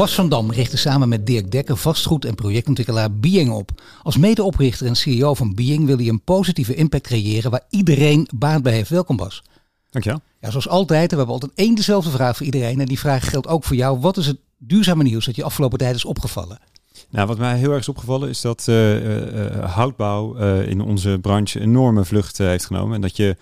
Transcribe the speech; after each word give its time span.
Bas 0.00 0.14
van 0.14 0.28
Dam 0.28 0.50
richtte 0.50 0.76
samen 0.76 1.08
met 1.08 1.26
Dirk 1.26 1.50
Dekker 1.50 1.76
vastgoed- 1.76 2.24
en 2.24 2.34
projectontwikkelaar 2.34 3.12
Being 3.12 3.50
op. 3.50 3.70
Als 4.02 4.16
medeoprichter 4.16 4.86
en 4.86 4.96
CEO 4.96 5.34
van 5.34 5.54
Being 5.54 5.86
wil 5.86 5.96
hij 5.96 6.08
een 6.08 6.24
positieve 6.24 6.74
impact 6.74 7.02
creëren 7.02 7.50
waar 7.50 7.64
iedereen 7.70 8.28
baat 8.34 8.62
bij 8.62 8.72
heeft. 8.72 8.90
Welkom 8.90 9.16
Bas. 9.16 9.42
Dankjewel. 9.90 10.20
Ja, 10.40 10.50
zoals 10.50 10.68
altijd, 10.68 11.10
we 11.10 11.16
hebben 11.16 11.34
altijd 11.34 11.52
één 11.54 11.74
dezelfde 11.74 12.10
vraag 12.10 12.36
voor 12.36 12.46
iedereen. 12.46 12.80
En 12.80 12.86
die 12.86 12.98
vraag 12.98 13.30
geldt 13.30 13.46
ook 13.46 13.64
voor 13.64 13.76
jou. 13.76 14.00
Wat 14.00 14.16
is 14.16 14.26
het 14.26 14.36
duurzame 14.58 15.02
nieuws 15.02 15.24
dat 15.24 15.36
je 15.36 15.44
afgelopen 15.44 15.78
tijd 15.78 15.94
is 15.94 16.04
opgevallen? 16.04 16.58
Nou, 17.10 17.26
wat 17.26 17.38
mij 17.38 17.58
heel 17.58 17.70
erg 17.70 17.80
is 17.80 17.88
opgevallen 17.88 18.28
is 18.28 18.40
dat 18.40 18.66
uh, 18.68 19.24
uh, 19.24 19.74
houtbouw 19.74 20.38
uh, 20.38 20.68
in 20.68 20.80
onze 20.80 21.18
branche 21.20 21.60
enorme 21.60 22.04
vlucht 22.04 22.38
heeft 22.38 22.66
genomen. 22.66 22.94
En 22.94 23.00
dat 23.00 23.16
je 23.16 23.36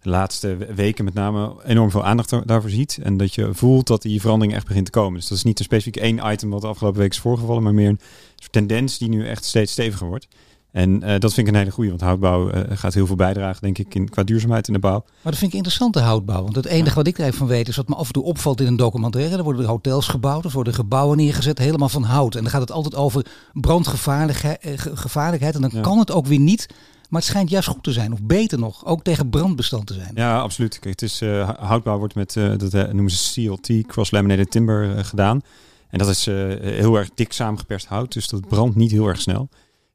de 0.00 0.10
laatste 0.10 0.56
weken 0.74 1.04
met 1.04 1.14
name 1.14 1.54
enorm 1.64 1.90
veel 1.90 2.04
aandacht 2.04 2.46
daarvoor 2.46 2.70
ziet. 2.70 2.98
En 3.02 3.16
dat 3.16 3.34
je 3.34 3.54
voelt 3.54 3.86
dat 3.86 4.02
die 4.02 4.20
verandering 4.20 4.56
echt 4.56 4.66
begint 4.66 4.84
te 4.84 4.90
komen. 4.90 5.18
Dus 5.18 5.28
dat 5.28 5.38
is 5.38 5.44
niet 5.44 5.58
een 5.58 5.64
specifiek 5.64 5.96
één 5.96 6.32
item 6.32 6.50
wat 6.50 6.60
de 6.60 6.66
afgelopen 6.66 7.00
week 7.00 7.10
is 7.10 7.18
voorgevallen, 7.18 7.62
maar 7.62 7.74
meer 7.74 7.88
een 7.88 8.00
soort 8.36 8.52
tendens 8.52 8.98
die 8.98 9.08
nu 9.08 9.26
echt 9.26 9.44
steeds 9.44 9.72
steviger 9.72 10.06
wordt. 10.06 10.28
En 10.72 10.90
uh, 10.90 11.18
dat 11.18 11.34
vind 11.34 11.46
ik 11.46 11.52
een 11.52 11.58
hele 11.58 11.70
goede, 11.70 11.90
want 11.90 12.00
houtbouw 12.00 12.52
uh, 12.52 12.60
gaat 12.68 12.94
heel 12.94 13.06
veel 13.06 13.16
bijdragen, 13.16 13.62
denk 13.62 13.78
ik, 13.78 13.94
in, 13.94 14.08
qua 14.08 14.22
duurzaamheid 14.22 14.66
in 14.66 14.72
de 14.72 14.78
bouw. 14.78 15.02
Maar 15.04 15.32
dat 15.32 15.36
vind 15.36 15.50
ik 15.50 15.56
interessante 15.56 16.00
houtbouw. 16.00 16.42
Want 16.42 16.56
het 16.56 16.66
enige 16.66 16.94
wat 16.94 17.06
ik 17.06 17.18
er 17.18 17.32
van 17.32 17.46
weet 17.46 17.68
is 17.68 17.76
wat 17.76 17.88
me 17.88 17.94
af 17.94 18.06
en 18.06 18.12
toe 18.12 18.22
opvalt 18.22 18.60
in 18.60 18.66
een 18.66 18.76
documentaire. 18.76 19.36
Er 19.36 19.42
worden 19.42 19.64
hotels 19.64 20.08
gebouwd, 20.08 20.44
er 20.44 20.50
worden 20.50 20.74
gebouwen 20.74 21.16
neergezet, 21.16 21.58
helemaal 21.58 21.88
van 21.88 22.02
hout. 22.02 22.34
En 22.34 22.42
dan 22.42 22.50
gaat 22.50 22.60
het 22.60 22.72
altijd 22.72 22.94
over 22.94 23.26
brandgevaarlijkheid. 23.52 25.54
En 25.54 25.60
dan 25.60 25.70
ja. 25.72 25.80
kan 25.80 25.98
het 25.98 26.10
ook 26.10 26.26
weer 26.26 26.40
niet. 26.40 26.66
Maar 27.10 27.20
het 27.20 27.30
schijnt 27.30 27.50
juist 27.50 27.68
goed 27.68 27.82
te 27.82 27.92
zijn, 27.92 28.12
of 28.12 28.22
beter 28.22 28.58
nog, 28.58 28.86
ook 28.86 29.02
tegen 29.02 29.30
brandbestand 29.30 29.86
te 29.86 29.94
zijn. 29.94 30.10
Ja, 30.14 30.40
absoluut. 30.40 30.78
Kijk, 30.78 31.00
het 31.00 31.02
is, 31.02 31.22
uh, 31.22 31.50
houtbouw 31.58 31.98
wordt 31.98 32.14
met, 32.14 32.34
uh, 32.34 32.52
dat 32.56 32.72
noemen 32.72 33.10
ze 33.10 33.32
CLT, 33.32 33.86
cross-laminated 33.86 34.50
timber, 34.50 34.96
uh, 34.96 35.04
gedaan. 35.04 35.42
En 35.88 35.98
dat 35.98 36.08
is 36.08 36.24
heel 36.24 36.96
erg 36.96 37.10
dik 37.14 37.32
samengeperst 37.32 37.86
hout, 37.86 38.12
dus 38.12 38.28
dat 38.28 38.48
brandt 38.48 38.76
niet 38.76 38.90
heel 38.90 39.06
erg 39.06 39.20
snel. 39.20 39.48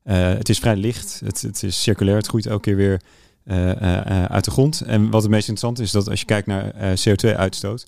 het 0.04 0.50
is 0.50 0.60
vrij 0.60 0.76
licht, 0.76 1.22
het, 1.26 1.42
het, 1.42 1.64
is 1.64 1.82
circulair, 1.82 2.18
het 2.18 2.28
groeit 2.28 2.46
elke 2.46 2.62
keer 2.62 2.76
weer 2.76 3.02
uit 4.30 4.44
de 4.44 4.52
grond. 4.52 4.82
En 4.82 5.10
wat 5.10 5.22
het 5.22 5.32
meest 5.32 5.48
interessant 5.48 5.80
is, 5.80 5.92
dat 5.92 6.10
als 6.10 6.20
je 6.20 6.26
kijkt 6.26 6.48
naar 6.48 6.74
CO2-uitstoot, 6.74 7.86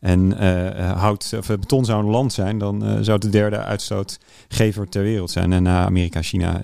en 0.00 0.42
uh, 0.42 1.00
hout 1.00 1.32
of 1.38 1.46
beton 1.46 1.84
zou 1.84 2.04
een 2.04 2.10
land 2.10 2.32
zijn, 2.32 2.58
dan 2.58 2.84
uh, 2.88 2.98
zou 3.00 3.18
de 3.18 3.28
derde 3.28 3.58
uitstootgever 3.58 4.88
ter 4.88 5.02
wereld 5.02 5.30
zijn. 5.30 5.52
En 5.52 5.62
na 5.62 5.84
Amerika, 5.84 6.22
China. 6.22 6.62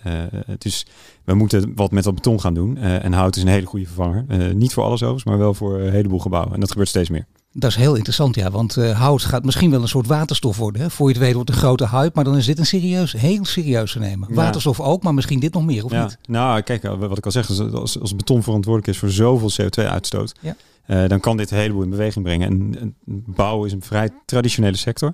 Dus 0.59 0.87
we 1.25 1.35
moeten 1.35 1.73
wat 1.75 1.91
met 1.91 2.05
dat 2.05 2.15
beton 2.15 2.41
gaan 2.41 2.55
doen. 2.55 2.77
en 2.77 3.13
hout 3.13 3.37
is 3.37 3.43
een 3.43 3.49
hele 3.49 3.67
goede 3.67 3.87
vervanger. 3.87 4.55
niet 4.55 4.73
voor 4.73 4.85
alles 4.85 5.03
overigens, 5.03 5.25
maar 5.25 5.39
wel 5.39 5.55
voor 5.55 5.81
een 5.81 5.93
heleboel 5.93 6.19
gebouwen. 6.19 6.55
En 6.55 6.61
dat 6.61 6.71
gebeurt 6.71 6.89
steeds 6.89 7.11
meer. 7.11 7.27
Dat 7.53 7.71
is 7.71 7.77
heel 7.77 7.95
interessant, 7.95 8.35
ja. 8.35 8.51
Want 8.51 8.75
hout 8.75 9.23
gaat 9.23 9.45
misschien 9.45 9.71
wel 9.71 9.83
een 9.83 9.89
soort 9.89 10.07
waterstof 10.07 10.57
worden. 10.57 10.83
Hè? 10.83 10.91
Voor 10.91 11.09
je 11.09 11.15
het 11.15 11.23
weet 11.23 11.35
wordt 11.35 11.51
een 11.51 11.57
grote 11.57 11.89
hype. 11.89 12.11
Maar 12.15 12.25
dan 12.25 12.37
is 12.37 12.47
dit 12.47 12.59
een 12.59 12.67
serieus, 12.67 13.13
heel 13.13 13.45
serieus 13.45 13.93
te 13.93 13.99
nemen. 13.99 14.29
Ja. 14.29 14.35
Waterstof 14.35 14.81
ook, 14.81 15.03
maar 15.03 15.15
misschien 15.15 15.41
dit 15.41 15.55
nog 15.55 15.65
meer, 15.65 15.85
of 15.85 15.91
ja. 15.91 16.03
niet? 16.03 16.19
Nou, 16.29 16.61
kijk, 16.61 16.83
wat 16.83 17.19
ik 17.19 17.25
al 17.25 17.31
zeg. 17.31 17.73
Als, 17.73 18.01
als 18.01 18.17
beton 18.17 18.43
verantwoordelijk 18.43 18.93
is 18.93 18.99
voor 18.99 19.11
zoveel 19.11 19.51
CO2-uitstoot... 19.51 20.35
Ja. 20.41 20.57
Uh, 20.87 21.09
dan 21.09 21.21
kan 21.21 21.37
dit 21.37 21.51
een 21.51 21.59
heleboel 21.59 21.83
in 21.83 21.91
beweging 21.91 22.25
brengen. 22.25 22.49
En, 22.49 22.81
en 22.81 22.95
bouwen 23.27 23.67
is 23.67 23.73
een 23.73 23.83
vrij 23.83 24.11
traditionele 24.27 24.77
sector. 24.77 25.09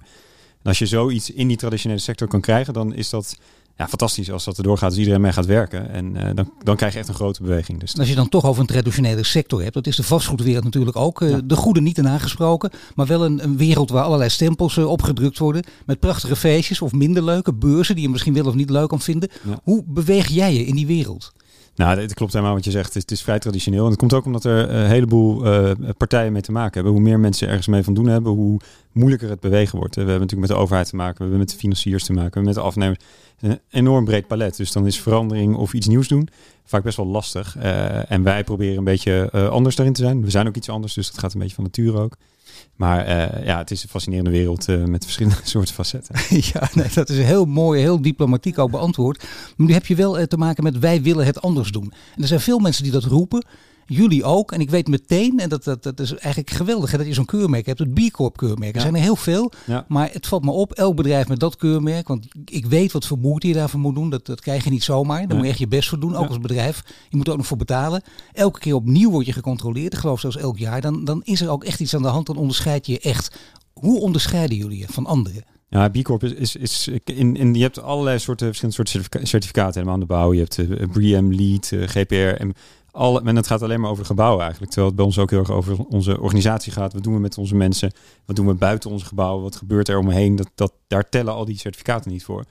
En 0.63 0.65
als 0.65 0.79
je 0.79 0.87
zoiets 0.87 1.31
in 1.31 1.49
die 1.49 1.57
traditionele 1.57 2.01
sector 2.01 2.29
kan 2.29 2.41
krijgen, 2.41 2.73
dan 2.73 2.95
is 2.95 3.11
dat 3.11 3.37
ja, 3.79 3.89
fantastisch 3.89 4.31
als 4.31 4.45
dat 4.45 4.57
erdoor 4.57 4.79
gaat, 4.79 4.89
als 4.89 4.99
iedereen 4.99 5.21
mee 5.21 5.33
gaat 5.33 5.47
werken. 5.47 5.91
En 5.91 6.15
uh, 6.15 6.23
dan, 6.35 6.53
dan 6.63 6.77
krijg 6.77 6.93
je 6.93 6.99
echt 6.99 7.09
een 7.09 7.15
grote 7.15 7.43
beweging. 7.43 7.81
Dus 7.81 7.99
als 7.99 8.09
je 8.09 8.15
dan 8.15 8.29
toch 8.29 8.45
over 8.45 8.61
een 8.61 8.67
traditionele 8.67 9.25
sector 9.25 9.63
hebt, 9.63 9.75
dat 9.75 9.87
is 9.87 9.97
de 9.97 10.03
vastgoedwereld 10.03 10.65
natuurlijk 10.65 10.97
ook. 10.97 11.21
Uh, 11.21 11.31
ja. 11.31 11.41
De 11.45 11.57
goede 11.57 11.81
niet 11.81 11.99
in 11.99 12.09
aangesproken, 12.09 12.71
maar 12.95 13.07
wel 13.07 13.25
een, 13.25 13.45
een 13.45 13.57
wereld 13.57 13.91
waar 13.91 14.05
allerlei 14.05 14.31
stempels 14.31 14.77
uh, 14.77 14.87
opgedrukt 14.87 15.39
worden. 15.39 15.65
Met 15.87 16.01
prachtige 16.01 16.37
feestjes 16.37 16.83
of 16.83 16.93
minder 16.93 17.25
leuke 17.25 17.55
beurzen 17.55 17.95
die 17.95 18.05
je 18.05 18.11
misschien 18.11 18.35
wel 18.35 18.47
of 18.47 18.55
niet 18.55 18.71
leuk 18.71 18.89
kan 18.89 19.01
vinden. 19.01 19.29
Ja. 19.49 19.61
Hoe 19.63 19.85
beweeg 19.87 20.29
jij 20.29 20.55
je 20.55 20.65
in 20.65 20.75
die 20.75 20.87
wereld? 20.87 21.33
Nou, 21.79 22.01
het 22.01 22.15
klopt 22.15 22.33
helemaal 22.33 22.55
wat 22.55 22.65
je 22.65 22.71
zegt. 22.71 22.95
Het 22.95 23.11
is, 23.11 23.23
vrij 23.23 23.39
traditioneel. 23.39 23.85
En 23.85 23.91
het 23.91 23.99
komt 23.99 24.15
ook 24.15 24.25
omdat 24.25 24.45
er 24.45 24.71
een 24.71 24.87
heleboel 24.87 25.47
uh, 25.47 25.71
partijen 25.97 26.33
mee 26.33 26.43
te 26.43 26.53
maken 26.53 26.75
hebben. 26.75 26.93
Hoe 26.93 27.01
meer 27.01 27.21
mensen 27.21 27.49
ergens 27.49 27.67
mee 27.67 27.83
van 27.83 27.95
doen 27.95 28.07
hebben, 28.07 28.33
hoe 28.33 28.61
moeilijker 28.93 29.29
het 29.29 29.41
bewegen 29.41 29.79
wordt. 29.79 29.95
We 29.95 30.01
hebben 30.01 30.21
natuurlijk 30.21 30.49
met 30.49 30.57
de 30.57 30.63
overheid 30.63 30.89
te 30.89 30.97
maken, 30.97 31.15
we 31.15 31.23
hebben 31.23 31.39
met 31.39 31.51
de 31.51 31.57
financiers 31.57 32.05
te 32.05 32.13
maken, 32.13 32.31
we 32.31 32.35
hebben 32.35 32.55
met 32.55 32.63
de 32.63 32.69
afnemers. 32.69 32.99
Een 33.41 33.61
enorm 33.71 34.05
breed 34.05 34.27
palet. 34.27 34.57
Dus 34.57 34.73
dan 34.73 34.87
is 34.87 35.01
verandering 35.01 35.57
of 35.57 35.73
iets 35.73 35.87
nieuws 35.87 36.09
doen 36.09 36.29
vaak 36.65 36.83
best 36.83 36.97
wel 36.97 37.07
lastig. 37.07 37.57
Uh, 37.57 38.11
en 38.11 38.23
wij 38.23 38.45
proberen 38.45 38.79
een 38.79 38.85
beetje 38.85 39.31
anders 39.51 39.77
daarin 39.77 39.95
te 39.95 40.03
zijn. 40.03 40.23
We 40.23 40.31
zijn 40.31 40.49
ook 40.49 40.57
iets 40.57 40.69
anders, 40.69 40.95
dus 40.95 41.11
dat 41.11 41.19
gaat 41.19 41.33
een 41.33 41.41
beetje 41.41 41.55
van 41.55 41.65
nature 41.65 41.99
ook. 41.99 42.17
Maar 42.79 43.09
uh, 43.09 43.45
ja, 43.45 43.59
het 43.59 43.71
is 43.71 43.83
een 43.83 43.89
fascinerende 43.89 44.31
wereld 44.31 44.69
uh, 44.69 44.85
met 44.85 45.05
verschillende 45.05 45.39
soorten 45.45 45.75
facetten. 45.75 46.15
ja, 46.53 46.69
nee, 46.75 46.87
dat 46.95 47.09
is 47.09 47.19
heel 47.19 47.45
mooi, 47.45 47.81
heel 47.81 48.03
diplomatiek 48.03 48.59
ook 48.59 48.71
beantwoord. 48.71 49.23
Maar 49.57 49.67
nu 49.67 49.73
heb 49.73 49.87
je 49.87 49.95
wel 49.95 50.19
uh, 50.19 50.25
te 50.25 50.37
maken 50.37 50.65
met 50.65 50.79
wij 50.79 51.03
willen 51.03 51.27
het 51.27 51.43
anders 51.43 51.71
doen. 51.71 51.93
En 52.17 52.23
er 52.23 52.29
zijn 52.29 52.41
veel 52.41 52.59
mensen 52.59 52.83
die 52.83 52.93
dat 52.93 53.05
roepen. 53.05 53.47
Jullie 53.91 54.25
ook. 54.25 54.53
En 54.53 54.61
ik 54.61 54.71
weet 54.71 54.89
meteen, 54.89 55.39
en 55.39 55.49
dat, 55.49 55.65
dat, 55.65 55.83
dat 55.83 56.01
is 56.01 56.15
eigenlijk 56.15 56.51
geweldig, 56.51 56.91
hè, 56.91 56.99
dat 56.99 57.07
je 57.07 57.13
zo'n 57.13 57.25
keurmerk 57.25 57.67
hebt. 57.67 57.79
Het 57.79 57.95
B 57.95 58.11
Corp 58.11 58.37
keurmerk. 58.37 58.71
Er 58.71 58.77
ja. 58.77 58.81
zijn 58.81 58.95
er 58.95 59.01
heel 59.01 59.17
veel. 59.17 59.53
Ja. 59.67 59.85
Maar 59.89 60.09
het 60.13 60.27
valt 60.27 60.45
me 60.45 60.51
op, 60.51 60.73
elk 60.73 60.97
bedrijf 60.97 61.29
met 61.29 61.41
dat 61.41 61.57
keurmerk. 61.57 62.09
Want 62.09 62.27
ik 62.45 62.67
weet 62.67 62.93
wat 62.93 63.07
voor 63.07 63.19
moeite 63.19 63.49
je 63.49 63.55
daarvoor 63.55 63.81
moet 63.81 63.95
doen. 63.95 64.11
Dat, 64.11 64.27
dat 64.27 64.41
krijg 64.41 64.65
je 64.65 64.71
niet 64.71 64.83
zomaar. 64.83 65.27
Daar 65.27 65.37
moet 65.37 65.45
je 65.45 65.51
echt 65.51 65.59
je 65.59 65.69
best 65.69 65.89
voor 65.89 66.01
doen, 66.01 66.17
ook 66.17 66.29
als 66.29 66.41
bedrijf. 66.41 66.83
Je 67.09 67.17
moet 67.17 67.27
er 67.27 67.33
ook 67.33 67.39
nog 67.39 67.47
voor 67.47 67.57
betalen. 67.57 68.03
Elke 68.33 68.59
keer 68.59 68.75
opnieuw 68.75 69.11
word 69.11 69.27
je 69.27 69.33
gecontroleerd. 69.33 69.93
Ik 69.93 69.99
geloof 69.99 70.21
zelfs 70.21 70.37
elk 70.37 70.59
jaar. 70.59 70.81
Dan, 70.81 71.05
dan 71.05 71.23
is 71.25 71.41
er 71.41 71.51
ook 71.51 71.65
echt 71.65 71.81
iets 71.81 71.95
aan 71.95 72.03
de 72.03 72.09
hand. 72.09 72.27
Dan 72.27 72.37
onderscheid 72.37 72.87
je 72.87 72.93
je 72.93 73.01
echt. 73.01 73.39
Hoe 73.73 74.01
onderscheiden 74.01 74.57
jullie 74.57 74.79
je 74.79 74.87
van 74.89 75.07
anderen? 75.07 75.45
Ja, 75.71 75.89
B 75.89 76.03
Corp 76.03 76.25
is, 76.25 76.33
is, 76.33 76.57
is 76.57 76.89
in, 77.05 77.37
in, 77.37 77.55
je 77.55 77.63
hebt 77.63 77.83
allerlei 77.83 78.19
soorten 78.19 78.47
verschillende 78.47 78.77
soorten 78.77 79.27
certificaten 79.27 79.73
helemaal 79.73 79.95
aan 79.95 80.01
de 80.01 80.07
bouw. 80.07 80.33
Je 80.33 80.41
hebt 80.41 80.59
uh, 80.59 80.89
BREEAM, 80.93 81.33
LEED, 81.33 81.71
uh, 81.71 81.89
GPR. 81.89 82.15
En 82.15 82.55
alle, 82.99 83.23
en 83.25 83.37
het 83.37 83.47
gaat 83.47 83.63
alleen 83.63 83.81
maar 83.81 83.91
over 83.91 84.05
gebouwen 84.05 84.41
eigenlijk. 84.43 84.73
Terwijl 84.73 84.87
het 84.87 84.97
bij 84.97 85.07
ons 85.07 85.19
ook 85.19 85.31
heel 85.31 85.39
erg 85.39 85.51
over 85.51 85.85
onze 85.85 86.21
organisatie 86.21 86.73
gaat. 86.73 86.93
Wat 86.93 87.03
doen 87.03 87.15
we 87.15 87.21
met 87.21 87.39
onze 87.39 87.55
mensen? 87.55 87.93
Wat 88.25 88.37
doen 88.37 88.47
we 88.47 88.55
buiten 88.55 88.91
onze 88.91 89.07
gebouwen? 89.07 89.43
Wat 89.43 89.57
gebeurt 89.57 89.89
er 89.89 89.99
omheen? 89.99 90.37
Dat, 90.37 90.51
dat, 90.55 90.73
daar 90.87 91.09
tellen 91.09 91.35
al 91.35 91.45
die 91.45 91.59
certificaten 91.59 92.11
niet 92.11 92.25
voor. 92.25 92.45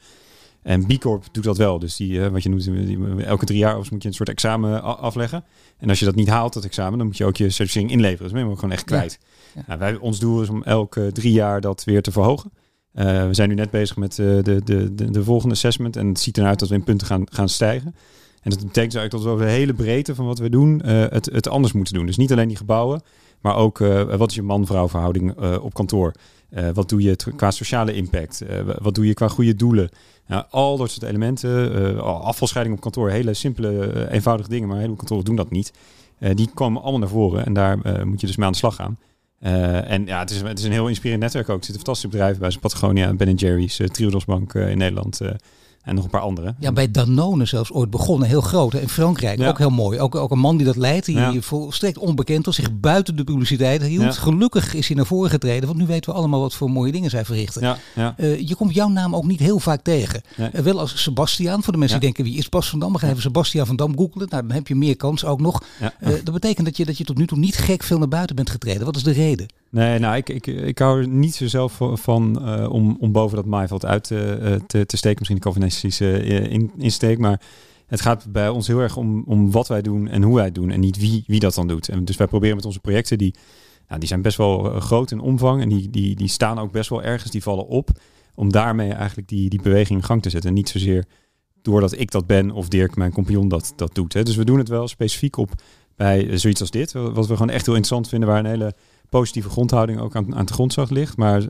En 0.61 0.85
B 0.85 0.99
Corp 0.99 1.23
doet 1.31 1.43
dat 1.43 1.57
wel. 1.57 1.79
Dus 1.79 1.95
die, 1.95 2.11
uh, 2.11 2.27
wat 2.27 2.43
je 2.43 2.49
noemt, 2.49 2.63
die, 2.63 3.23
elke 3.23 3.45
drie 3.45 3.57
jaar 3.57 3.75
moet 3.75 4.03
je 4.03 4.07
een 4.07 4.13
soort 4.13 4.29
examen 4.29 4.83
afleggen. 4.83 5.43
En 5.77 5.89
als 5.89 5.99
je 5.99 6.05
dat 6.05 6.15
niet 6.15 6.29
haalt, 6.29 6.53
dat 6.53 6.65
examen, 6.65 6.97
dan 6.97 7.07
moet 7.07 7.17
je 7.17 7.25
ook 7.25 7.37
je 7.37 7.49
certificering 7.49 7.91
inleveren. 7.91 8.23
Dus 8.23 8.41
ben 8.41 8.49
je 8.49 8.55
gewoon 8.55 8.71
echt 8.71 8.83
kwijt. 8.83 9.17
Ja. 9.21 9.27
Ja. 9.53 9.63
Nou, 9.67 9.79
wij, 9.79 9.95
ons 9.95 10.19
doel 10.19 10.41
is 10.41 10.49
om 10.49 10.63
elke 10.63 11.11
drie 11.11 11.31
jaar 11.31 11.61
dat 11.61 11.83
weer 11.83 12.01
te 12.01 12.11
verhogen. 12.11 12.51
Uh, 12.93 13.27
we 13.27 13.33
zijn 13.33 13.49
nu 13.49 13.55
net 13.55 13.69
bezig 13.69 13.97
met 13.97 14.17
uh, 14.17 14.43
de, 14.43 14.61
de, 14.63 14.95
de, 14.95 15.11
de, 15.11 15.23
volgende 15.23 15.55
assessment. 15.55 15.95
En 15.95 16.07
het 16.07 16.19
ziet 16.19 16.37
eruit 16.37 16.59
dat 16.59 16.69
we 16.69 16.75
in 16.75 16.83
punten 16.83 17.07
gaan, 17.07 17.23
gaan 17.31 17.49
stijgen. 17.49 17.95
En 18.47 18.53
dat 18.53 18.65
betekent 18.65 18.95
eigenlijk 18.95 19.11
dat 19.11 19.23
we 19.23 19.29
over 19.29 19.45
de 19.45 19.51
hele 19.51 19.73
breedte 19.73 20.15
van 20.15 20.25
wat 20.25 20.39
we 20.39 20.49
doen, 20.49 20.81
uh, 20.85 20.91
het, 21.09 21.25
het 21.25 21.47
anders 21.47 21.73
moeten 21.73 21.93
doen. 21.93 22.05
Dus 22.05 22.17
niet 22.17 22.31
alleen 22.31 22.47
die 22.47 22.57
gebouwen, 22.57 23.01
maar 23.41 23.55
ook 23.55 23.79
uh, 23.79 24.15
wat 24.15 24.29
is 24.29 24.35
je 24.35 24.41
man-vrouw 24.41 24.89
verhouding 24.89 25.41
uh, 25.41 25.63
op 25.63 25.73
kantoor? 25.73 26.13
wat 26.73 26.89
doe 26.89 27.01
je 27.01 27.15
qua 27.35 27.51
sociale 27.51 27.93
impact? 27.93 28.43
wat 28.81 28.95
doe 28.95 29.07
je 29.07 29.13
qua 29.13 29.27
goede 29.27 29.55
doelen? 29.55 29.89
Al 30.49 30.77
dat 30.77 30.91
soort 30.91 31.03
elementen, 31.03 32.03
afvalscheiding 32.03 32.75
op 32.75 32.81
kantoor, 32.81 33.09
hele 33.09 33.33
simpele, 33.33 34.07
eenvoudige 34.11 34.49
dingen, 34.49 34.67
maar 34.67 34.75
een 34.75 34.81
heleboel 34.81 35.05
kantoren 35.05 35.25
doen 35.25 35.35
dat 35.35 35.51
niet. 35.51 35.73
die 36.33 36.49
komen 36.53 36.81
allemaal 36.81 36.99
naar 36.99 37.09
voren 37.09 37.45
en 37.45 37.53
daar 37.53 37.77
moet 38.07 38.21
je 38.21 38.27
dus 38.27 38.35
mee 38.35 38.45
aan 38.45 38.51
de 38.51 38.57
slag 38.57 38.75
gaan. 38.75 38.97
En 39.87 40.05
ja, 40.05 40.19
het 40.19 40.29
is, 40.29 40.41
het 40.41 40.59
is 40.59 40.65
een 40.65 40.71
heel 40.71 40.87
inspirerend 40.87 41.23
netwerk 41.23 41.49
ook. 41.49 41.59
Er 41.59 41.65
zitten 41.65 41.83
fantastische 41.83 42.09
bedrijven 42.09 42.39
bij, 42.39 42.51
zoals 42.51 42.73
Patagonia, 42.73 43.13
Ben 43.13 43.33
Jerry's, 43.33 43.79
uh, 43.79 43.87
Triodos 43.87 44.25
Bank 44.25 44.53
in 44.53 44.77
Nederland. 44.77 45.21
En 45.87 45.95
nog 45.95 46.03
een 46.03 46.09
paar 46.09 46.21
andere. 46.21 46.55
Ja, 46.59 46.71
bij 46.71 46.91
Danone 46.91 47.45
zelfs 47.45 47.71
ooit 47.71 47.89
begonnen. 47.89 48.27
Heel 48.27 48.41
groot. 48.41 48.73
In 48.73 48.89
Frankrijk 48.89 49.39
ja. 49.39 49.47
ook 49.47 49.57
heel 49.57 49.69
mooi. 49.69 49.99
Ook, 49.99 50.15
ook 50.15 50.31
een 50.31 50.39
man 50.39 50.57
die 50.57 50.65
dat 50.65 50.75
leidt. 50.75 51.05
Die 51.05 51.15
ja. 51.15 51.41
volstrekt 51.41 51.97
onbekend 51.97 52.45
was. 52.45 52.55
Zich 52.55 52.79
buiten 52.79 53.15
de 53.15 53.23
publiciteit 53.23 53.81
hield. 53.81 54.03
Ja. 54.03 54.11
Gelukkig 54.11 54.73
is 54.73 54.87
hij 54.87 54.95
naar 54.95 55.05
voren 55.05 55.29
getreden. 55.29 55.67
Want 55.67 55.79
nu 55.79 55.85
weten 55.85 56.11
we 56.11 56.17
allemaal 56.17 56.39
wat 56.39 56.53
voor 56.53 56.71
mooie 56.71 56.91
dingen 56.91 57.09
zij 57.09 57.25
verrichten. 57.25 57.77
Ja. 57.95 58.15
Uh, 58.17 58.47
je 58.47 58.55
komt 58.55 58.73
jouw 58.73 58.87
naam 58.87 59.15
ook 59.15 59.25
niet 59.25 59.39
heel 59.39 59.59
vaak 59.59 59.81
tegen. 59.81 60.21
Uh, 60.37 60.47
wel 60.47 60.79
als 60.79 61.03
Sebastiaan. 61.03 61.63
Voor 61.63 61.73
de 61.73 61.79
mensen 61.79 61.99
die 61.99 62.13
denken 62.13 62.31
wie 62.31 62.37
is 62.37 62.49
Bas 62.49 62.69
van 62.69 62.79
Dam. 62.79 62.95
Gaan 62.95 63.09
even 63.09 63.21
Sebastiaan 63.21 63.65
van 63.65 63.75
Dam 63.75 63.97
googelen. 63.97 64.27
Nou, 64.29 64.47
dan 64.47 64.55
heb 64.55 64.67
je 64.67 64.75
meer 64.75 64.95
kans 64.95 65.25
ook 65.25 65.41
nog. 65.41 65.63
Uh, 65.81 66.09
dat 66.23 66.33
betekent 66.33 66.65
dat 66.65 66.77
je, 66.77 66.85
dat 66.85 66.97
je 66.97 67.03
tot 67.03 67.17
nu 67.17 67.27
toe 67.27 67.37
niet 67.37 67.57
gek 67.57 67.83
veel 67.83 67.97
naar 67.97 68.07
buiten 68.07 68.35
bent 68.35 68.49
getreden. 68.49 68.85
Wat 68.85 68.95
is 68.95 69.03
de 69.03 69.11
reden? 69.11 69.47
Nee, 69.69 69.99
nou, 69.99 70.15
ik, 70.15 70.29
ik, 70.29 70.47
ik 70.47 70.79
hou 70.79 71.01
er 71.01 71.07
niet 71.07 71.35
zo 71.35 71.47
zelf 71.47 71.81
van 71.93 72.49
om, 72.69 72.97
om 72.99 73.11
boven 73.11 73.35
dat 73.35 73.45
maaiveld 73.45 73.85
uit 73.85 74.03
te, 74.03 74.61
te, 74.67 74.85
te 74.85 74.97
steken. 74.97 75.17
Misschien 75.17 75.37
de 75.37 75.43
narcistische 75.83 76.49
in, 76.49 76.71
insteek, 76.77 77.17
maar 77.17 77.41
het 77.87 78.01
gaat 78.01 78.31
bij 78.31 78.49
ons 78.49 78.67
heel 78.67 78.79
erg 78.79 78.97
om, 78.97 79.23
om 79.25 79.51
wat 79.51 79.67
wij 79.67 79.81
doen 79.81 80.07
en 80.07 80.23
hoe 80.23 80.35
wij 80.35 80.45
het 80.45 80.55
doen 80.55 80.71
en 80.71 80.79
niet 80.79 80.97
wie, 80.97 81.23
wie 81.27 81.39
dat 81.39 81.53
dan 81.53 81.67
doet. 81.67 81.89
En 81.89 82.05
dus 82.05 82.17
wij 82.17 82.27
proberen 82.27 82.55
met 82.55 82.65
onze 82.65 82.79
projecten, 82.79 83.17
die, 83.17 83.35
nou, 83.87 83.99
die 83.99 84.09
zijn 84.09 84.21
best 84.21 84.37
wel 84.37 84.79
groot 84.79 85.11
in 85.11 85.19
omvang 85.19 85.61
en 85.61 85.69
die, 85.69 85.89
die, 85.89 86.15
die 86.15 86.27
staan 86.27 86.59
ook 86.59 86.71
best 86.71 86.89
wel 86.89 87.03
ergens, 87.03 87.31
die 87.31 87.43
vallen 87.43 87.67
op, 87.67 87.89
om 88.35 88.51
daarmee 88.51 88.91
eigenlijk 88.91 89.27
die, 89.27 89.49
die 89.49 89.61
beweging 89.61 89.99
in 89.99 90.05
gang 90.05 90.21
te 90.21 90.29
zetten. 90.29 90.49
En 90.49 90.55
niet 90.55 90.69
zozeer 90.69 91.05
doordat 91.61 91.99
ik 91.99 92.11
dat 92.11 92.27
ben 92.27 92.51
of 92.51 92.67
Dirk, 92.67 92.95
mijn 92.95 93.11
compagnon, 93.11 93.47
dat, 93.47 93.73
dat 93.75 93.95
doet. 93.95 94.13
Hè. 94.13 94.23
Dus 94.23 94.35
we 94.35 94.45
doen 94.45 94.57
het 94.57 94.69
wel 94.69 94.87
specifiek 94.87 95.37
op 95.37 95.51
bij 95.95 96.37
zoiets 96.37 96.61
als 96.61 96.71
dit, 96.71 96.91
wat 96.91 97.27
we 97.27 97.33
gewoon 97.33 97.49
echt 97.49 97.65
heel 97.65 97.75
interessant 97.75 98.09
vinden, 98.09 98.29
waar 98.29 98.39
een 98.39 98.45
hele 98.45 98.75
positieve 99.09 99.49
grondhouding 99.49 99.99
ook 99.99 100.15
aan, 100.15 100.35
aan 100.35 100.45
de 100.45 100.53
grondslag 100.53 100.89
ligt. 100.89 101.17
Maar 101.17 101.43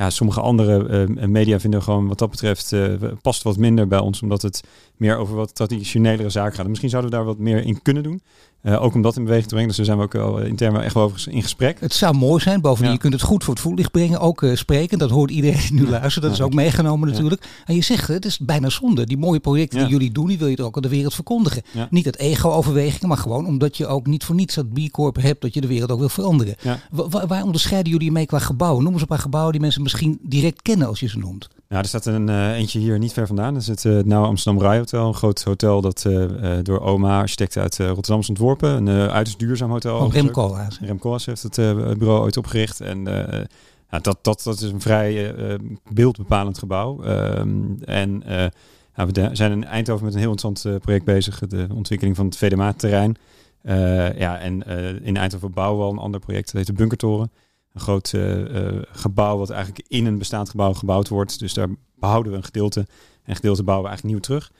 ja, 0.00 0.10
sommige 0.10 0.40
andere 0.40 1.06
uh, 1.08 1.26
media 1.26 1.60
vinden 1.60 1.82
gewoon 1.82 2.08
wat 2.08 2.18
dat 2.18 2.30
betreft 2.30 2.72
uh, 2.72 2.94
past 3.22 3.42
wat 3.42 3.56
minder 3.56 3.88
bij 3.88 3.98
ons, 3.98 4.22
omdat 4.22 4.42
het 4.42 4.62
meer 4.96 5.16
over 5.16 5.34
wat 5.34 5.54
traditionelere 5.54 6.30
zaken 6.30 6.54
gaat. 6.56 6.68
misschien 6.68 6.90
zouden 6.90 7.10
we 7.10 7.16
daar 7.16 7.26
wat 7.26 7.38
meer 7.38 7.64
in 7.64 7.82
kunnen 7.82 8.02
doen. 8.02 8.22
Uh, 8.62 8.82
ook 8.82 8.94
om 8.94 9.02
dat 9.02 9.16
in 9.16 9.22
beweging 9.22 9.48
te 9.48 9.54
brengen. 9.54 9.68
Dus 9.68 9.76
daar 9.76 9.86
zijn 9.86 9.98
we 9.98 10.04
ook 10.04 10.12
wel 10.12 10.40
intern 10.40 10.72
wel 10.72 10.82
echt 10.82 10.94
wel 10.94 11.02
over 11.02 11.32
in 11.32 11.42
gesprek. 11.42 11.80
Het 11.80 11.92
zou 11.94 12.16
mooi 12.16 12.42
zijn. 12.42 12.60
Bovendien, 12.60 12.92
je 12.92 12.98
kunt 12.98 13.12
het 13.12 13.22
goed 13.22 13.44
voor 13.44 13.54
het 13.54 13.62
voetlicht 13.62 13.90
brengen. 13.90 14.20
Ook 14.20 14.42
uh, 14.42 14.56
spreken. 14.56 14.98
Dat 14.98 15.10
hoort 15.10 15.30
iedereen 15.30 15.60
die 15.60 15.72
nu 15.72 15.84
ja. 15.84 15.90
luistert. 15.90 16.24
Dat 16.24 16.34
is 16.34 16.40
ook 16.40 16.54
meegenomen 16.54 17.08
natuurlijk. 17.08 17.62
En 17.64 17.74
je 17.74 17.82
zegt, 17.82 18.08
het 18.08 18.24
is 18.24 18.38
bijna 18.38 18.68
zonde. 18.68 19.06
Die 19.06 19.18
mooie 19.18 19.40
projecten 19.40 19.78
die 19.78 19.88
jullie 19.88 20.12
doen, 20.12 20.26
die 20.26 20.38
wil 20.38 20.48
je 20.48 20.56
er 20.56 20.64
ook 20.64 20.76
aan 20.76 20.82
de 20.82 20.88
wereld 20.88 21.14
verkondigen. 21.14 21.62
Niet 21.90 22.04
het 22.04 22.18
ego-overwegingen, 22.18 23.08
maar 23.08 23.16
gewoon 23.16 23.46
omdat 23.46 23.76
je 23.76 23.86
ook 23.86 24.06
niet 24.06 24.24
voor 24.24 24.34
niets 24.34 24.54
dat 24.54 24.72
B 24.72 24.90
Corp 24.90 25.16
hebt, 25.16 25.40
dat 25.40 25.54
je 25.54 25.60
de 25.60 25.66
wereld 25.66 25.90
ook 25.90 25.98
wil 25.98 26.08
veranderen. 26.08 26.56
Waar, 26.90 27.26
waar 27.26 27.42
onderscheiden 27.42 27.92
jullie 27.92 28.12
mee 28.12 28.26
qua 28.26 28.38
gebouwen? 28.38 28.82
Noem 28.82 28.92
eens 28.92 29.02
een 29.02 29.08
paar 29.08 29.18
gebouwen 29.18 29.52
die 29.52 29.60
mensen 29.60 29.82
misschien 29.82 30.18
direct 30.22 30.62
kennen 30.62 30.86
als 30.86 31.00
je 31.00 31.08
ze 31.08 31.18
noemt. 31.18 31.48
Nou, 31.70 31.82
er 31.82 31.88
staat 31.88 32.06
een 32.06 32.28
uh, 32.28 32.56
eentje 32.56 32.78
hier 32.78 32.98
niet 32.98 33.12
ver 33.12 33.26
vandaan. 33.26 33.52
Dat 33.52 33.62
is 33.62 33.68
het 33.68 33.84
uh, 33.84 34.02
nou 34.02 34.26
Amsterdam 34.26 34.62
Rai 34.62 34.78
Hotel. 34.78 35.06
Een 35.06 35.14
groot 35.14 35.42
hotel 35.42 35.80
dat 35.80 36.04
uh, 36.06 36.58
door 36.62 36.80
OMA, 36.80 37.18
architect 37.18 37.56
uit 37.56 37.76
Rotterdam 37.76 38.20
is 38.20 38.28
ontworpen. 38.28 38.86
Een 38.86 39.10
uiterst 39.10 39.38
duurzaam 39.38 39.70
hotel. 39.70 39.98
Oh, 39.98 40.12
Remco 40.12 40.56
Remco 40.80 41.16
heeft 41.24 41.42
het 41.42 41.56
bureau 41.98 42.20
ooit 42.20 42.36
opgericht. 42.36 42.80
En 42.80 43.04
ja, 43.90 43.98
dat, 43.98 44.18
dat, 44.22 44.42
dat 44.42 44.60
is 44.60 44.70
een 44.70 44.80
vrij 44.80 45.34
beeldbepalend 45.92 46.58
gebouw. 46.58 47.02
Ehm, 47.02 47.82
en 47.84 48.22
nou, 48.94 49.10
we 49.12 49.30
zijn 49.32 49.52
in 49.52 49.64
Eindhoven 49.64 50.04
met 50.04 50.14
een 50.14 50.20
heel 50.20 50.30
interessant 50.30 50.80
project 50.82 51.04
bezig. 51.04 51.38
De 51.38 51.66
ontwikkeling 51.74 52.16
van 52.16 52.26
het 52.26 52.36
VDMA-terrein. 52.36 53.16
ja, 54.18 54.38
en 54.38 54.62
in 55.02 55.16
Eindhoven 55.16 55.52
bouwen 55.52 55.78
we 55.78 55.84
al 55.84 55.92
een 55.92 55.98
ander 55.98 56.20
project. 56.20 56.46
Dat 56.46 56.54
heet 56.54 56.66
de 56.66 56.72
Bunkertoren 56.72 57.30
een 57.72 57.80
groot 57.80 58.12
uh, 58.12 58.82
gebouw 58.92 59.38
wat 59.38 59.50
eigenlijk 59.50 59.84
in 59.88 60.06
een 60.06 60.18
bestaand 60.18 60.48
gebouw 60.48 60.74
gebouwd 60.74 61.08
wordt. 61.08 61.38
Dus 61.38 61.54
daar 61.54 61.68
behouden 61.94 62.32
we 62.32 62.38
een 62.38 62.44
gedeelte. 62.44 62.86
En 63.24 63.36
gedeelte 63.36 63.62
bouwen 63.62 63.90
we 63.90 63.92
eigenlijk 63.92 64.04
nieuw 64.04 64.38
terug. 64.38 64.52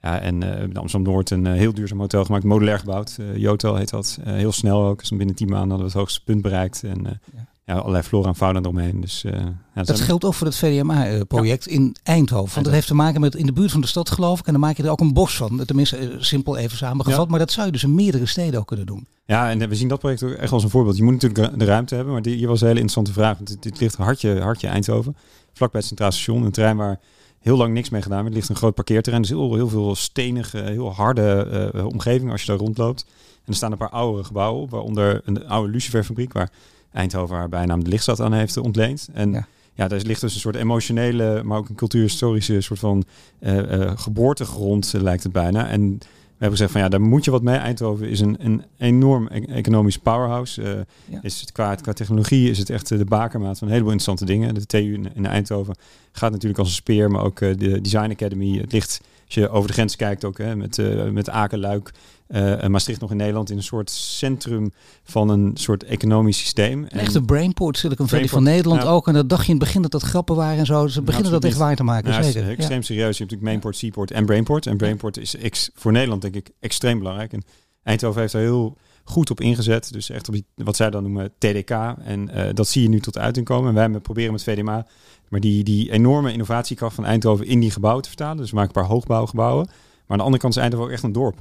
Ja, 0.00 0.20
en 0.20 0.42
uh, 0.42 0.62
in 0.62 0.76
Amsterdam-Noord 0.76 1.30
een 1.30 1.46
heel 1.46 1.74
duurzaam 1.74 2.00
hotel 2.00 2.24
gemaakt, 2.24 2.44
modulair 2.44 2.78
gebouwd. 2.78 3.16
Uh, 3.20 3.74
heet 3.76 3.90
dat. 3.90 4.18
heel 4.22 4.52
snel 4.52 4.84
ook. 4.84 4.98
Dus 4.98 5.10
binnen 5.10 5.34
tien 5.34 5.48
maanden 5.48 5.68
hadden 5.68 5.86
we 5.86 5.92
het 5.92 6.00
hoogste 6.00 6.24
punt 6.24 6.42
bereikt. 6.42 6.82
En 6.82 7.20
ja 7.36 7.53
ja, 7.64 7.74
allerlei 7.74 8.02
flora 8.02 8.28
en 8.28 8.34
fauna 8.34 8.58
eromheen. 8.58 9.00
Dus, 9.00 9.24
uh, 9.24 9.32
ja, 9.74 9.82
dat 9.82 10.00
geldt 10.00 10.24
ook 10.24 10.34
voor 10.34 10.46
het 10.46 10.56
VDMA-project 10.56 11.66
in 11.66 11.96
Eindhoven. 12.02 12.54
Want 12.54 12.64
dat 12.64 12.74
heeft 12.74 12.86
te 12.86 12.94
maken 12.94 13.20
met 13.20 13.34
in 13.34 13.46
de 13.46 13.52
buurt 13.52 13.72
van 13.72 13.80
de 13.80 13.86
stad, 13.86 14.10
geloof 14.10 14.38
ik. 14.38 14.46
En 14.46 14.52
dan 14.52 14.60
maak 14.60 14.76
je 14.76 14.82
er 14.82 14.90
ook 14.90 15.00
een 15.00 15.12
bos 15.12 15.36
van. 15.36 15.64
Tenminste, 15.64 16.00
uh, 16.00 16.14
simpel 16.18 16.56
even 16.56 16.76
samengevat. 16.76 17.28
Maar 17.28 17.38
dat 17.38 17.52
zou 17.52 17.66
je 17.66 17.72
dus 17.72 17.82
in 17.82 17.94
meerdere 17.94 18.26
steden 18.26 18.60
ook 18.60 18.66
kunnen 18.66 18.86
doen. 18.86 19.06
Ja, 19.24 19.50
en 19.50 19.68
we 19.68 19.74
zien 19.74 19.88
dat 19.88 19.98
project 19.98 20.22
ook 20.22 20.32
echt 20.32 20.52
als 20.52 20.62
een 20.62 20.70
voorbeeld. 20.70 20.96
Je 20.96 21.02
moet 21.02 21.22
natuurlijk 21.22 21.58
de 21.58 21.64
ruimte 21.64 21.94
hebben. 21.94 22.12
Maar 22.12 22.22
die, 22.22 22.36
hier 22.36 22.48
was 22.48 22.60
een 22.60 22.66
hele 22.66 22.80
interessante 22.80 23.20
vraag. 23.20 23.36
Want 23.36 23.62
dit, 23.62 23.80
ligt 23.80 23.96
hartje, 23.96 24.40
hartje 24.40 24.66
Eindhoven. 24.66 25.16
Vlakbij 25.52 25.80
het 25.80 25.88
Centraal 25.88 26.12
Station. 26.12 26.42
Een 26.42 26.52
terrein 26.52 26.76
waar 26.76 27.00
heel 27.38 27.56
lang 27.56 27.72
niks 27.74 27.88
mee 27.88 28.02
gedaan 28.02 28.18
wordt. 28.18 28.34
Er 28.34 28.40
ligt 28.40 28.50
een 28.50 28.56
groot 28.56 28.74
parkeerterrein. 28.74 29.22
Dus 29.22 29.30
heel, 29.30 29.54
heel 29.54 29.68
veel 29.68 29.94
stenige, 29.94 30.58
heel 30.58 30.92
harde 30.92 31.70
uh, 31.74 31.86
omgeving 31.86 32.30
als 32.30 32.40
je 32.40 32.46
daar 32.46 32.56
rondloopt. 32.56 33.06
En 33.34 33.50
er 33.50 33.54
staan 33.54 33.72
een 33.72 33.78
paar 33.78 33.90
oude 33.90 34.24
gebouwen 34.24 34.62
op. 34.62 34.70
Waaronder 34.70 35.20
een 35.24 35.48
oude 35.48 35.72
luciferfabriek 35.72 36.32
waar 36.32 36.50
Eindhoven 36.94 37.36
haar 37.36 37.48
bijnaam 37.48 37.84
de 37.84 37.90
lichtstad 37.90 38.20
aan 38.20 38.32
heeft 38.32 38.56
ontleend. 38.56 39.08
En 39.12 39.32
ja. 39.32 39.46
ja, 39.74 39.88
daar 39.88 40.00
ligt 40.00 40.20
dus 40.20 40.34
een 40.34 40.40
soort 40.40 40.56
emotionele, 40.56 41.42
maar 41.42 41.58
ook 41.58 41.68
een 41.68 41.74
cultuurhistorische 41.74 42.60
soort 42.60 42.78
van 42.78 43.04
uh, 43.40 43.56
uh, 43.56 43.92
geboortegrond, 43.94 44.92
lijkt 44.96 45.22
het 45.22 45.32
bijna. 45.32 45.68
En 45.68 45.98
we 45.98 46.40
hebben 46.40 46.50
gezegd 46.50 46.72
van 46.72 46.80
ja, 46.80 46.88
daar 46.88 47.00
moet 47.00 47.24
je 47.24 47.30
wat 47.30 47.42
mee. 47.42 47.56
Eindhoven 47.56 48.08
is 48.08 48.20
een, 48.20 48.36
een 48.38 48.62
enorm 48.78 49.28
e-, 49.32 49.40
economisch 49.40 49.98
powerhouse. 49.98 50.62
Uh, 50.62 50.68
ja. 51.04 51.18
is 51.22 51.40
het 51.40 51.52
qua, 51.52 51.74
qua 51.74 51.92
technologie 51.92 52.50
is 52.50 52.58
het 52.58 52.70
echt 52.70 52.88
de 52.88 53.04
bakermaat 53.04 53.58
van 53.58 53.66
een 53.66 53.72
heleboel 53.72 53.92
interessante 53.92 54.32
dingen. 54.32 54.54
De 54.54 54.66
TU 54.66 54.94
in, 54.94 55.08
in 55.14 55.26
Eindhoven 55.26 55.74
gaat 56.12 56.32
natuurlijk 56.32 56.58
als 56.58 56.68
een 56.68 56.74
speer, 56.74 57.10
maar 57.10 57.22
ook 57.22 57.38
de 57.38 57.80
Design 57.80 58.10
Academy. 58.10 58.58
Het 58.58 58.72
ligt, 58.72 59.00
als 59.24 59.34
je 59.34 59.48
over 59.48 59.68
de 59.68 59.74
grens 59.74 59.96
kijkt 59.96 60.24
ook, 60.24 60.38
hè, 60.38 60.56
met, 60.56 60.82
met 61.12 61.30
Aken, 61.30 61.58
Luik, 61.58 61.92
uh, 62.28 62.66
Maastricht 62.66 63.00
nog 63.00 63.10
in 63.10 63.16
Nederland 63.16 63.50
in 63.50 63.56
een 63.56 63.62
soort 63.62 63.90
centrum 63.90 64.72
van 65.04 65.28
een 65.28 65.50
soort 65.54 65.84
economisch 65.84 66.38
systeem. 66.38 66.84
En 66.84 66.98
echt 66.98 67.14
een 67.14 67.24
brainport, 67.24 67.78
Silicon 67.78 68.08
Valley 68.08 68.28
van 68.28 68.42
Nederland 68.42 68.84
ook. 68.84 69.08
En 69.08 69.14
dat 69.14 69.28
dacht 69.28 69.46
je 69.46 69.52
in 69.52 69.54
het 69.54 69.64
begin 69.64 69.82
dat 69.82 69.90
dat 69.90 70.02
grappen 70.02 70.36
waren 70.36 70.58
en 70.58 70.66
zo. 70.66 70.86
Ze 70.86 71.02
beginnen 71.02 71.32
dat 71.32 71.44
echt 71.44 71.56
waar 71.56 71.76
te 71.76 71.84
maken. 71.84 72.24
Zeker. 72.24 72.48
extreem 72.48 72.82
serieus. 72.82 73.18
Je 73.18 73.24
hebt 73.24 73.30
natuurlijk 73.30 73.42
Mainport, 73.42 73.76
Seaport 73.76 74.10
en 74.10 74.26
Brainport. 74.26 74.66
En 74.66 74.76
Brainport 74.76 75.16
is 75.16 75.36
ex, 75.36 75.70
voor 75.74 75.92
Nederland 75.92 76.22
denk 76.22 76.34
ik 76.34 76.50
extreem 76.60 76.98
belangrijk. 76.98 77.32
En 77.32 77.42
Eindhoven 77.82 78.20
heeft 78.20 78.32
er 78.32 78.40
heel 78.40 78.76
goed 79.04 79.30
op 79.30 79.40
ingezet. 79.40 79.92
Dus 79.92 80.10
echt 80.10 80.28
op 80.28 80.34
die, 80.34 80.44
wat 80.54 80.76
zij 80.76 80.90
dan 80.90 81.02
noemen 81.02 81.32
TDK. 81.38 81.70
En 82.04 82.30
uh, 82.34 82.48
dat 82.54 82.68
zie 82.68 82.82
je 82.82 82.88
nu 82.88 83.00
tot 83.00 83.18
uiting 83.18 83.46
komen. 83.46 83.76
En 83.76 83.90
wij 83.90 84.00
proberen 84.00 84.32
met 84.32 84.42
VDMA 84.42 84.86
maar 85.34 85.42
die, 85.42 85.64
die 85.64 85.90
enorme 85.90 86.32
innovatiekracht 86.32 86.94
van 86.94 87.04
Eindhoven 87.04 87.46
in 87.46 87.60
die 87.60 87.70
gebouwen 87.70 88.02
te 88.02 88.08
vertalen. 88.08 88.36
Dus 88.36 88.50
we 88.50 88.56
maken 88.56 88.74
een 88.74 88.82
paar 88.82 88.90
hoogbouwgebouwen. 88.90 89.66
Maar 89.66 90.04
aan 90.06 90.16
de 90.16 90.22
andere 90.22 90.42
kant 90.42 90.56
is 90.56 90.60
Eindhoven 90.60 90.86
ook 90.86 90.92
echt 90.92 91.02
een 91.02 91.12
dorp. 91.12 91.38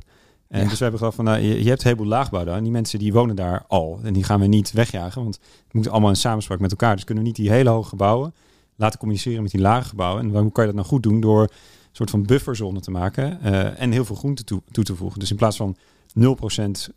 En 0.47 0.67
dus 0.67 0.77
we 0.77 0.83
hebben 0.83 0.97
gedacht 0.99 1.15
van, 1.15 1.25
nou, 1.25 1.39
je, 1.39 1.63
je 1.63 1.69
hebt 1.69 1.81
een 1.81 1.87
heleboel 1.87 2.07
laagbouw 2.07 2.43
daar. 2.43 2.57
En 2.57 2.63
die 2.63 2.71
mensen 2.71 2.99
die 2.99 3.13
wonen 3.13 3.35
daar 3.35 3.63
al. 3.67 3.99
En 4.03 4.13
die 4.13 4.23
gaan 4.23 4.39
we 4.39 4.47
niet 4.47 4.71
wegjagen, 4.71 5.23
want 5.23 5.39
het 5.63 5.73
moet 5.73 5.89
allemaal 5.89 6.09
in 6.09 6.15
samenspraak 6.15 6.59
met 6.59 6.71
elkaar. 6.71 6.95
Dus 6.95 7.03
kunnen 7.03 7.23
we 7.23 7.29
niet 7.29 7.39
die 7.39 7.51
hele 7.51 7.69
hoge 7.69 7.89
gebouwen 7.89 8.33
laten 8.75 8.99
communiceren 8.99 9.41
met 9.41 9.51
die 9.51 9.61
lage 9.61 9.89
gebouwen. 9.89 10.23
En 10.23 10.41
hoe 10.41 10.51
kan 10.51 10.65
je 10.65 10.71
dat 10.71 10.79
nou 10.79 10.87
goed 10.87 11.03
doen? 11.03 11.19
Door 11.19 11.41
een 11.41 11.49
soort 11.91 12.09
van 12.09 12.23
bufferzone 12.23 12.79
te 12.79 12.91
maken 12.91 13.39
uh, 13.43 13.81
en 13.81 13.91
heel 13.91 14.05
veel 14.05 14.15
groen 14.15 14.33
toe, 14.33 14.61
toe 14.71 14.83
te 14.83 14.95
voegen. 14.95 15.19
Dus 15.19 15.31
in 15.31 15.37
plaats 15.37 15.57
van 15.57 15.75
0% 16.19 16.23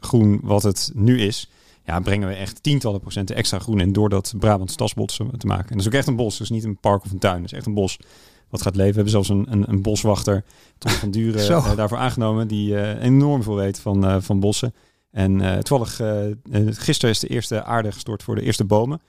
groen 0.00 0.40
wat 0.42 0.62
het 0.62 0.90
nu 0.94 1.20
is, 1.20 1.50
ja, 1.86 2.00
brengen 2.00 2.28
we 2.28 2.34
echt 2.34 2.62
tientallen 2.62 3.00
procenten 3.00 3.36
extra 3.36 3.58
groen 3.58 3.80
in 3.80 3.92
door 3.92 4.08
dat 4.08 4.34
Brabant 4.38 4.70
stadsbos 4.70 5.16
te 5.16 5.46
maken. 5.46 5.68
En 5.68 5.76
dat 5.76 5.80
is 5.80 5.86
ook 5.86 5.92
echt 5.92 6.06
een 6.06 6.16
bos, 6.16 6.38
dus 6.38 6.50
niet 6.50 6.64
een 6.64 6.78
park 6.78 7.04
of 7.04 7.10
een 7.10 7.18
tuin. 7.18 7.36
Dat 7.36 7.44
is 7.44 7.56
echt 7.56 7.66
een 7.66 7.74
bos 7.74 7.98
wat 8.48 8.62
gaat 8.62 8.76
leven. 8.76 8.90
We 8.90 8.94
hebben 8.94 9.12
zelfs 9.12 9.28
een, 9.28 9.46
een, 9.50 9.64
een 9.68 9.82
boswachter, 9.82 10.44
Tom 10.78 10.92
van 10.92 11.10
Duren, 11.10 11.50
uh, 11.50 11.76
daarvoor 11.76 11.98
aangenomen. 11.98 12.48
Die 12.48 12.72
uh, 12.72 13.02
enorm 13.02 13.42
veel 13.42 13.54
weet 13.54 13.80
van, 13.80 14.04
uh, 14.04 14.16
van 14.20 14.40
bossen. 14.40 14.74
En 15.10 15.62
toevallig, 15.64 16.00
gisteren 16.76 17.10
is 17.10 17.18
de 17.18 17.28
eerste 17.28 17.64
aarde 17.64 17.92
gestort 17.92 18.22
voor 18.22 18.34
de 18.34 18.42
eerste 18.42 18.64
bomen. 18.64 19.00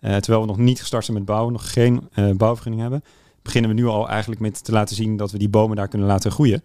terwijl 0.00 0.40
we 0.40 0.46
nog 0.46 0.56
niet 0.56 0.80
gestart 0.80 1.04
zijn 1.04 1.16
met 1.16 1.26
bouwen, 1.26 1.52
nog 1.52 1.72
geen 1.72 2.08
bouwvergunning 2.36 2.82
hebben. 2.82 3.02
Beginnen 3.42 3.70
we 3.70 3.76
nu 3.76 3.86
al 3.86 4.08
eigenlijk 4.08 4.40
met 4.40 4.64
te 4.64 4.72
laten 4.72 4.96
zien 4.96 5.16
dat 5.16 5.30
we 5.30 5.38
die 5.38 5.48
bomen 5.48 5.76
daar 5.76 5.88
kunnen 5.88 6.08
laten 6.08 6.30
groeien. 6.30 6.62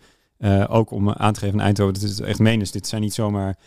Ook 0.67 0.91
om 0.91 1.12
aan 1.12 1.33
te 1.33 1.39
geven 1.39 1.60
aan 1.60 1.65
Eindhoven 1.65 1.93
dat 1.93 2.03
het 2.03 2.19
echt 2.19 2.39
meen 2.39 2.62
is. 2.62 2.71
Dit 2.71 2.88
zijn 2.88 3.01
niet 3.01 3.13
zomaar 3.13 3.57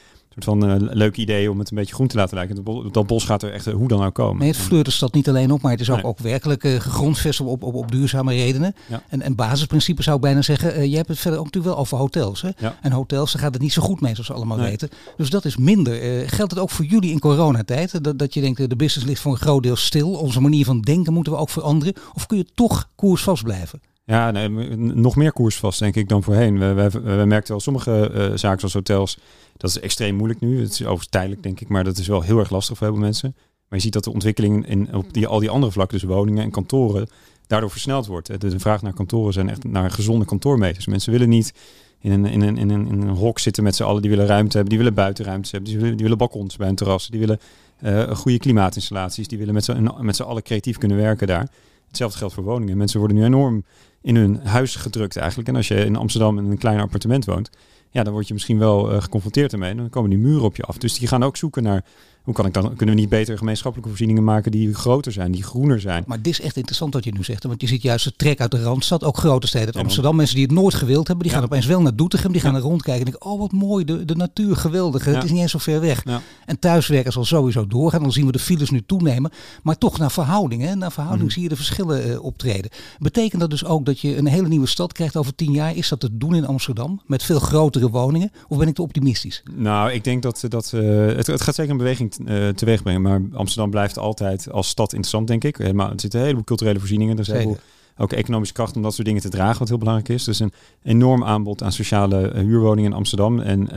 soort 0.43 0.61
van 0.61 0.71
uh, 0.71 0.95
leuk 0.95 1.17
idee 1.17 1.51
om 1.51 1.59
het 1.59 1.71
een 1.71 1.77
beetje 1.77 1.95
groen 1.95 2.07
te 2.07 2.17
laten 2.17 2.37
lijken. 2.37 2.65
Dat 2.93 3.07
bos 3.07 3.25
gaat 3.25 3.43
er 3.43 3.53
echt 3.53 3.67
hoe 3.67 3.89
dan 3.89 4.05
ook 4.05 4.15
komen. 4.15 4.39
Nee, 4.39 4.49
het 4.49 4.59
fleurt 4.61 4.85
de 4.85 4.91
stad 4.91 5.15
niet 5.15 5.29
alleen 5.29 5.51
op, 5.51 5.63
maar 5.63 5.73
het 5.73 5.81
is 5.81 5.91
ook, 5.91 6.05
ook 6.05 6.19
werkelijk 6.19 6.65
uh, 6.65 6.81
gegrondvest 6.81 7.41
op, 7.41 7.63
op, 7.63 7.75
op 7.75 7.91
duurzame 7.91 8.33
redenen. 8.33 8.75
Ja. 8.87 9.03
En, 9.09 9.23
en 9.23 9.35
basisprincipe 9.35 10.03
zou 10.03 10.17
ik 10.17 10.23
bijna 10.23 10.43
zeggen, 10.43 10.91
je 10.91 10.97
hebt 10.97 11.09
het 11.09 11.19
verder 11.19 11.39
ook 11.39 11.45
natuurlijk 11.45 11.75
wel 11.75 11.83
over 11.83 11.99
hotels. 11.99 12.43
Hè? 12.43 12.51
Ja. 12.59 12.77
En 12.81 12.93
hotels, 12.93 13.33
daar 13.33 13.43
gaat 13.43 13.53
het 13.53 13.63
niet 13.63 13.73
zo 13.73 13.83
goed 13.83 14.01
mee, 14.01 14.13
zoals 14.13 14.29
we 14.29 14.35
allemaal 14.35 14.57
nee. 14.57 14.71
weten. 14.71 14.89
Dus 15.17 15.31
dat 15.31 15.45
is 15.45 15.57
minder. 15.57 16.29
geldt 16.29 16.53
het 16.53 16.61
ook 16.61 16.71
voor 16.71 16.85
jullie 16.85 17.11
in 17.11 17.19
coronatijd? 17.19 18.05
Dat, 18.05 18.19
dat 18.19 18.35
je 18.35 18.41
denkt, 18.41 18.69
de 18.69 18.77
business 18.77 19.09
ligt 19.09 19.21
voor 19.21 19.33
een 19.33 19.39
groot 19.39 19.63
deel 19.63 19.77
stil. 19.77 20.11
Onze 20.11 20.41
manier 20.41 20.65
van 20.65 20.81
denken 20.81 21.13
moeten 21.13 21.33
we 21.33 21.39
ook 21.39 21.51
veranderen. 21.51 21.95
Of 22.15 22.27
kun 22.27 22.37
je 22.37 22.47
toch 22.55 22.89
koersvast 22.95 23.43
blijven? 23.43 23.81
Ja, 24.07 24.31
nog 24.77 25.17
meer 25.17 25.33
koersvast 25.33 25.79
denk 25.79 25.95
ik 25.95 26.09
dan 26.09 26.23
voorheen. 26.23 26.59
We, 26.59 26.73
we, 26.73 27.01
we 27.01 27.25
merkten 27.25 27.53
wel 27.53 27.61
sommige 27.61 28.11
uh, 28.15 28.37
zaken 28.37 28.59
zoals 28.59 28.75
hotels, 28.75 29.19
dat 29.57 29.71
is 29.71 29.81
extreem 29.81 30.15
moeilijk 30.15 30.41
nu. 30.41 30.61
Het 30.61 30.71
is 30.71 30.81
overigens 30.81 31.09
tijdelijk 31.09 31.43
denk 31.43 31.61
ik, 31.61 31.69
maar 31.69 31.85
dat 31.85 31.99
is 31.99 32.07
wel 32.07 32.23
heel 32.23 32.39
erg 32.39 32.51
lastig 32.51 32.77
voor 32.77 32.87
heel 32.87 32.97
veel 32.97 33.05
mensen. 33.05 33.35
Maar 33.69 33.79
je 33.79 33.85
ziet 33.85 33.93
dat 33.93 34.05
de 34.05 34.13
ontwikkeling 34.13 34.67
in, 34.67 34.95
op 34.95 35.13
die, 35.13 35.27
al 35.27 35.39
die 35.39 35.51
andere 35.51 35.73
vlakken, 35.73 35.99
dus 35.99 36.09
woningen 36.09 36.43
en 36.43 36.51
kantoren, 36.51 37.09
daardoor 37.47 37.71
versneld 37.71 38.07
wordt. 38.07 38.41
De, 38.41 38.59
vraag 38.59 38.83
naar 38.83 38.93
kantoren 38.93 39.33
zijn 39.33 39.49
echt 39.49 39.65
naar 39.65 39.91
gezonde 39.91 40.25
kantoormeters. 40.25 40.87
Mensen 40.87 41.13
willen 41.13 41.29
niet 41.29 41.55
in 42.01 42.11
een, 42.13 42.25
in 42.25 42.41
een, 42.43 42.57
in 42.57 42.71
een, 42.71 42.87
in 42.87 43.03
een 43.03 43.17
hok 43.17 43.39
zitten 43.39 43.63
met 43.63 43.77
z'n 43.77 43.83
allen. 43.83 44.03
Die 44.03 44.11
willen 44.11 44.27
ruimte 44.27 44.53
hebben, 44.53 44.69
die 44.69 44.79
willen 44.79 44.95
buitenruimte 44.95 45.51
hebben, 45.51 45.71
die 45.71 45.79
willen, 45.79 45.95
die 45.95 46.03
willen 46.03 46.19
balkons 46.19 46.57
bij 46.57 46.67
hun 46.67 46.77
terrassen, 46.77 47.11
die 47.11 47.21
willen 47.21 47.39
uh, 47.83 48.17
goede 48.17 48.39
klimaatinstallaties, 48.39 49.29
die 49.29 49.39
willen 49.39 49.55
met 50.01 50.17
z'n 50.17 50.23
allen 50.23 50.43
creatief 50.43 50.79
kunnen 50.79 50.97
werken 50.97 51.27
daar. 51.27 51.49
Hetzelfde 51.87 52.19
geldt 52.19 52.35
voor 52.35 52.45
woningen. 52.45 52.77
Mensen 52.77 52.99
worden 52.99 53.17
nu 53.17 53.25
enorm 53.25 53.65
in 54.05 54.17
hun 54.17 54.41
huis 54.43 54.77
gedrukt 54.77 55.17
eigenlijk. 55.17 55.49
En 55.49 55.57
als 55.57 55.69
je 55.69 55.85
in 55.85 55.97
Amsterdam 55.97 56.39
in 56.39 56.51
een 56.51 56.59
klein 56.59 56.81
appartement 56.81 57.25
woont, 57.25 57.51
ja, 57.91 58.03
dan 58.03 58.13
word 58.13 58.27
je 58.27 58.33
misschien 58.33 58.59
wel 58.59 58.93
uh, 58.93 59.03
geconfronteerd 59.03 59.53
ermee. 59.53 59.75
Dan 59.75 59.91
komen 59.91 60.11
die 60.11 60.19
muren 60.19 60.45
op 60.45 60.57
je 60.57 60.63
af. 60.63 60.79
Dus 60.79 60.99
die 60.99 61.09
gaan 61.09 61.23
ook 61.23 61.37
zoeken 61.37 61.63
naar 61.63 61.85
hoe 62.25 62.35
kan 62.35 62.47
ik 62.47 62.53
dan, 62.53 62.75
kunnen 62.77 62.95
we 62.95 63.01
niet 63.01 63.11
beter 63.11 63.39
gemeenschappelijke 63.39 63.91
voorzieningen 63.91 64.25
maken 64.25 64.51
die 64.51 64.75
groter 64.75 65.13
zijn, 65.13 65.33
die 65.33 65.43
groener 65.43 65.81
zijn? 65.81 66.05
Maar 66.07 66.23
dit 66.23 66.33
is 66.33 66.41
echt 66.41 66.57
interessant 66.57 66.95
wat 66.95 67.05
je 67.05 67.13
nu 67.13 67.25
zegt. 67.25 67.45
Want 67.45 67.61
je 67.61 67.67
ziet 67.67 67.83
juist 67.83 68.05
de 68.05 68.13
trek 68.17 68.41
uit 68.41 68.51
de 68.51 68.63
Randstad, 68.63 69.05
ook 69.05 69.17
grote 69.17 69.47
steden. 69.47 69.75
Amsterdam, 69.75 70.17
mensen 70.17 70.37
die 70.37 70.45
het 70.45 70.55
nooit 70.55 70.75
gewild 70.75 71.07
hebben, 71.07 71.27
die 71.27 71.35
gaan 71.35 71.45
opeens 71.45 71.67
wel 71.67 71.83
naar 71.83 71.97
Doetinchem. 71.97 72.33
Die 72.33 72.41
gaan 72.41 72.55
er 72.55 72.61
rondkijken 72.61 73.05
en 73.05 73.11
denken, 73.11 73.31
oh 73.31 73.41
wat 73.41 73.53
mooi, 73.53 73.85
de, 73.85 74.05
de 74.05 74.15
natuur 74.15 74.57
geweldig. 74.57 75.05
Het 75.05 75.25
is 75.25 75.31
niet 75.31 75.41
eens 75.41 75.51
zo 75.51 75.59
ver 75.59 75.81
weg. 75.81 76.05
En 76.47 76.59
thuiswerken 76.59 77.13
zal 77.13 77.25
sowieso 77.25 77.67
doorgaan. 77.67 78.03
Dan 78.03 78.13
zien 78.13 78.27
we 78.27 78.33
de 78.33 78.39
files 78.39 78.71
nu 78.71 78.83
toenemen. 78.87 79.31
Maar 79.63 79.79
toch 79.79 79.99
naar 79.99 80.11
verhoudingen, 80.11 80.79
naar 80.79 80.93
verhouding 80.93 81.25
mhm. 81.25 81.33
zie 81.33 81.43
je 81.43 81.49
de 81.49 81.57
verschillen 81.57 82.09
uh, 82.09 82.25
optreden. 82.25 82.71
Betekent 82.99 83.41
dat 83.41 83.51
dus 83.51 83.65
ook 83.65 83.87
dat 83.87 84.01
je 84.01 84.17
een 84.17 84.27
hele 84.27 84.49
nieuwe 84.49 84.67
stad 84.67 84.93
krijgt 84.93 85.17
over 85.17 85.35
tien 85.35 85.53
jaar? 85.53 85.77
Is 85.77 85.89
dat 85.89 86.01
te 86.01 86.17
doen 86.17 86.35
in 86.35 86.47
Amsterdam? 86.47 87.01
Met 87.07 87.23
veel 87.23 87.39
grotere 87.39 87.91
woningen? 87.91 88.31
Of 88.49 88.59
ben 88.59 88.69
ik 88.69 88.75
te 88.75 88.83
optimistisch? 88.83 89.43
Nou, 89.55 89.93
ik 89.93 90.05
denk 90.05 90.23
dat, 90.23 90.45
dat 90.49 90.73
uh, 90.75 91.07
het, 91.07 91.27
het, 91.27 91.41
gaat 91.41 91.55
zeker 91.55 91.73
een 91.73 91.79
beweging 91.79 92.14
uh, 92.25 92.49
teweeg 92.49 92.83
brengen. 92.83 93.03
Maar 93.03 93.23
Amsterdam 93.33 93.71
blijft 93.71 93.99
altijd 93.99 94.51
als 94.51 94.69
stad 94.69 94.93
interessant, 94.93 95.29
denk 95.29 95.45
ik. 95.45 95.57
Helemaal, 95.57 95.91
er 95.91 96.01
zitten 96.01 96.19
een 96.19 96.25
heleboel 96.25 96.45
culturele 96.45 96.79
voorzieningen. 96.79 97.19
Er 97.19 97.25
zijn 97.25 97.57
ook 97.97 98.13
economische 98.13 98.55
kracht 98.55 98.77
om 98.77 98.83
dat 98.83 98.95
soort 98.95 99.07
dingen 99.07 99.23
te 99.23 99.29
dragen, 99.29 99.59
wat 99.59 99.69
heel 99.69 99.79
belangrijk 99.79 100.09
is. 100.09 100.25
Dus 100.25 100.39
een 100.39 100.53
enorm 100.83 101.25
aanbod 101.25 101.63
aan 101.63 101.73
sociale 101.73 102.33
huurwoningen 102.35 102.91
in 102.91 102.97
Amsterdam. 102.97 103.41
En 103.41 103.71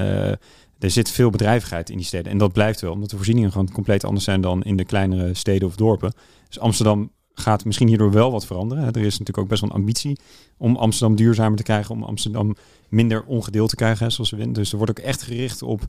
er 0.79 0.91
zit 0.91 1.09
veel 1.09 1.29
bedrijvigheid 1.29 1.89
in 1.89 1.97
die 1.97 2.05
steden. 2.05 2.31
En 2.31 2.37
dat 2.37 2.53
blijft 2.53 2.81
wel, 2.81 2.91
omdat 2.91 3.09
de 3.09 3.15
voorzieningen 3.15 3.51
gewoon 3.51 3.71
compleet 3.71 4.03
anders 4.03 4.25
zijn 4.25 4.41
dan 4.41 4.63
in 4.63 4.75
de 4.75 4.85
kleinere 4.85 5.33
steden 5.33 5.67
of 5.67 5.75
dorpen. 5.75 6.13
Dus 6.47 6.59
Amsterdam 6.59 7.11
gaat 7.33 7.65
misschien 7.65 7.87
hierdoor 7.87 8.11
wel 8.11 8.31
wat 8.31 8.45
veranderen. 8.45 8.83
Er 8.83 8.97
is 8.97 9.11
natuurlijk 9.11 9.37
ook 9.37 9.47
best 9.47 9.61
wel 9.61 9.69
een 9.69 9.75
ambitie 9.75 10.19
om 10.57 10.75
Amsterdam 10.75 11.15
duurzamer 11.15 11.57
te 11.57 11.63
krijgen, 11.63 11.95
om 11.95 12.03
Amsterdam 12.03 12.55
minder 12.89 13.23
ongedeeld 13.25 13.69
te 13.69 13.75
krijgen, 13.75 14.11
zoals 14.11 14.29
we 14.29 14.37
winnen. 14.37 14.55
Dus 14.55 14.71
er 14.71 14.77
wordt 14.77 14.99
ook 14.99 15.05
echt 15.05 15.21
gericht 15.21 15.61
op 15.61 15.81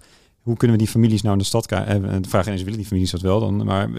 hoe 0.48 0.56
kunnen 0.56 0.76
we 0.76 0.82
die 0.82 0.92
families 0.92 1.22
nou 1.22 1.32
in 1.32 1.40
de 1.40 1.46
stad 1.46 1.66
krijgen? 1.66 2.22
De 2.22 2.28
vraag 2.28 2.46
is, 2.46 2.62
willen 2.62 2.78
die 2.78 2.86
families 2.86 3.10
dat 3.10 3.20
wel 3.20 3.40
dan? 3.40 3.64
Maar 3.64 3.90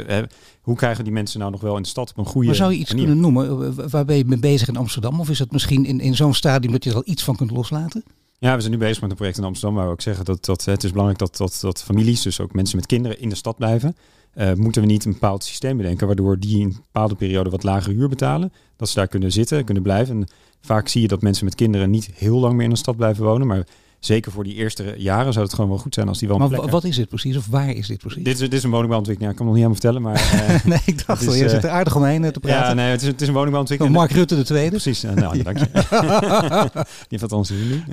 hoe 0.62 0.76
krijgen 0.76 0.98
we 0.98 1.04
die 1.04 1.14
mensen 1.14 1.40
nou 1.40 1.52
nog 1.52 1.62
wel 1.62 1.76
in 1.76 1.82
de 1.82 1.88
stad 1.88 2.10
op 2.10 2.18
een 2.18 2.26
goede 2.26 2.48
Maar 2.48 2.56
zou 2.56 2.72
je 2.72 2.78
iets 2.78 2.94
kunnen 2.94 3.20
noemen? 3.20 3.90
Waar 3.90 4.06
ben 4.06 4.18
je 4.18 4.26
mee 4.26 4.40
bezig 4.40 4.68
in 4.68 4.78
Amsterdam? 4.78 5.20
Of 5.20 5.30
is 5.30 5.40
het 5.40 5.52
misschien 5.52 5.86
in, 5.86 6.00
in 6.00 6.16
zo'n 6.16 6.34
stadium 6.34 6.72
dat 6.72 6.84
je 6.84 6.90
er 6.90 6.96
al 6.96 7.02
iets 7.06 7.24
van 7.24 7.36
kunt 7.36 7.52
loslaten? 7.52 8.04
Ja, 8.40 8.56
we 8.56 8.60
zijn 8.62 8.74
nu 8.74 8.80
bezig 8.80 9.02
met 9.02 9.10
een 9.10 9.16
project 9.16 9.38
in 9.38 9.44
Amsterdam 9.44 9.76
waar 9.76 9.86
we 9.86 9.92
ook 9.92 10.02
zeggen 10.02 10.26
dat, 10.26 10.46
dat 10.46 10.66
het 10.66 10.84
is 10.84 10.90
belangrijk 10.90 11.20
dat, 11.20 11.38
dat, 11.38 11.58
dat 11.62 11.84
families, 11.84 12.22
dus 12.22 12.40
ook 12.40 12.54
mensen 12.54 12.78
met 12.78 12.86
kinderen, 12.86 13.20
in 13.20 13.30
de 13.30 13.36
stad 13.36 13.58
blijven. 13.58 13.96
Uh, 14.36 14.54
moeten 14.54 14.82
we 14.82 14.88
niet 14.88 15.06
een 15.06 15.12
bepaald 15.12 15.44
systeem 15.44 15.78
bedenken 15.78 16.08
waardoor 16.08 16.40
die 16.40 16.60
in 16.60 16.68
een 16.68 16.76
bepaalde 16.92 17.16
periode 17.16 17.50
wat 17.50 17.64
lagere 17.64 17.96
huur 17.96 18.10
betalen. 18.10 18.54
Dat 18.76 18.90
ze 18.90 18.96
daar 18.96 19.08
kunnen 19.08 19.32
zitten, 19.32 19.64
kunnen 19.66 19.84
blijven. 19.84 20.16
En 20.16 20.28
vaak 20.62 20.88
zie 20.88 21.02
je 21.02 21.08
dat 21.08 21.22
mensen 21.22 21.46
met 21.46 21.56
kinderen 21.56 21.90
niet 21.90 22.10
heel 22.14 22.40
lang 22.40 22.54
meer 22.54 22.66
in 22.66 22.72
een 22.72 22.78
stad 22.78 22.96
blijven 22.96 23.24
wonen. 23.24 23.48
Maar 23.48 23.66
zeker 24.00 24.32
voor 24.32 24.44
die 24.44 24.54
eerste 24.54 24.94
jaren 24.98 25.34
zou 25.34 25.46
het 25.46 25.54
gewoon 25.54 25.70
wel 25.70 25.80
goed 25.80 25.94
zijn 25.94 26.08
als 26.08 26.20
die 26.20 26.28
wel 26.28 26.38
Maar 26.38 26.70
wat 26.70 26.84
is 26.84 26.96
dit 26.96 27.10
precies? 27.10 27.38
Of 27.38 27.48
waar 27.48 27.70
is 27.70 27.88
dit 27.88 27.98
precies? 27.98 28.24
Dit 28.24 28.34
is, 28.34 28.40
dit 28.40 28.54
is 28.54 28.64
een 28.64 28.70
woningbouwontwikkeling. 28.70 29.22
Ja, 29.22 29.30
ik 29.30 29.36
kan 29.36 29.46
nog 29.46 29.56
niet 29.56 29.82
helemaal 29.82 29.82
vertellen. 29.82 30.02
Maar, 30.02 30.56
uh, 30.56 30.66
nee, 30.74 30.82
ik 30.86 31.08
dacht 31.08 31.28
al, 31.28 31.34
je 31.34 31.44
uh, 31.44 31.50
zit 31.50 31.64
er 31.64 31.70
aardig 31.70 31.96
omheen 31.96 32.32
te 32.32 32.40
praten. 32.40 32.68
Ja, 32.68 32.74
nee, 32.74 32.90
het 32.90 33.02
is, 33.02 33.08
het 33.08 33.22
is 33.22 33.28
een 33.28 33.34
woningbouwontwikkeling. 33.34 33.98
Mark 33.98 34.12
Rutte 34.12 34.36
de 34.36 34.44
tweede. 34.44 34.70
Precies, 34.70 35.02
nou, 35.02 35.44
dank 35.44 35.58
je. 35.58 35.68
die 37.10 37.18
heeft 37.18 37.22
dat 37.22 37.32
ons 37.32 37.50
nu. 37.50 37.84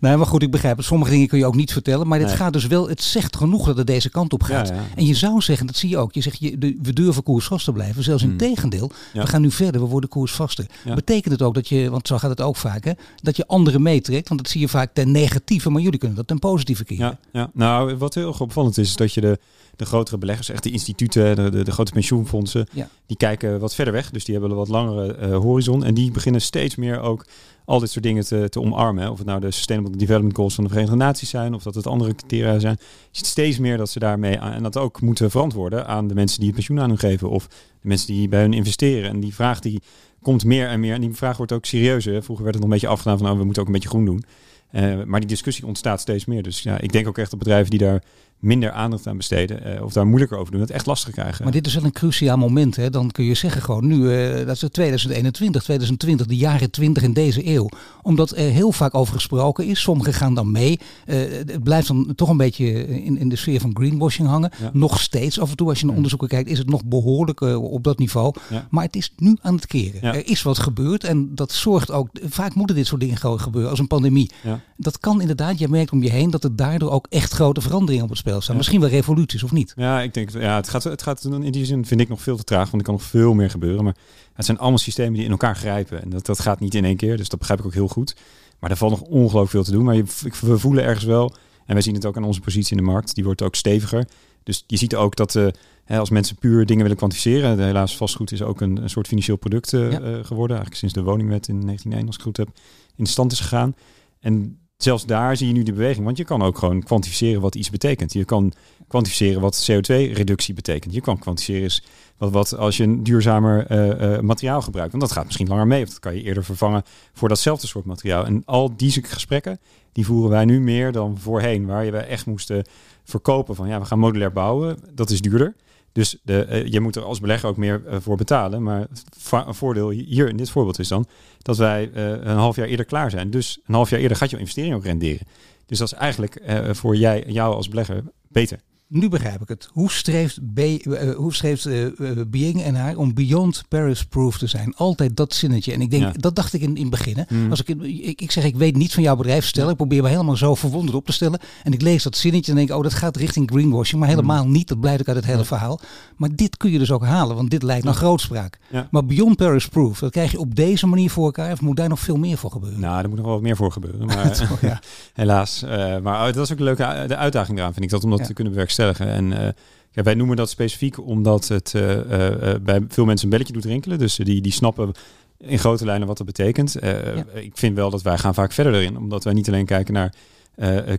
Nee, 0.00 0.16
maar 0.16 0.26
goed, 0.26 0.42
ik 0.42 0.50
begrijp 0.50 0.76
het. 0.76 0.86
Sommige 0.86 1.10
dingen 1.10 1.28
kun 1.28 1.38
je 1.38 1.46
ook 1.46 1.54
niet 1.54 1.72
vertellen. 1.72 2.08
Maar 2.08 2.18
dit 2.18 2.32
gaat 2.32 2.52
dus 2.52 2.66
wel, 2.66 2.88
het 2.88 3.02
zegt 3.02 3.36
genoeg 3.36 3.66
dat 3.66 3.76
het 3.76 3.86
deze 3.86 4.10
kant 4.10 4.32
op 4.32 4.42
gaat. 4.42 4.72
En 4.94 5.06
je 5.06 5.14
zou 5.14 5.40
zeggen, 5.40 5.66
dat 5.66 5.76
zie 5.76 5.88
je 5.88 5.98
ook. 5.98 6.12
Je 6.12 6.20
zegt, 6.20 6.38
je, 6.38 6.58
de, 6.58 6.78
we 6.82 6.92
durven 6.92 7.22
koersvast 7.22 7.64
te 7.64 7.72
blijven. 7.72 8.02
Zelfs 8.02 8.22
in 8.22 8.28
hmm. 8.28 8.38
tegendeel. 8.38 8.90
We 9.12 9.26
gaan 9.26 9.40
nu 9.40 9.50
verder, 9.50 9.80
we 9.80 9.86
worden 9.86 10.08
koersvaster. 10.08 10.66
Betekent 10.94 11.32
het 11.32 11.42
ook 11.42 11.54
dat 11.54 11.68
je, 11.68 11.90
want 11.90 12.06
zo 12.06 12.18
gaat 12.18 12.30
het 12.30 12.40
ook 12.40 12.56
vaak, 12.56 12.84
hè, 12.84 12.92
dat 13.22 13.36
je 13.36 13.46
anderen 13.46 13.82
meetrekt? 13.82 14.28
Want 14.28 14.40
dat 14.40 14.50
zie 14.50 14.60
je 14.60 14.68
vaak 14.68 14.94
ten 14.94 15.10
negatieve, 15.10 15.70
maar 15.70 15.82
jullie 15.82 15.98
kunnen 15.98 16.16
dat 16.16 16.26
ten 16.26 16.38
positieve 16.38 16.84
keren. 16.84 17.18
Ja, 17.32 17.40
ja. 17.40 17.50
nou, 17.52 17.96
wat 17.96 18.14
heel 18.14 18.34
opvallend 18.38 18.78
is, 18.78 18.88
is 18.88 18.96
dat 18.96 19.14
je 19.14 19.20
de, 19.20 19.38
de 19.76 19.84
grotere 19.84 20.18
beleggers, 20.18 20.48
echt 20.48 20.62
de 20.62 20.70
instituten, 20.70 21.36
de, 21.36 21.50
de, 21.50 21.64
de 21.64 21.72
grote 21.72 21.92
pensioenfondsen, 21.92 22.68
die 23.06 23.16
kijken 23.16 23.60
wat 23.60 23.74
verder 23.74 23.92
weg. 23.92 24.10
Dus 24.10 24.24
die 24.24 24.34
hebben 24.34 24.52
een 24.52 24.58
wat 24.58 24.68
langere 24.68 25.16
uh, 25.18 25.36
horizon. 25.36 25.84
En 25.84 25.94
die 25.94 26.10
beginnen 26.10 26.40
steeds 26.40 26.76
meer 26.76 27.00
ook 27.00 27.26
al 27.64 27.78
dit 27.78 27.90
soort 27.90 28.04
dingen 28.04 28.50
te, 28.50 28.60
omarmen. 28.60 29.10
Of 29.10 29.18
het 29.18 29.26
nou 29.26 29.40
de 29.40 29.50
Sustainable 29.50 29.96
Development 29.96 30.36
Goals 30.36 30.54
van 30.54 30.64
de 30.64 30.70
Verenigde 30.70 30.96
Naties 30.96 31.30
zijn, 31.30 31.54
of 31.54 31.62
dat 31.62 31.74
het 31.74 31.86
andere 31.86 32.14
criteria 32.14 32.58
zijn. 32.58 32.76
Je 32.80 32.86
ziet 33.10 33.26
steeds 33.26 33.58
meer 33.58 33.76
dat 33.76 33.90
ze 33.90 33.98
daarmee 33.98 34.40
aan, 34.40 34.52
en 34.52 34.62
dat 34.62 34.76
ook 34.76 35.00
moeten 35.00 35.30
verantwoorden 35.30 35.86
aan 35.86 36.08
de 36.08 36.14
mensen 36.14 36.38
die 36.38 36.46
het 36.46 36.56
pensioen 36.56 36.80
aan 36.80 36.88
hun 36.88 36.98
geven, 36.98 37.30
of 37.30 37.46
de 37.46 37.88
mensen 37.88 38.06
die 38.06 38.28
bij 38.28 38.40
hun 38.40 38.52
investeren. 38.52 39.10
En 39.10 39.20
die 39.20 39.34
vraag 39.34 39.60
die 39.60 39.80
komt 40.22 40.44
meer 40.44 40.68
en 40.68 40.80
meer. 40.80 40.94
En 40.94 41.00
die 41.00 41.14
vraag 41.14 41.36
wordt 41.36 41.52
ook 41.52 41.64
serieuzer. 41.64 42.22
Vroeger 42.22 42.44
werd 42.44 42.56
het 42.56 42.64
nog 42.64 42.74
een 42.74 42.80
beetje 42.80 42.94
afgedaan 42.94 43.16
van 43.16 43.26
nou, 43.26 43.38
we 43.38 43.44
moeten 43.44 43.62
ook 43.62 43.68
een 43.68 43.74
beetje 43.74 43.88
groen 43.88 44.04
doen. 44.04 44.24
Uh, 44.72 45.02
maar 45.04 45.20
die 45.20 45.28
discussie 45.28 45.66
ontstaat 45.66 46.00
steeds 46.00 46.24
meer. 46.24 46.42
Dus 46.42 46.62
ja, 46.62 46.80
ik 46.80 46.92
denk 46.92 47.08
ook 47.08 47.18
echt 47.18 47.30
dat 47.30 47.38
bedrijven 47.38 47.70
die 47.70 47.78
daar 47.78 48.02
minder 48.40 48.70
aandacht 48.70 49.06
aan 49.06 49.16
besteden 49.16 49.74
uh, 49.74 49.82
of 49.82 49.92
daar 49.92 50.06
moeilijker 50.06 50.38
over 50.38 50.52
doen, 50.52 50.60
het 50.60 50.70
echt 50.70 50.86
lastig 50.86 51.12
krijgen. 51.12 51.44
Maar 51.44 51.52
dit 51.52 51.66
is 51.66 51.74
wel 51.74 51.84
een 51.84 51.92
cruciaal 51.92 52.36
moment. 52.36 52.76
Hè? 52.76 52.90
Dan 52.90 53.10
kun 53.10 53.24
je 53.24 53.34
zeggen 53.34 53.62
gewoon 53.62 53.86
nu, 53.86 53.96
uh, 53.96 54.46
dat 54.46 54.62
is 54.62 54.68
2021, 54.70 55.62
2020, 55.62 56.26
de 56.26 56.36
jaren 56.36 56.70
20 56.70 57.02
in 57.02 57.12
deze 57.12 57.46
eeuw. 57.46 57.68
Omdat 58.02 58.30
er 58.30 58.50
heel 58.50 58.72
vaak 58.72 58.94
over 58.94 59.14
gesproken 59.14 59.66
is. 59.66 59.80
Sommigen 59.80 60.12
gaan 60.12 60.34
dan 60.34 60.50
mee. 60.50 60.80
Uh, 61.06 61.16
het 61.30 61.62
blijft 61.62 61.88
dan 61.88 62.12
toch 62.14 62.28
een 62.28 62.36
beetje 62.36 62.86
in, 63.04 63.18
in 63.18 63.28
de 63.28 63.36
sfeer 63.36 63.60
van 63.60 63.76
greenwashing 63.76 64.28
hangen. 64.28 64.50
Ja. 64.60 64.70
Nog 64.72 65.00
steeds 65.00 65.40
af 65.40 65.50
en 65.50 65.56
toe 65.56 65.68
als 65.68 65.80
je 65.80 65.86
naar 65.86 65.94
onderzoeken 65.94 66.28
kijkt, 66.28 66.50
is 66.50 66.58
het 66.58 66.70
nog 66.70 66.84
behoorlijk 66.84 67.40
op 67.40 67.84
dat 67.84 67.98
niveau. 67.98 68.34
Ja. 68.50 68.66
Maar 68.70 68.84
het 68.84 68.96
is 68.96 69.12
nu 69.16 69.36
aan 69.42 69.54
het 69.54 69.66
keren. 69.66 69.98
Ja. 70.02 70.14
Er 70.14 70.26
is 70.26 70.42
wat 70.42 70.58
gebeurd 70.58 71.04
en 71.04 71.34
dat 71.34 71.52
zorgt 71.52 71.90
ook, 71.90 72.08
vaak 72.28 72.54
moeten 72.54 72.76
dit 72.76 72.86
soort 72.86 73.00
dingen 73.00 73.16
gewoon 73.16 73.40
gebeuren 73.40 73.70
als 73.70 73.78
een 73.78 73.86
pandemie. 73.86 74.30
Dat 74.76 74.98
kan 74.98 75.20
inderdaad, 75.20 75.58
je 75.58 75.68
merkt 75.68 75.92
om 75.92 76.02
je 76.02 76.10
heen 76.10 76.30
dat 76.30 76.44
er 76.44 76.56
daardoor 76.56 76.90
ook 76.90 77.06
echt 77.08 77.32
grote 77.32 77.60
veranderingen 77.60 78.04
op 78.04 78.10
het 78.10 78.18
spel 78.18 78.29
staan. 78.38 78.56
Misschien 78.56 78.80
wel 78.80 78.88
revoluties 78.88 79.42
of 79.42 79.52
niet. 79.52 79.72
Ja, 79.76 80.00
ik 80.00 80.14
denk, 80.14 80.30
ja, 80.30 80.56
het 80.56 80.68
gaat, 80.68 80.84
het 80.84 81.02
gaat 81.02 81.24
in 81.24 81.50
die 81.50 81.64
zin 81.64 81.86
vind 81.86 82.00
ik 82.00 82.08
nog 82.08 82.22
veel 82.22 82.36
te 82.36 82.44
traag, 82.44 82.70
want 82.70 82.76
er 82.76 82.82
kan 82.82 82.94
nog 82.94 83.02
veel 83.02 83.34
meer 83.34 83.50
gebeuren. 83.50 83.84
Maar 83.84 83.96
het 84.32 84.44
zijn 84.44 84.58
allemaal 84.58 84.78
systemen 84.78 85.12
die 85.12 85.24
in 85.24 85.30
elkaar 85.30 85.56
grijpen. 85.56 86.02
En 86.02 86.10
dat, 86.10 86.26
dat 86.26 86.40
gaat 86.40 86.60
niet 86.60 86.74
in 86.74 86.84
één 86.84 86.96
keer, 86.96 87.16
dus 87.16 87.28
dat 87.28 87.38
begrijp 87.38 87.60
ik 87.60 87.66
ook 87.66 87.74
heel 87.74 87.88
goed. 87.88 88.16
Maar 88.58 88.70
er 88.70 88.76
valt 88.76 88.90
nog 88.90 89.00
ongelooflijk 89.00 89.50
veel 89.50 89.64
te 89.64 89.70
doen. 89.70 89.84
Maar 89.84 89.96
je, 89.96 90.04
we 90.40 90.58
voelen 90.58 90.84
ergens 90.84 91.04
wel, 91.04 91.34
en 91.66 91.72
wij 91.72 91.82
zien 91.82 91.94
het 91.94 92.06
ook 92.06 92.16
aan 92.16 92.24
onze 92.24 92.40
positie 92.40 92.76
in 92.76 92.84
de 92.84 92.90
markt, 92.90 93.14
die 93.14 93.24
wordt 93.24 93.42
ook 93.42 93.54
steviger. 93.54 94.06
Dus 94.42 94.64
je 94.66 94.76
ziet 94.76 94.96
ook 94.96 95.16
dat 95.16 95.34
uh, 95.34 95.48
als 95.86 96.10
mensen 96.10 96.36
puur 96.36 96.66
dingen 96.66 96.82
willen 96.82 96.96
kwantificeren, 96.96 97.60
helaas 97.60 97.96
vastgoed 97.96 98.32
is 98.32 98.42
ook 98.42 98.60
een, 98.60 98.82
een 98.82 98.90
soort 98.90 99.06
financieel 99.06 99.36
product 99.36 99.72
uh, 99.72 99.88
geworden, 100.22 100.56
eigenlijk 100.56 100.74
sinds 100.74 100.94
de 100.94 101.02
woningwet 101.02 101.48
in 101.48 101.60
1901, 101.60 102.06
als 102.06 102.16
ik 102.16 102.22
goed 102.22 102.36
heb, 102.36 102.48
in 102.96 103.06
stand 103.06 103.32
is 103.32 103.40
gegaan. 103.40 103.74
En 104.20 104.58
zelfs 104.82 105.06
daar 105.06 105.36
zie 105.36 105.46
je 105.46 105.52
nu 105.52 105.62
de 105.62 105.72
beweging. 105.72 106.04
Want 106.04 106.16
je 106.16 106.24
kan 106.24 106.42
ook 106.42 106.58
gewoon 106.58 106.82
kwantificeren 106.82 107.40
wat 107.40 107.54
iets 107.54 107.70
betekent. 107.70 108.12
Je 108.12 108.24
kan 108.24 108.52
kwantificeren 108.88 109.40
wat 109.40 109.70
CO2-reductie 109.70 110.54
betekent. 110.54 110.94
Je 110.94 111.00
kan 111.00 111.18
kwantificeren 111.18 111.70
wat, 112.16 112.30
wat 112.32 112.56
als 112.56 112.76
je 112.76 112.82
een 112.82 113.02
duurzamer 113.02 113.70
uh, 113.70 114.12
uh, 114.12 114.20
materiaal 114.20 114.62
gebruikt. 114.62 114.90
Want 114.90 115.02
dat 115.02 115.12
gaat 115.12 115.24
misschien 115.24 115.48
langer 115.48 115.66
mee. 115.66 115.82
Of 115.82 115.88
dat 115.88 115.98
kan 115.98 116.14
je 116.14 116.22
eerder 116.22 116.44
vervangen 116.44 116.82
voor 117.12 117.28
datzelfde 117.28 117.66
soort 117.66 117.84
materiaal. 117.84 118.26
En 118.26 118.42
al 118.44 118.76
die 118.76 119.02
gesprekken, 119.02 119.60
die 119.92 120.06
voeren 120.06 120.30
wij 120.30 120.44
nu 120.44 120.60
meer 120.60 120.92
dan 120.92 121.18
voorheen. 121.18 121.66
Waar 121.66 121.84
je 121.84 121.96
echt 121.96 122.26
moesten 122.26 122.64
verkopen 123.04 123.54
van 123.54 123.68
ja, 123.68 123.80
we 123.80 123.84
gaan 123.84 123.98
modulair 123.98 124.32
bouwen. 124.32 124.78
Dat 124.94 125.10
is 125.10 125.20
duurder. 125.20 125.54
Dus 125.92 126.18
de, 126.22 126.46
uh, 126.50 126.66
je 126.66 126.80
moet 126.80 126.96
er 126.96 127.02
als 127.02 127.20
belegger 127.20 127.48
ook 127.48 127.56
meer 127.56 127.82
uh, 127.86 127.96
voor 128.00 128.16
betalen. 128.16 128.62
Maar 128.62 128.86
een 129.30 129.54
voordeel 129.54 129.90
hier 129.90 130.28
in 130.28 130.36
dit 130.36 130.50
voorbeeld 130.50 130.78
is 130.78 130.88
dan 130.88 131.06
dat 131.38 131.56
wij 131.56 131.90
uh, 131.94 132.08
een 132.08 132.36
half 132.36 132.56
jaar 132.56 132.66
eerder 132.66 132.86
klaar 132.86 133.10
zijn. 133.10 133.30
Dus 133.30 133.60
een 133.66 133.74
half 133.74 133.90
jaar 133.90 134.00
eerder 134.00 134.16
gaat 134.16 134.30
jouw 134.30 134.40
investering 134.40 134.74
ook 134.74 134.84
renderen. 134.84 135.26
Dus 135.66 135.78
dat 135.78 135.92
is 135.92 135.98
eigenlijk 135.98 136.42
voor 136.70 136.96
jij, 136.96 137.24
jou 137.26 137.54
als 137.54 137.68
belegger 137.68 138.02
beter 138.28 138.58
nu 138.90 139.08
begrijp 139.08 139.40
ik 139.40 139.48
het. 139.48 139.68
Hoe 139.72 139.90
streeft, 139.90 140.38
B, 140.54 140.58
uh, 140.58 141.14
hoe 141.14 141.34
streeft 141.34 141.66
uh, 141.66 141.86
Being 142.26 142.62
en 142.62 142.74
haar 142.74 142.96
om 142.96 143.14
beyond 143.14 143.62
Paris 143.68 144.04
proof 144.04 144.38
te 144.38 144.46
zijn? 144.46 144.74
Altijd 144.76 145.16
dat 145.16 145.34
zinnetje. 145.34 145.72
En 145.72 145.80
ik 145.80 145.90
denk, 145.90 146.22
dat 146.22 146.36
dacht 146.36 146.52
ik 146.52 146.60
in, 146.60 146.76
in 146.76 146.80
het 146.80 146.90
begin. 146.90 147.24
Mm. 147.28 147.50
Als 147.50 147.62
ik, 147.62 147.68
ik, 147.82 148.20
ik 148.20 148.30
zeg, 148.30 148.44
ik 148.44 148.56
weet 148.56 148.76
niet 148.76 148.94
van 148.94 149.02
jouw 149.02 149.16
bedrijf 149.16 149.46
stellen. 149.46 149.70
Ik 149.70 149.76
probeer 149.76 150.02
me 150.02 150.08
helemaal 150.08 150.36
zo 150.36 150.54
verwonderd 150.54 150.96
op 150.96 151.06
te 151.06 151.12
stellen. 151.12 151.40
En 151.62 151.72
ik 151.72 151.82
lees 151.82 152.02
dat 152.02 152.16
zinnetje 152.16 152.50
en 152.52 152.56
denk, 152.56 152.70
oh, 152.70 152.82
dat 152.82 152.94
gaat 152.94 153.16
richting 153.16 153.50
greenwashing. 153.50 154.00
Maar 154.00 154.08
helemaal 154.08 154.44
mm. 154.44 154.52
niet. 154.52 154.68
Dat 154.68 154.80
blijkt 154.80 155.00
ook 155.00 155.08
uit 155.08 155.16
het 155.16 155.26
hele 155.26 155.44
verhaal. 155.44 155.80
Maar 156.16 156.34
dit 156.34 156.56
kun 156.56 156.70
je 156.70 156.78
dus 156.78 156.90
ook 156.90 157.04
halen, 157.04 157.36
want 157.36 157.50
dit 157.50 157.62
lijkt 157.62 157.84
naar 157.84 157.94
grootspraak. 157.94 158.58
Maar 158.90 159.04
beyond 159.04 159.36
Paris 159.36 159.68
proof, 159.68 159.98
dat 159.98 160.10
krijg 160.10 160.30
je 160.30 160.38
op 160.38 160.54
deze 160.54 160.86
manier 160.86 161.10
voor 161.10 161.24
elkaar. 161.24 161.52
Of 161.52 161.60
moet 161.60 161.76
daar 161.76 161.88
nog 161.88 162.00
veel 162.00 162.16
meer 162.16 162.36
voor 162.36 162.50
gebeuren? 162.50 162.80
Nou, 162.80 163.02
er 163.02 163.08
moet 163.08 163.16
nog 163.16 163.26
wel 163.26 163.34
wat 163.34 163.44
meer 163.44 163.56
voor 163.56 163.72
gebeuren. 163.72 164.06
Maar 164.06 164.32
Toch, 164.48 164.60
helaas. 165.14 165.64
maar 166.02 166.28
oh, 166.28 166.34
dat 166.34 166.44
is 166.44 166.52
ook 166.52 166.58
een 166.58 166.64
leuke 166.64 167.04
de 167.06 167.16
uitdaging 167.16 167.58
eraan, 167.58 167.72
vind 167.72 167.84
ik. 167.84 167.90
Dat 167.90 168.04
om 168.04 168.10
dat 168.10 168.24
te 168.24 168.32
kunnen 168.32 168.52
bewerkstelligen 168.52 168.79
en 168.88 169.30
uh, 169.30 169.48
ja, 169.90 170.02
wij 170.02 170.14
noemen 170.14 170.36
dat 170.36 170.50
specifiek 170.50 171.06
omdat 171.06 171.48
het 171.48 171.72
uh, 171.76 171.96
uh, 171.96 172.54
bij 172.62 172.84
veel 172.88 173.04
mensen 173.04 173.24
een 173.24 173.30
belletje 173.30 173.52
doet 173.52 173.64
rinkelen. 173.64 173.98
Dus 173.98 174.16
die, 174.16 174.40
die 174.40 174.52
snappen 174.52 174.92
in 175.38 175.58
grote 175.58 175.84
lijnen 175.84 176.06
wat 176.06 176.16
dat 176.16 176.26
betekent. 176.26 176.76
Ja. 176.80 177.24
Ik 177.34 177.52
vind 177.54 177.76
wel 177.76 177.90
dat 177.90 178.02
wij 178.02 178.18
gaan 178.18 178.34
vaak 178.34 178.52
verder 178.52 178.74
erin. 178.74 178.96
Omdat 178.96 179.24
wij 179.24 179.32
niet 179.32 179.48
alleen 179.48 179.64
kijken 179.64 179.94
naar 179.94 180.14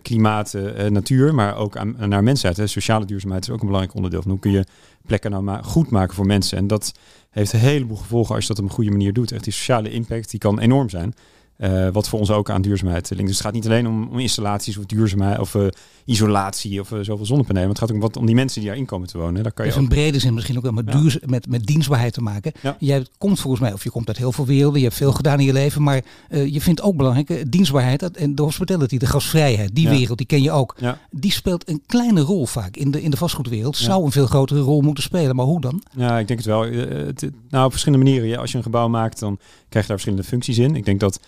klimaat, 0.02 0.54
natuur, 0.88 1.34
maar 1.34 1.56
ook 1.56 1.76
aan, 1.76 1.96
naar 2.08 2.22
mensheid. 2.22 2.56
Hè. 2.56 2.66
Sociale 2.66 3.04
duurzaamheid 3.04 3.42
is 3.42 3.50
ook 3.50 3.60
een 3.60 3.66
belangrijk 3.66 3.96
onderdeel 3.96 4.22
van 4.22 4.30
hoe 4.30 4.40
kun 4.40 4.50
je 4.50 4.64
plekken 5.06 5.30
nou 5.30 5.42
maar 5.42 5.64
goed 5.64 5.90
maken 5.90 6.14
voor 6.14 6.26
mensen. 6.26 6.58
En 6.58 6.66
dat 6.66 6.92
heeft 7.30 7.52
een 7.52 7.58
heleboel 7.58 7.96
gevolgen 7.96 8.34
als 8.34 8.46
je 8.46 8.48
dat 8.54 8.58
op 8.58 8.68
een 8.68 8.74
goede 8.74 8.90
manier 8.90 9.12
doet. 9.12 9.32
Echt 9.32 9.44
die 9.44 9.52
sociale 9.52 9.90
impact, 9.90 10.30
die 10.30 10.40
kan 10.40 10.58
enorm 10.58 10.88
zijn. 10.88 11.14
Uh, 11.58 11.88
wat 11.92 12.08
voor 12.08 12.18
ons 12.18 12.30
ook 12.30 12.50
aan 12.50 12.62
duurzaamheid 12.62 13.10
linkt. 13.10 13.26
Dus 13.26 13.36
het 13.36 13.44
gaat 13.46 13.54
niet 13.54 13.66
alleen 13.66 13.86
om, 13.86 14.08
om 14.08 14.18
installaties 14.18 14.76
of 14.76 14.84
duurzaamheid 14.84 15.38
of 15.38 15.54
uh, 15.54 15.66
isolatie 16.04 16.80
of 16.80 16.90
uh, 16.90 16.98
zoveel 17.02 17.26
zonnepanelen. 17.26 17.68
Maar 17.68 17.78
het 17.78 17.88
gaat 17.88 17.92
ook 17.92 18.02
wat 18.02 18.16
om 18.16 18.26
die 18.26 18.34
mensen 18.34 18.60
die 18.60 18.68
daarin 18.68 18.86
komen 18.86 19.08
te 19.08 19.18
wonen. 19.18 19.42
Daar 19.42 19.52
kan 19.52 19.64
je 19.66 19.70
dus 19.70 19.80
ook... 19.80 19.88
in 19.88 19.94
brede 19.94 20.18
zin 20.18 20.34
misschien 20.34 20.56
ook 20.56 20.62
wel 20.62 20.72
met, 20.72 20.92
ja. 20.92 21.18
met, 21.26 21.48
met 21.48 21.66
dienstbaarheid 21.66 22.12
te 22.12 22.20
maken. 22.20 22.52
Ja. 22.60 22.76
Jij 22.78 23.06
komt 23.18 23.40
volgens 23.40 23.62
mij, 23.62 23.72
of 23.72 23.84
je 23.84 23.90
komt 23.90 24.08
uit 24.08 24.16
heel 24.16 24.32
veel 24.32 24.46
werelden, 24.46 24.78
je 24.78 24.86
hebt 24.86 24.96
veel 24.96 25.12
gedaan 25.12 25.38
in 25.38 25.46
je 25.46 25.52
leven. 25.52 25.82
Maar 25.82 26.02
je 26.28 26.60
vindt 26.60 26.82
ook 26.82 26.96
belangrijk, 26.96 27.52
dienstbaarheid 27.52 28.10
en 28.10 28.34
de 28.34 28.42
hospitality, 28.42 28.98
de 28.98 29.06
gastvrijheid, 29.06 29.74
die 29.74 29.84
ja. 29.84 29.90
wereld, 29.90 30.18
die 30.18 30.26
ken 30.26 30.42
je 30.42 30.50
ook. 30.50 30.76
Die 31.10 31.32
speelt 31.32 31.68
een 31.68 31.82
kleine 31.86 32.20
rol 32.20 32.46
vaak 32.46 32.76
in 32.76 32.90
de, 32.90 33.02
in 33.02 33.10
de 33.10 33.16
vastgoedwereld. 33.16 33.76
Zou 33.76 34.04
een 34.04 34.12
veel 34.12 34.26
grotere 34.26 34.60
rol 34.60 34.80
moeten 34.80 35.02
spelen. 35.02 35.36
Maar 35.36 35.46
hoe 35.46 35.60
dan? 35.60 35.82
Ja, 35.96 36.18
ik 36.18 36.26
denk 36.26 36.38
het 36.38 36.48
wel. 36.48 36.62
Het, 36.62 37.30
nou, 37.50 37.64
op 37.64 37.70
verschillende 37.70 38.04
manieren. 38.04 38.38
Als 38.38 38.50
je 38.50 38.56
een 38.56 38.62
gebouw 38.62 38.88
maakt, 38.88 39.18
dan 39.18 39.36
krijg 39.68 39.86
je 39.86 39.92
daar 39.92 40.00
verschillende 40.00 40.24
functies 40.24 40.58
in. 40.58 40.76
Ik 40.76 40.84
denk 40.84 41.00
dat 41.00 41.20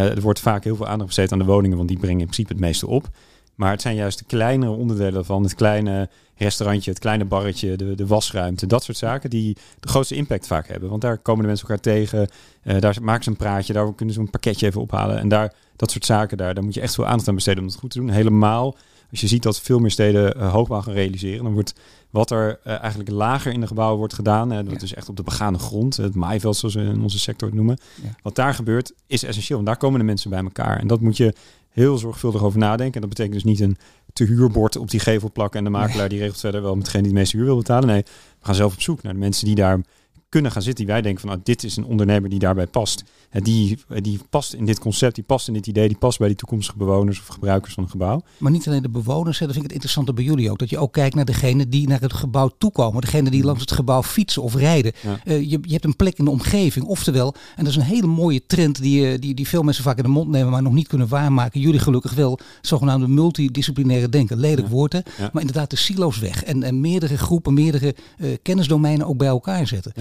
er 0.00 0.20
wordt 0.20 0.40
vaak 0.40 0.64
heel 0.64 0.76
veel 0.76 0.86
aandacht 0.86 1.06
besteed 1.06 1.32
aan 1.32 1.38
de 1.38 1.44
woningen, 1.44 1.76
want 1.76 1.88
die 1.88 1.98
brengen 1.98 2.20
in 2.20 2.24
principe 2.24 2.52
het 2.52 2.60
meeste 2.60 2.86
op. 2.86 3.08
Maar 3.54 3.70
het 3.70 3.82
zijn 3.82 3.94
juist 3.94 4.18
de 4.18 4.24
kleinere 4.24 4.72
onderdelen 4.72 5.24
van 5.24 5.42
het 5.42 5.54
kleine 5.54 6.08
restaurantje, 6.36 6.90
het 6.90 7.00
kleine 7.00 7.24
barretje, 7.24 7.76
de, 7.76 7.94
de 7.94 8.06
wasruimte, 8.06 8.66
dat 8.66 8.84
soort 8.84 8.96
zaken 8.96 9.30
die 9.30 9.56
de 9.80 9.88
grootste 9.88 10.14
impact 10.14 10.46
vaak 10.46 10.68
hebben. 10.68 10.88
Want 10.88 11.00
daar 11.00 11.18
komen 11.18 11.42
de 11.42 11.48
mensen 11.48 11.68
elkaar 11.68 11.82
tegen, 11.82 12.28
uh, 12.64 12.80
daar 12.80 12.96
maken 13.02 13.24
ze 13.24 13.30
een 13.30 13.36
praatje, 13.36 13.72
daar 13.72 13.94
kunnen 13.94 14.14
ze 14.14 14.20
een 14.20 14.30
pakketje 14.30 14.66
even 14.66 14.80
ophalen. 14.80 15.18
En 15.18 15.28
daar, 15.28 15.52
dat 15.76 15.90
soort 15.90 16.04
zaken, 16.04 16.36
daar, 16.36 16.54
daar 16.54 16.64
moet 16.64 16.74
je 16.74 16.80
echt 16.80 16.94
veel 16.94 17.06
aandacht 17.06 17.28
aan 17.28 17.34
besteden 17.34 17.62
om 17.62 17.68
het 17.68 17.78
goed 17.78 17.90
te 17.90 17.98
doen. 17.98 18.10
Helemaal 18.10 18.76
als 19.12 19.20
je 19.20 19.26
ziet 19.26 19.42
dat 19.42 19.60
veel 19.60 19.78
meer 19.78 19.90
steden 19.90 20.36
uh, 20.36 20.52
hoogbouw 20.52 20.80
gaan 20.80 20.92
realiseren, 20.92 21.44
dan 21.44 21.52
wordt 21.52 21.74
wat 22.10 22.30
er 22.30 22.60
uh, 22.66 22.78
eigenlijk 22.78 23.10
lager 23.10 23.52
in 23.52 23.60
de 23.60 23.66
gebouwen 23.66 23.98
wordt 23.98 24.14
gedaan, 24.14 24.52
en 24.52 24.64
dat 24.64 24.74
ja. 24.74 24.82
is 24.82 24.94
echt 24.94 25.08
op 25.08 25.16
de 25.16 25.22
begane 25.22 25.58
grond, 25.58 25.96
het 25.96 26.14
maaiveld 26.14 26.56
zoals 26.56 26.74
we 26.74 26.82
in 26.82 27.02
onze 27.02 27.18
sector 27.18 27.48
het 27.48 27.56
noemen. 27.56 27.78
Ja. 28.02 28.08
Wat 28.22 28.34
daar 28.34 28.54
gebeurt 28.54 28.92
is 29.06 29.22
essentieel, 29.22 29.56
want 29.56 29.68
daar 29.68 29.76
komen 29.76 29.98
de 29.98 30.06
mensen 30.06 30.30
bij 30.30 30.42
elkaar. 30.42 30.78
En 30.78 30.86
dat 30.86 31.00
moet 31.00 31.16
je 31.16 31.34
heel 31.68 31.98
zorgvuldig 31.98 32.42
over 32.42 32.58
nadenken. 32.58 32.94
En 32.94 33.00
dat 33.00 33.08
betekent 33.08 33.34
dus 33.34 33.44
niet 33.44 33.60
een 33.60 33.76
te 34.12 34.24
huurbord 34.24 34.76
op 34.76 34.90
die 34.90 35.00
gevel 35.00 35.32
plakken 35.32 35.58
en 35.58 35.64
de 35.64 35.70
makelaar 35.70 35.98
nee. 35.98 36.08
die 36.08 36.18
regelt 36.18 36.40
verder 36.40 36.62
wel 36.62 36.74
met 36.74 36.84
degene 36.84 37.02
die 37.02 37.12
de 37.12 37.18
meeste 37.18 37.36
huur 37.36 37.46
wil 37.46 37.56
betalen. 37.56 37.88
Nee, 37.88 38.02
we 38.38 38.46
gaan 38.46 38.54
zelf 38.54 38.72
op 38.72 38.80
zoek 38.80 39.02
naar 39.02 39.12
de 39.12 39.18
mensen 39.18 39.46
die 39.46 39.54
daar 39.54 39.80
kunnen 40.28 40.50
gaan 40.50 40.62
zitten. 40.62 40.84
Die 40.84 40.94
wij 40.94 41.02
denken 41.02 41.20
van, 41.20 41.30
nou, 41.30 41.40
dit 41.44 41.64
is 41.64 41.76
een 41.76 41.84
ondernemer 41.84 42.30
die 42.30 42.38
daarbij 42.38 42.66
past. 42.66 43.04
Die, 43.32 43.78
die 44.02 44.20
past 44.30 44.52
in 44.52 44.64
dit 44.64 44.78
concept, 44.78 45.14
die 45.14 45.24
past 45.24 45.48
in 45.48 45.54
dit 45.54 45.66
idee, 45.66 45.88
die 45.88 45.98
past 45.98 46.18
bij 46.18 46.28
die 46.28 46.36
toekomstige 46.36 46.78
bewoners 46.78 47.20
of 47.20 47.26
gebruikers 47.26 47.74
van 47.74 47.82
een 47.82 47.90
gebouw. 47.90 48.22
Maar 48.38 48.52
niet 48.52 48.68
alleen 48.68 48.82
de 48.82 48.90
bewoners, 48.90 49.38
hè, 49.38 49.46
dat 49.46 49.54
vind 49.54 49.66
ik 49.66 49.72
het 49.72 49.72
interessante 49.72 50.12
bij 50.12 50.24
jullie 50.24 50.50
ook. 50.50 50.58
Dat 50.58 50.70
je 50.70 50.78
ook 50.78 50.92
kijkt 50.92 51.14
naar 51.14 51.24
degene 51.24 51.68
die 51.68 51.88
naar 51.88 52.00
het 52.00 52.12
gebouw 52.12 52.50
toekomen. 52.58 53.00
Degene 53.00 53.30
die 53.30 53.44
langs 53.44 53.60
het 53.60 53.72
gebouw 53.72 54.02
fietsen 54.02 54.42
of 54.42 54.54
rijden. 54.54 54.92
Ja. 55.02 55.20
Uh, 55.24 55.40
je, 55.40 55.58
je 55.62 55.72
hebt 55.72 55.84
een 55.84 55.96
plek 55.96 56.18
in 56.18 56.24
de 56.24 56.30
omgeving. 56.30 56.84
Oftewel, 56.84 57.34
en 57.56 57.64
dat 57.64 57.72
is 57.72 57.76
een 57.78 57.82
hele 57.82 58.06
mooie 58.06 58.46
trend 58.46 58.82
die, 58.82 59.18
die, 59.18 59.34
die 59.34 59.48
veel 59.48 59.62
mensen 59.62 59.84
vaak 59.84 59.96
in 59.96 60.02
de 60.02 60.08
mond 60.08 60.28
nemen, 60.28 60.50
maar 60.50 60.62
nog 60.62 60.72
niet 60.72 60.88
kunnen 60.88 61.08
waarmaken. 61.08 61.60
Jullie 61.60 61.80
gelukkig 61.80 62.14
wel, 62.14 62.38
zogenaamde 62.60 63.08
multidisciplinaire 63.08 64.08
denken. 64.08 64.38
Lelijk 64.38 64.66
ja. 64.66 64.72
woord, 64.72 64.92
hè? 64.92 64.98
Ja. 64.98 65.30
maar 65.32 65.42
inderdaad 65.42 65.70
de 65.70 65.76
silo's 65.76 66.18
weg. 66.18 66.44
En, 66.44 66.62
en 66.62 66.80
meerdere 66.80 67.18
groepen, 67.18 67.54
meerdere 67.54 67.94
uh, 68.18 68.36
kennisdomeinen 68.42 69.06
ook 69.06 69.16
bij 69.16 69.28
elkaar 69.28 69.66
zetten. 69.66 69.92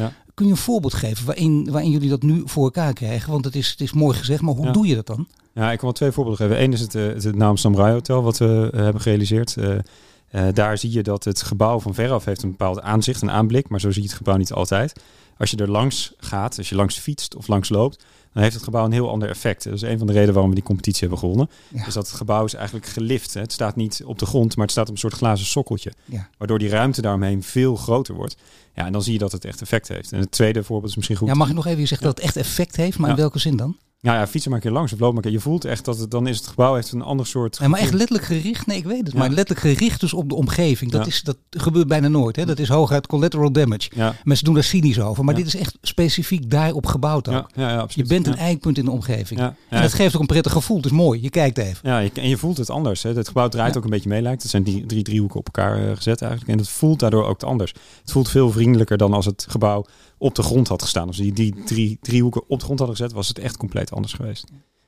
Kun 0.42 0.50
je 0.50 0.56
een 0.56 0.64
voorbeeld 0.66 0.94
geven 0.94 1.26
waarin, 1.26 1.72
waarin 1.72 1.92
jullie 1.92 2.10
dat 2.10 2.22
nu 2.22 2.42
voor 2.46 2.64
elkaar 2.64 2.94
krijgen? 2.94 3.32
Want 3.32 3.46
het 3.46 3.56
is, 3.56 3.70
het 3.70 3.82
is 3.82 3.94
mooi 3.94 4.18
gezegd, 4.18 4.42
maar 4.42 4.54
hoe 4.54 4.66
ja. 4.66 4.72
doe 4.72 4.88
je 4.88 4.96
dat 4.96 5.08
dan? 5.08 5.28
Ja, 5.54 5.72
ik 5.72 5.78
kan 5.78 5.88
wel 5.88 5.92
twee 5.92 6.12
voorbeelden 6.12 6.48
geven. 6.48 6.64
Eén 6.64 6.74
is 6.74 6.80
het, 6.80 6.94
het, 6.94 7.24
het 7.24 7.36
Naam 7.36 7.58
Samurai 7.58 7.92
Hotel, 7.92 8.24
wat 8.24 8.38
we 8.38 8.72
uh, 8.74 8.82
hebben 8.82 9.02
gerealiseerd. 9.02 9.56
Uh, 9.58 10.48
daar 10.54 10.78
zie 10.78 10.92
je 10.92 11.04
dat 11.04 11.24
het 11.24 11.42
gebouw 11.42 11.80
van 11.80 11.94
veraf 11.94 12.26
heeft 12.26 12.44
een 12.44 12.50
bepaald 12.50 12.82
aanzicht, 12.82 13.22
een 13.22 13.32
aanblik. 13.32 13.70
Maar 13.70 13.80
zo 13.80 13.92
zie 13.92 14.02
je 14.02 14.08
het 14.08 14.18
gebouw 14.18 14.36
niet 14.38 14.54
altijd. 14.54 14.94
Als 15.38 15.52
je 15.52 15.58
er 15.58 15.72
langs 15.72 16.14
gaat, 16.18 16.58
als 16.58 16.70
je 16.70 16.76
langs 16.76 17.00
fietst 17.00 17.36
of 17.36 17.48
langs 17.48 17.70
loopt, 17.70 18.06
dan 18.34 18.44
heeft 18.44 18.56
het 18.56 18.64
gebouw 18.64 18.86
een 18.86 18.92
heel 18.92 19.10
ander 19.10 19.30
effect. 19.30 19.64
Dat 19.64 19.74
is 19.74 19.82
een 19.82 19.98
van 19.98 20.08
de 20.08 20.14
redenen 20.14 20.34
waarom 20.34 20.50
we 20.50 20.58
die 20.58 20.66
competitie 20.66 21.02
hebben 21.02 21.20
gewonnen. 21.20 21.50
Ja. 21.68 21.86
Dus 21.86 21.94
dat 21.94 22.08
het 22.08 22.16
gebouw 22.16 22.46
is 22.46 22.54
eigenlijk 22.54 22.86
gelift. 22.86 23.34
Hè. 23.34 23.42
Het 23.42 23.52
staat 23.52 23.76
niet 23.76 24.02
op 24.06 24.20
de 24.20 24.26
grond, 24.26 24.56
maar 24.56 24.66
het 24.66 24.72
staat 24.72 24.88
op 24.88 24.94
een 24.94 25.00
soort 25.00 25.14
glazen 25.14 25.46
sokkeltje. 25.46 25.92
Ja. 26.06 26.30
Waardoor 26.38 26.60
die 26.60 26.70
ruimte 26.70 27.02
daaromheen 27.02 27.44
veel 27.44 27.76
groter 27.76 28.16
wordt. 28.16 28.36
Ja, 28.76 28.86
en 28.86 28.92
dan 28.92 29.04
zie 29.04 29.14
je 29.14 29.20
dat 29.20 29.32
het 29.32 29.46
echt 29.46 29.62
effect 29.62 29.88
heeft. 29.88 30.12
En 30.12 30.20
het 30.20 30.32
tweede 30.32 30.64
voorbeeld 30.64 30.90
is 30.90 30.96
misschien 30.96 31.18
goed. 31.18 31.28
Ja, 31.28 31.34
mag 31.34 31.50
ik 31.50 31.56
nog 31.56 31.66
even 31.66 31.88
zeggen 31.88 32.08
dat 32.08 32.16
het 32.16 32.26
echt 32.26 32.36
effect 32.36 32.76
heeft, 32.76 32.98
maar 32.98 33.10
in 33.10 33.16
welke 33.16 33.40
zin 33.40 33.56
dan? 33.58 33.78
Ja, 34.04 34.14
ja, 34.14 34.28
fietsen 34.28 34.52
maar 34.52 34.60
een 34.60 34.66
keer 34.66 34.76
langs 34.76 34.94
of 34.94 35.00
loop 35.00 35.14
maar 35.14 35.18
een 35.18 35.30
keer. 35.30 35.40
Je 35.40 35.44
voelt 35.44 35.66
echt 35.66 35.86
dat 35.86 35.98
het 35.98 36.12
dan 36.12 36.28
is 36.28 36.38
het 36.38 36.48
gebouw 36.48 36.74
heeft 36.74 36.92
een 36.92 37.02
ander 37.02 37.26
soort. 37.26 37.58
Ja, 37.62 37.68
maar 37.68 37.80
echt 37.80 37.94
letterlijk 37.94 38.26
gericht. 38.26 38.68
Nee, 38.68 38.78
ik 38.78 38.86
weet 38.86 39.04
het. 39.04 39.12
Ja. 39.12 39.20
Maar 39.20 39.30
letterlijk 39.30 39.60
gericht 39.60 40.00
dus 40.00 40.14
op 40.14 40.30
de 40.30 40.36
omgeving. 40.36 40.92
Dat, 40.92 41.02
ja. 41.02 41.08
is, 41.08 41.22
dat 41.22 41.38
gebeurt 41.50 41.88
bijna 41.88 42.08
nooit. 42.08 42.36
Hè? 42.36 42.46
Dat 42.46 42.60
is 42.60 42.70
hooguit 42.70 43.08
collateral 43.08 43.52
damage. 43.52 43.90
Mensen 44.24 44.46
doen 44.46 44.54
daar 44.54 44.64
cynisch 44.64 45.00
over. 45.00 45.24
Maar 45.24 45.36
dit 45.36 45.46
is 45.46 45.56
echt 45.56 45.78
specifiek 45.82 46.50
daarop 46.50 46.86
gebouwd 46.86 47.28
ook. 47.28 47.50
Je 47.88 48.04
bent 48.08 48.28
een 48.28 48.36
eikpunt 48.36 48.78
in 48.78 48.86
de 48.86 48.92
omgeving. 48.92 49.40
En 49.40 49.82
dat 49.82 49.94
geeft 49.94 50.16
ook 50.16 50.22
een 50.22 50.28
prettig 50.28 50.52
gevoel. 50.52 50.78
Het 50.78 50.86
is 50.86 50.92
mooi. 50.92 51.22
Je 51.22 51.30
kijkt 51.30 51.58
even. 51.58 51.90
Ja, 51.90 52.00
je, 52.00 52.12
en 52.14 52.30
je 52.30 52.38
voelt 52.38 52.58
het 52.58 52.70
anders. 52.70 53.04
Hè? 53.04 53.14
Het 53.14 53.28
gebouw 53.28 53.48
draait 53.48 53.78
ook 53.78 53.84
een 53.84 53.90
beetje 53.90 54.10
mee 54.10 54.22
lijkt. 54.22 54.42
Het 54.42 54.52
zijn 54.52 54.64
die 54.64 54.86
drie 54.86 55.04
driehoeken 55.04 55.40
op 55.40 55.46
elkaar 55.46 55.84
uh, 55.84 55.96
gezet 55.96 56.22
eigenlijk. 56.22 56.52
En 56.52 56.58
het 56.58 56.70
voelt 56.70 57.00
daardoor 57.00 57.26
ook 57.26 57.44
anders. 57.44 57.74
Het 58.02 58.12
voelt 58.12 58.30
veel 58.30 58.52
vriendelijker 58.52 58.98
dan 58.98 59.14
als 59.14 59.26
het 59.26 59.46
gebouw 59.50 59.86
op 60.22 60.36
de 60.36 60.44
grond 60.44 60.68
had 60.68 60.82
gestaan. 60.82 61.08
Als 61.08 61.18
die, 61.18 61.34
die 61.34 61.56
drie 61.66 61.98
driehoeken 62.02 62.42
op 62.48 62.60
de 62.60 62.66
grond 62.66 62.80
hadden 62.80 62.98
gezet, 62.98 63.14
was 63.14 63.28
het 63.28 63.40
echt 63.40 63.58
compleet 63.58 63.92
anders 63.92 64.14
geweest. 64.14 64.46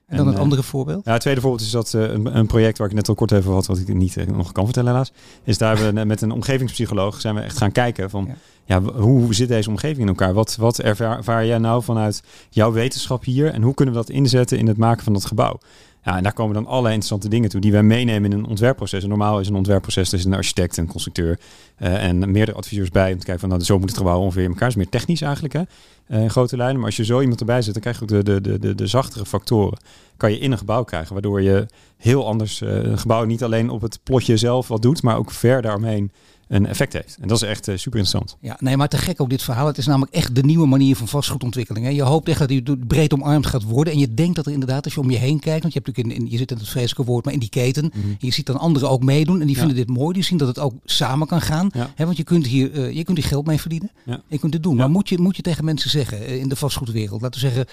En 0.08 0.17
dan 0.17 0.28
een 0.28 0.38
andere 0.38 0.63
voorbeeld? 0.63 1.06
Ja, 1.06 1.12
het 1.12 1.22
tweede 1.22 1.41
voorbeeld 1.41 1.62
is 1.62 1.72
dat 1.72 1.93
uh, 1.93 2.02
een, 2.02 2.38
een, 2.38 2.48
project 2.48 2.78
waar 2.78 2.88
ik 2.88 2.93
net 2.93 3.10
al 3.10 3.15
kort 3.15 3.34
over 3.34 3.54
had, 3.54 3.65
wat 3.65 3.78
ik 3.78 3.93
niet 3.93 4.15
uh, 4.15 4.26
nog 4.26 4.52
kan 4.52 4.65
vertellen 4.65 4.91
helaas, 4.91 5.12
is 5.43 5.58
daar 5.58 5.78
we 5.78 6.06
met 6.06 6.22
een 6.22 6.32
omgevingspsycholoog 6.32 7.22
zijn 7.22 7.36
we 7.36 7.41
echt 7.41 7.58
gaan 7.58 7.72
kijken 7.72 8.10
van, 8.10 8.26
ja, 8.65 8.82
ja 8.82 8.82
hoe 8.82 9.34
zit 9.34 9.48
deze 9.48 9.69
omgeving 9.69 10.02
in 10.02 10.08
elkaar? 10.08 10.34
Wat, 10.34 10.56
wat 10.56 10.80
ervaar, 10.80 11.17
ervaar 11.17 11.46
jij 11.46 11.58
nou 11.58 11.84
vanuit 11.84 12.24
jouw 12.50 12.72
wetenschap 12.72 13.24
hier 13.24 13.54
en 13.54 13.62
hoe 13.62 13.74
kunnen 13.74 13.93
we 13.93 14.00
dat 14.00 14.10
inzetten 14.10 14.58
in 14.58 14.67
het 14.67 14.78
maken 14.78 15.04
van 15.04 15.13
dat 15.13 15.26
gebouw? 15.26 15.60
Ja, 16.04 16.18
en 16.18 16.24
daar 16.24 16.34
komen 16.34 16.54
dan 16.54 16.66
allerlei 16.66 16.94
interessante 16.94 17.30
dingen 17.30 17.50
toe 17.50 17.62
die 17.62 17.72
wij 17.72 17.84
meenemen 17.84 18.32
in 18.32 18.38
een 18.38 18.46
ontwerpproces. 18.46 19.04
En 19.04 19.10
normaal 19.10 19.39
is 19.39 19.48
een 19.48 19.56
ontwerpproces, 19.56 20.12
er 20.12 20.18
is 20.18 20.26
een 20.26 20.34
architect, 20.34 20.78
een 20.78 20.88
constructeur 20.88 21.39
uh, 21.80 22.04
en 22.04 22.32
meerdere 22.32 22.58
adviseurs 22.58 22.89
bij 22.89 23.12
om 23.12 23.20
te 23.20 23.26
kijken 23.26 23.39
van 23.39 23.50
nou, 23.50 23.63
zo 23.63 23.80
moet 23.80 23.89
het 23.89 23.98
gebouw 23.98 24.20
ongeveer 24.20 24.44
in 24.44 24.50
elkaar. 24.50 24.68
is 24.68 24.76
meer 24.76 24.89
technisch 24.89 25.22
eigenlijk, 25.22 25.54
hè, 25.54 25.62
uh, 26.08 26.30
grote 26.30 26.58
lijnen. 26.58 26.76
Maar 26.76 26.86
als 26.86 26.96
je 26.96 27.06
zo 27.06 27.22
iemand 27.22 27.39
erbij 27.39 27.62
zet, 27.62 27.74
dan 27.74 27.82
krijg 27.82 27.98
je 27.98 28.04
ook 28.04 28.10
de, 28.10 28.24
de, 28.24 28.42
de, 28.42 28.60
de, 28.60 28.76
de 28.76 28.88
zachtere 28.88 29.26
factoren. 29.26 29.78
Kan 30.18 30.32
je 30.32 30.39
in 30.39 30.52
een 30.52 30.58
gebouw 30.58 30.84
krijgen, 30.84 31.13
waardoor 31.13 31.42
je 31.42 31.66
heel 31.98 32.28
anders 32.28 32.62
uh, 32.62 32.84
een 32.84 32.98
gebouw 32.98 33.24
niet 33.24 33.44
alleen 33.44 33.70
op 33.70 33.82
het 33.82 34.00
plotje 34.04 34.38
zelf 34.38 34.68
wat 34.68 34.82
doet, 34.82 35.04
maar 35.04 35.18
ook 35.18 35.32
ver 35.32 35.62
daaromheen 35.62 36.12
een 36.54 36.66
effect 36.66 36.94
heeft. 36.94 37.18
En 37.22 37.28
dat 37.28 37.42
is 37.42 37.50
echt 37.50 37.68
uh, 37.68 37.78
super 37.78 38.00
interessant. 38.00 38.38
Ja, 38.39 38.58
nee, 38.60 38.78
maar 38.78 38.88
te 38.88 38.98
gek 38.98 39.22
ook 39.22 39.30
dit 39.30 39.42
verhaal. 39.42 39.68
Het 39.68 39.78
is 39.78 39.86
namelijk 39.86 40.13
echt 40.13 40.36
de 40.36 40.44
nieuwe 40.44 40.68
manier 40.68 40.96
van 40.96 41.08
vastgoedontwikkeling. 41.08 41.86
Hè. 41.86 41.92
Je 41.92 42.02
hoopt 42.02 42.28
echt 42.28 42.39
dat 42.39 42.48
die 42.48 42.78
breed 42.88 43.13
omarmd 43.13 43.46
gaat 43.46 43.63
worden. 43.63 43.94
En 43.94 44.00
je 44.00 44.13
denkt 44.13 44.36
dat 44.36 44.46
er 44.46 44.52
inderdaad, 44.52 44.84
als 44.84 44.94
je 44.94 45.00
om 45.00 45.12
je 45.12 45.18
heen 45.18 45.39
kijkt, 45.39 45.62
want 45.62 45.74
je, 45.74 45.80
hebt 45.80 45.96
natuurlijk 45.98 46.18
in, 46.18 46.26
in, 46.26 46.32
je 46.32 46.38
zit 46.38 46.52
in 46.52 46.58
het 46.58 46.70
vreselijke 46.70 47.04
woord, 47.04 47.26
maar 47.26 47.34
in 47.34 47.39
die 47.39 47.50
keten. 47.50 47.84
Mm 47.84 48.02
-hmm. 48.02 48.16
Je 48.20 48.32
ziet 48.32 48.46
dan 48.46 48.58
anderen 48.58 48.89
ook 48.89 49.04
meedoen 49.04 49.39
en 49.39 49.46
die 49.48 49.56
ja. 49.56 49.62
vinden 49.62 49.78
dit 49.78 49.96
mooi. 49.96 50.13
Die 50.13 50.24
zien 50.24 50.38
dat 50.38 50.48
het 50.48 50.60
ook 50.60 50.74
samen 50.86 51.28
kan 51.28 51.42
gaan. 51.42 51.70
Ja. 51.74 51.92
Hè, 51.96 52.06
want 52.06 52.18
je 52.18 52.24
kunt 52.24 52.48
hier 52.48 52.72
uh, 52.72 52.92
je 52.92 53.04
kunt 53.04 53.18
hier 53.18 53.28
geld 53.28 53.46
mee 53.46 53.60
verdienen. 53.60 53.92
Ja. 54.06 54.22
Je 54.28 54.39
kunt 54.39 54.54
het 54.54 54.63
doen. 54.63 54.76
Maar 54.76 54.89
moet 54.89 55.10
je, 55.10 55.20
moet 55.20 55.36
je 55.36 55.42
tegen 55.42 55.66
mensen 55.66 55.89
zeggen 55.89 56.22
uh, 56.22 56.36
in 56.36 56.50
de 56.50 56.56
vastgoedwereld, 56.56 57.22
laten 57.22 57.42
we 57.42 57.48
zeggen 57.48 57.68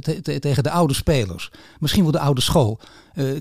te, 0.00 0.20
te, 0.22 0.38
tegen 0.38 0.62
de 0.62 0.70
oude 0.70 0.94
spelers, 0.94 1.50
misschien 1.80 2.02
wel 2.02 2.12
de 2.12 2.18
oude 2.18 2.40
school. 2.40 2.80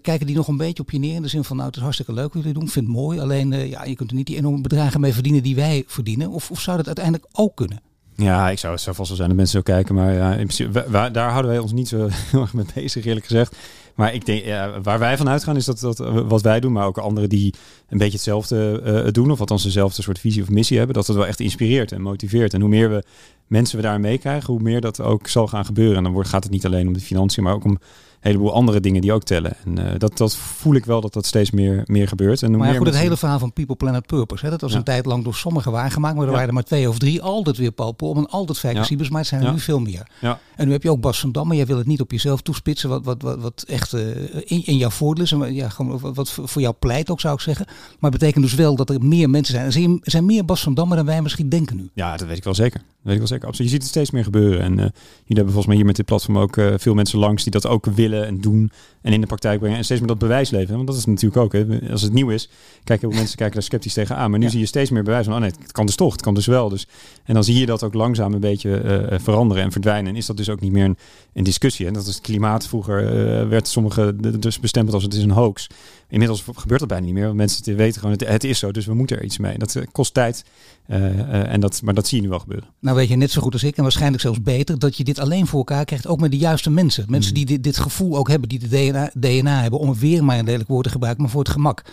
Kijken 0.01 0.25
die 0.25 0.35
nog 0.35 0.47
een 0.47 0.57
beetje 0.57 0.83
op 0.83 0.91
je 0.91 0.99
neer 0.99 1.15
in 1.15 1.21
de 1.21 1.27
zin 1.27 1.43
van 1.43 1.55
nou 1.55 1.67
het 1.67 1.77
is 1.77 1.81
hartstikke 1.81 2.13
leuk 2.13 2.33
wat 2.33 2.43
jullie 2.43 2.59
doen, 2.59 2.69
vind 2.69 2.87
het 2.87 2.95
mooi. 2.95 3.19
Alleen 3.19 3.69
ja, 3.69 3.83
je 3.83 3.95
kunt 3.95 4.09
er 4.09 4.15
niet 4.15 4.27
die 4.27 4.37
enorme 4.37 4.61
bedragen 4.69 4.99
mee 4.99 5.13
verdienen 5.13 5.43
die 5.43 5.55
wij 5.55 5.83
verdienen. 5.87 6.29
Of, 6.29 6.51
of 6.51 6.59
zou 6.61 6.77
dat 6.77 6.85
uiteindelijk 6.85 7.25
ook 7.31 7.55
kunnen? 7.55 7.81
Ja, 8.15 8.49
ik 8.49 8.59
zou 8.59 8.73
het 8.73 8.81
zou 8.81 8.95
vast 8.95 9.07
wel 9.07 9.17
zijn 9.17 9.29
dat 9.29 9.37
mensen 9.37 9.57
zo 9.57 9.73
kijken, 9.73 9.95
maar 9.95 10.13
ja, 10.13 10.29
in 10.31 10.47
principe, 10.47 10.85
daar 11.11 11.29
houden 11.29 11.51
wij 11.51 11.59
ons 11.59 11.71
niet 11.71 11.87
zo 11.87 12.07
heel 12.31 12.41
erg 12.41 12.53
mee 12.53 12.65
bezig, 12.73 13.05
eerlijk 13.05 13.25
gezegd. 13.25 13.55
Maar 13.95 14.13
ik 14.13 14.25
denk, 14.25 14.45
ja, 14.45 14.81
waar 14.81 14.99
wij 14.99 15.17
van 15.17 15.29
uitgaan 15.29 15.55
is 15.55 15.65
dat, 15.65 15.79
dat 15.79 15.97
wat 16.27 16.41
wij 16.41 16.59
doen, 16.59 16.71
maar 16.71 16.85
ook 16.85 16.97
anderen 16.97 17.29
die 17.29 17.53
een 17.89 17.97
beetje 17.97 18.13
hetzelfde 18.13 18.81
uh, 19.05 19.11
doen, 19.11 19.31
of 19.31 19.39
althans 19.39 19.63
dezelfde 19.63 20.01
soort 20.01 20.19
visie 20.19 20.41
of 20.41 20.49
missie 20.49 20.77
hebben, 20.77 20.95
dat 20.95 21.07
het 21.07 21.15
wel 21.15 21.27
echt 21.27 21.39
inspireert 21.39 21.91
en 21.91 22.01
motiveert. 22.01 22.53
En 22.53 22.61
hoe 22.61 22.69
meer 22.69 22.89
we 22.89 23.03
mensen 23.47 23.77
we 23.77 23.83
daar 23.83 23.99
meekrijgen, 23.99 24.53
hoe 24.53 24.61
meer 24.61 24.81
dat 24.81 25.01
ook 25.01 25.27
zal 25.27 25.47
gaan 25.47 25.65
gebeuren. 25.65 25.97
En 25.97 26.03
dan 26.03 26.11
wordt, 26.11 26.29
gaat 26.29 26.43
het 26.43 26.51
niet 26.51 26.65
alleen 26.65 26.87
om 26.87 26.93
de 26.93 26.99
financiën, 26.99 27.43
maar 27.43 27.53
ook 27.53 27.63
om 27.63 27.79
heleboel 28.19 28.53
andere 28.53 28.79
dingen 28.79 29.01
die 29.01 29.13
ook 29.13 29.23
tellen. 29.23 29.53
En 29.65 29.79
uh, 29.79 29.85
dat, 29.97 30.17
dat 30.17 30.35
voel 30.35 30.75
ik 30.75 30.85
wel 30.85 31.01
dat 31.01 31.13
dat 31.13 31.25
steeds 31.25 31.51
meer, 31.51 31.83
meer 31.85 32.07
gebeurt. 32.07 32.43
En 32.43 32.57
maar 32.57 32.71
ja, 32.71 32.77
goed, 32.77 32.87
het 32.87 32.97
hele 32.97 33.17
verhaal 33.17 33.39
van 33.39 33.53
People 33.53 33.75
Planet 33.75 34.05
Purpose. 34.05 34.45
Hè, 34.45 34.51
dat 34.51 34.61
was 34.61 34.71
ja. 34.71 34.77
een 34.77 34.83
tijd 34.83 35.05
lang 35.05 35.23
door 35.23 35.35
sommigen 35.35 35.71
waargemaakt. 35.71 36.15
Maar 36.15 36.23
er 36.23 36.29
ja. 36.29 36.33
waren 36.33 36.47
er 36.47 36.53
maar 36.53 36.63
twee 36.63 36.89
of 36.89 36.97
drie. 36.97 37.21
Altijd 37.21 37.57
weer 37.57 37.71
Paul 37.71 37.91
Pol 37.91 38.15
en 38.15 38.27
altijd. 38.27 38.57
Ja. 38.59 38.97
Maar 39.09 39.19
het 39.19 39.27
zijn 39.27 39.43
er 39.43 39.51
nu 39.51 39.59
veel 39.59 39.79
meer. 39.79 40.07
En 40.55 40.65
nu 40.65 40.71
heb 40.71 40.83
je 40.83 40.91
ook 40.91 41.01
Bas 41.01 41.19
van 41.19 41.31
Dam. 41.31 41.47
Maar 41.47 41.55
jij 41.55 41.65
wil 41.65 41.77
het 41.77 41.87
niet 41.87 42.01
op 42.01 42.11
jezelf 42.11 42.41
toespitsen. 42.41 42.89
Wat, 42.89 43.05
wat, 43.05 43.21
wat, 43.21 43.39
wat 43.39 43.63
echt 43.67 43.93
uh, 43.93 44.01
in, 44.45 44.65
in 44.65 44.77
jouw 44.77 44.89
voordeel 44.89 45.23
is. 45.23 45.31
En 45.31 45.53
ja, 45.53 45.69
gewoon 45.69 45.99
wat, 45.99 46.15
wat 46.15 46.29
voor 46.29 46.61
jou 46.61 46.73
pleit 46.79 47.09
ook 47.09 47.19
zou 47.19 47.33
ik 47.33 47.39
zeggen. 47.39 47.65
Maar 47.99 48.11
het 48.11 48.19
betekent 48.19 48.43
dus 48.43 48.53
wel 48.53 48.75
dat 48.75 48.89
er 48.89 49.03
meer 49.03 49.29
mensen 49.29 49.53
zijn. 49.53 49.65
Er 49.65 49.71
zijn, 49.71 49.99
er 50.03 50.11
zijn 50.11 50.25
meer 50.25 50.45
Bas 50.45 50.61
van 50.61 50.73
Damme 50.73 50.95
dan 50.95 51.05
wij 51.05 51.21
misschien 51.21 51.49
denken 51.49 51.75
nu. 51.75 51.89
Ja, 51.93 52.17
dat 52.17 52.27
weet 52.27 52.37
ik 52.37 52.43
wel 52.43 52.55
zeker. 52.55 52.81
Weet 53.09 53.21
ik 53.21 53.27
wel 53.27 53.37
Zeker, 53.37 53.47
absoluut. 53.47 53.71
Je 53.71 53.77
ziet 53.77 53.87
het 53.87 53.95
steeds 53.95 54.11
meer 54.11 54.23
gebeuren. 54.23 54.61
En 54.61 54.71
uh, 54.71 54.77
jullie 54.77 54.93
hebben 55.25 55.45
volgens 55.45 55.65
mij 55.65 55.75
hier 55.75 55.85
met 55.85 55.95
dit 55.95 56.05
platform 56.05 56.37
ook 56.37 56.57
uh, 56.57 56.73
veel 56.77 56.93
mensen 56.93 57.19
langs 57.19 57.43
die 57.43 57.51
dat 57.51 57.67
ook 57.67 57.85
willen 57.85 58.25
en 58.25 58.41
doen 58.41 58.71
en 59.01 59.13
in 59.13 59.21
de 59.21 59.27
praktijk 59.27 59.59
brengen. 59.59 59.77
En 59.77 59.83
steeds 59.83 59.99
meer 59.99 60.09
dat 60.09 60.19
bewijs 60.19 60.49
leveren. 60.49 60.75
Want 60.75 60.87
dat 60.87 60.97
is 60.97 61.05
natuurlijk 61.05 61.41
ook, 61.41 61.53
hè. 61.53 61.91
als 61.91 62.01
het 62.01 62.13
nieuw 62.13 62.29
is, 62.29 62.49
kijken 62.83 63.09
mensen 63.09 63.37
kijken 63.37 63.53
daar 63.53 63.63
sceptisch 63.63 63.93
tegenaan. 63.93 64.29
Maar 64.29 64.39
nu 64.39 64.45
ja. 64.45 64.51
zie 64.51 64.59
je 64.59 64.65
steeds 64.65 64.89
meer 64.89 65.03
bewijs 65.03 65.25
van, 65.25 65.33
oh 65.33 65.39
nee, 65.39 65.51
het 65.61 65.71
kan 65.71 65.85
dus 65.85 65.95
toch, 65.95 66.11
het 66.11 66.21
kan 66.21 66.33
dus 66.33 66.45
wel. 66.45 66.69
Dus, 66.69 66.87
en 67.23 67.33
dan 67.33 67.43
zie 67.43 67.59
je 67.59 67.65
dat 67.65 67.83
ook 67.83 67.93
langzaam 67.93 68.33
een 68.33 68.39
beetje 68.39 68.81
uh, 69.11 69.19
veranderen 69.19 69.63
en 69.63 69.71
verdwijnen. 69.71 70.11
En 70.11 70.17
is 70.17 70.25
dat 70.25 70.37
dus 70.37 70.49
ook 70.49 70.59
niet 70.59 70.71
meer 70.71 70.85
een, 70.85 70.97
een 71.33 71.43
discussie. 71.43 71.87
En 71.87 71.93
dat 71.93 72.07
is 72.07 72.13
het 72.13 72.23
klimaat. 72.23 72.67
Vroeger 72.67 73.03
werd 73.49 73.67
sommige 73.67 74.15
dus 74.39 74.59
bestempeld 74.59 74.95
als 74.95 75.03
het 75.03 75.13
is 75.13 75.23
een 75.23 75.31
hoax. 75.31 75.67
Inmiddels 76.09 76.43
gebeurt 76.55 76.79
dat 76.79 76.89
bijna 76.89 77.05
niet 77.05 77.13
meer. 77.13 77.25
Want 77.25 77.37
mensen 77.37 77.75
weten 77.75 77.99
gewoon, 77.99 78.15
het, 78.15 78.27
het 78.27 78.43
is 78.43 78.59
zo, 78.59 78.71
dus 78.71 78.85
we 78.85 78.93
moeten 78.93 79.17
er 79.17 79.23
iets 79.23 79.37
mee. 79.37 79.57
Dat 79.57 79.77
kost 79.91 80.13
tijd. 80.13 80.43
Uh, 80.89 81.51
en 81.51 81.59
dat, 81.59 81.81
maar 81.83 81.93
dat 81.93 82.07
zie 82.07 82.17
je 82.17 82.23
nu 82.23 82.29
wel 82.29 82.39
gebeuren. 82.39 82.69
Nou 82.79 82.95
weet 82.95 83.07
je 83.07 83.15
net 83.15 83.31
zo 83.31 83.41
goed 83.41 83.53
als 83.53 83.63
ik 83.63 83.77
en 83.77 83.83
waarschijnlijk 83.83 84.21
zelfs 84.21 84.41
beter 84.41 84.79
dat 84.79 84.97
je 84.97 85.03
dit 85.03 85.19
alleen 85.19 85.47
voor 85.47 85.59
elkaar 85.59 85.85
krijgt, 85.85 86.07
ook 86.07 86.19
met 86.19 86.31
de 86.31 86.37
juiste 86.37 86.69
mensen. 86.69 87.05
Mensen 87.07 87.33
die 87.33 87.45
dit, 87.45 87.63
dit 87.63 87.77
gevoel 87.77 88.17
ook 88.17 88.27
hebben, 88.27 88.49
die 88.49 88.59
de 88.59 88.67
DNA, 88.91 89.11
DNA 89.13 89.61
hebben, 89.61 89.79
om 89.79 89.95
weer 89.95 90.23
maar 90.23 90.39
een 90.39 90.45
lelijk 90.45 90.69
woord 90.69 90.83
te 90.83 90.91
gebruiken, 90.91 91.23
maar 91.23 91.31
voor 91.31 91.43
het 91.43 91.51
gemak. 91.51 91.83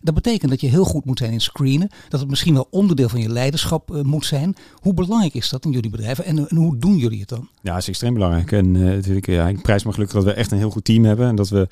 Dat 0.00 0.14
betekent 0.14 0.50
dat 0.50 0.60
je 0.60 0.66
heel 0.66 0.84
goed 0.84 1.04
moet 1.04 1.18
zijn 1.18 1.32
in 1.32 1.40
screenen. 1.40 1.88
Dat 2.08 2.20
het 2.20 2.28
misschien 2.28 2.54
wel 2.54 2.66
onderdeel 2.70 3.08
van 3.08 3.20
je 3.20 3.28
leiderschap 3.28 3.90
uh, 3.90 4.02
moet 4.02 4.24
zijn. 4.24 4.54
Hoe 4.74 4.94
belangrijk 4.94 5.34
is 5.34 5.48
dat 5.48 5.64
in 5.64 5.70
jullie 5.70 5.90
bedrijven 5.90 6.24
en, 6.24 6.48
en 6.48 6.56
hoe 6.56 6.76
doen 6.78 6.96
jullie 6.96 7.20
het 7.20 7.28
dan? 7.28 7.48
Ja, 7.60 7.72
het 7.72 7.82
is 7.82 7.88
extreem 7.88 8.14
belangrijk. 8.14 8.52
En 8.52 8.72
natuurlijk, 8.72 9.26
ja, 9.26 9.48
ik 9.48 9.62
prijs 9.62 9.84
me 9.84 9.92
gelukkig 9.92 10.16
dat 10.16 10.24
we 10.24 10.32
echt 10.32 10.50
een 10.50 10.58
heel 10.58 10.70
goed 10.70 10.84
team 10.84 11.04
hebben. 11.04 11.28
En 11.28 11.36
dat 11.36 11.48
we 11.48 11.68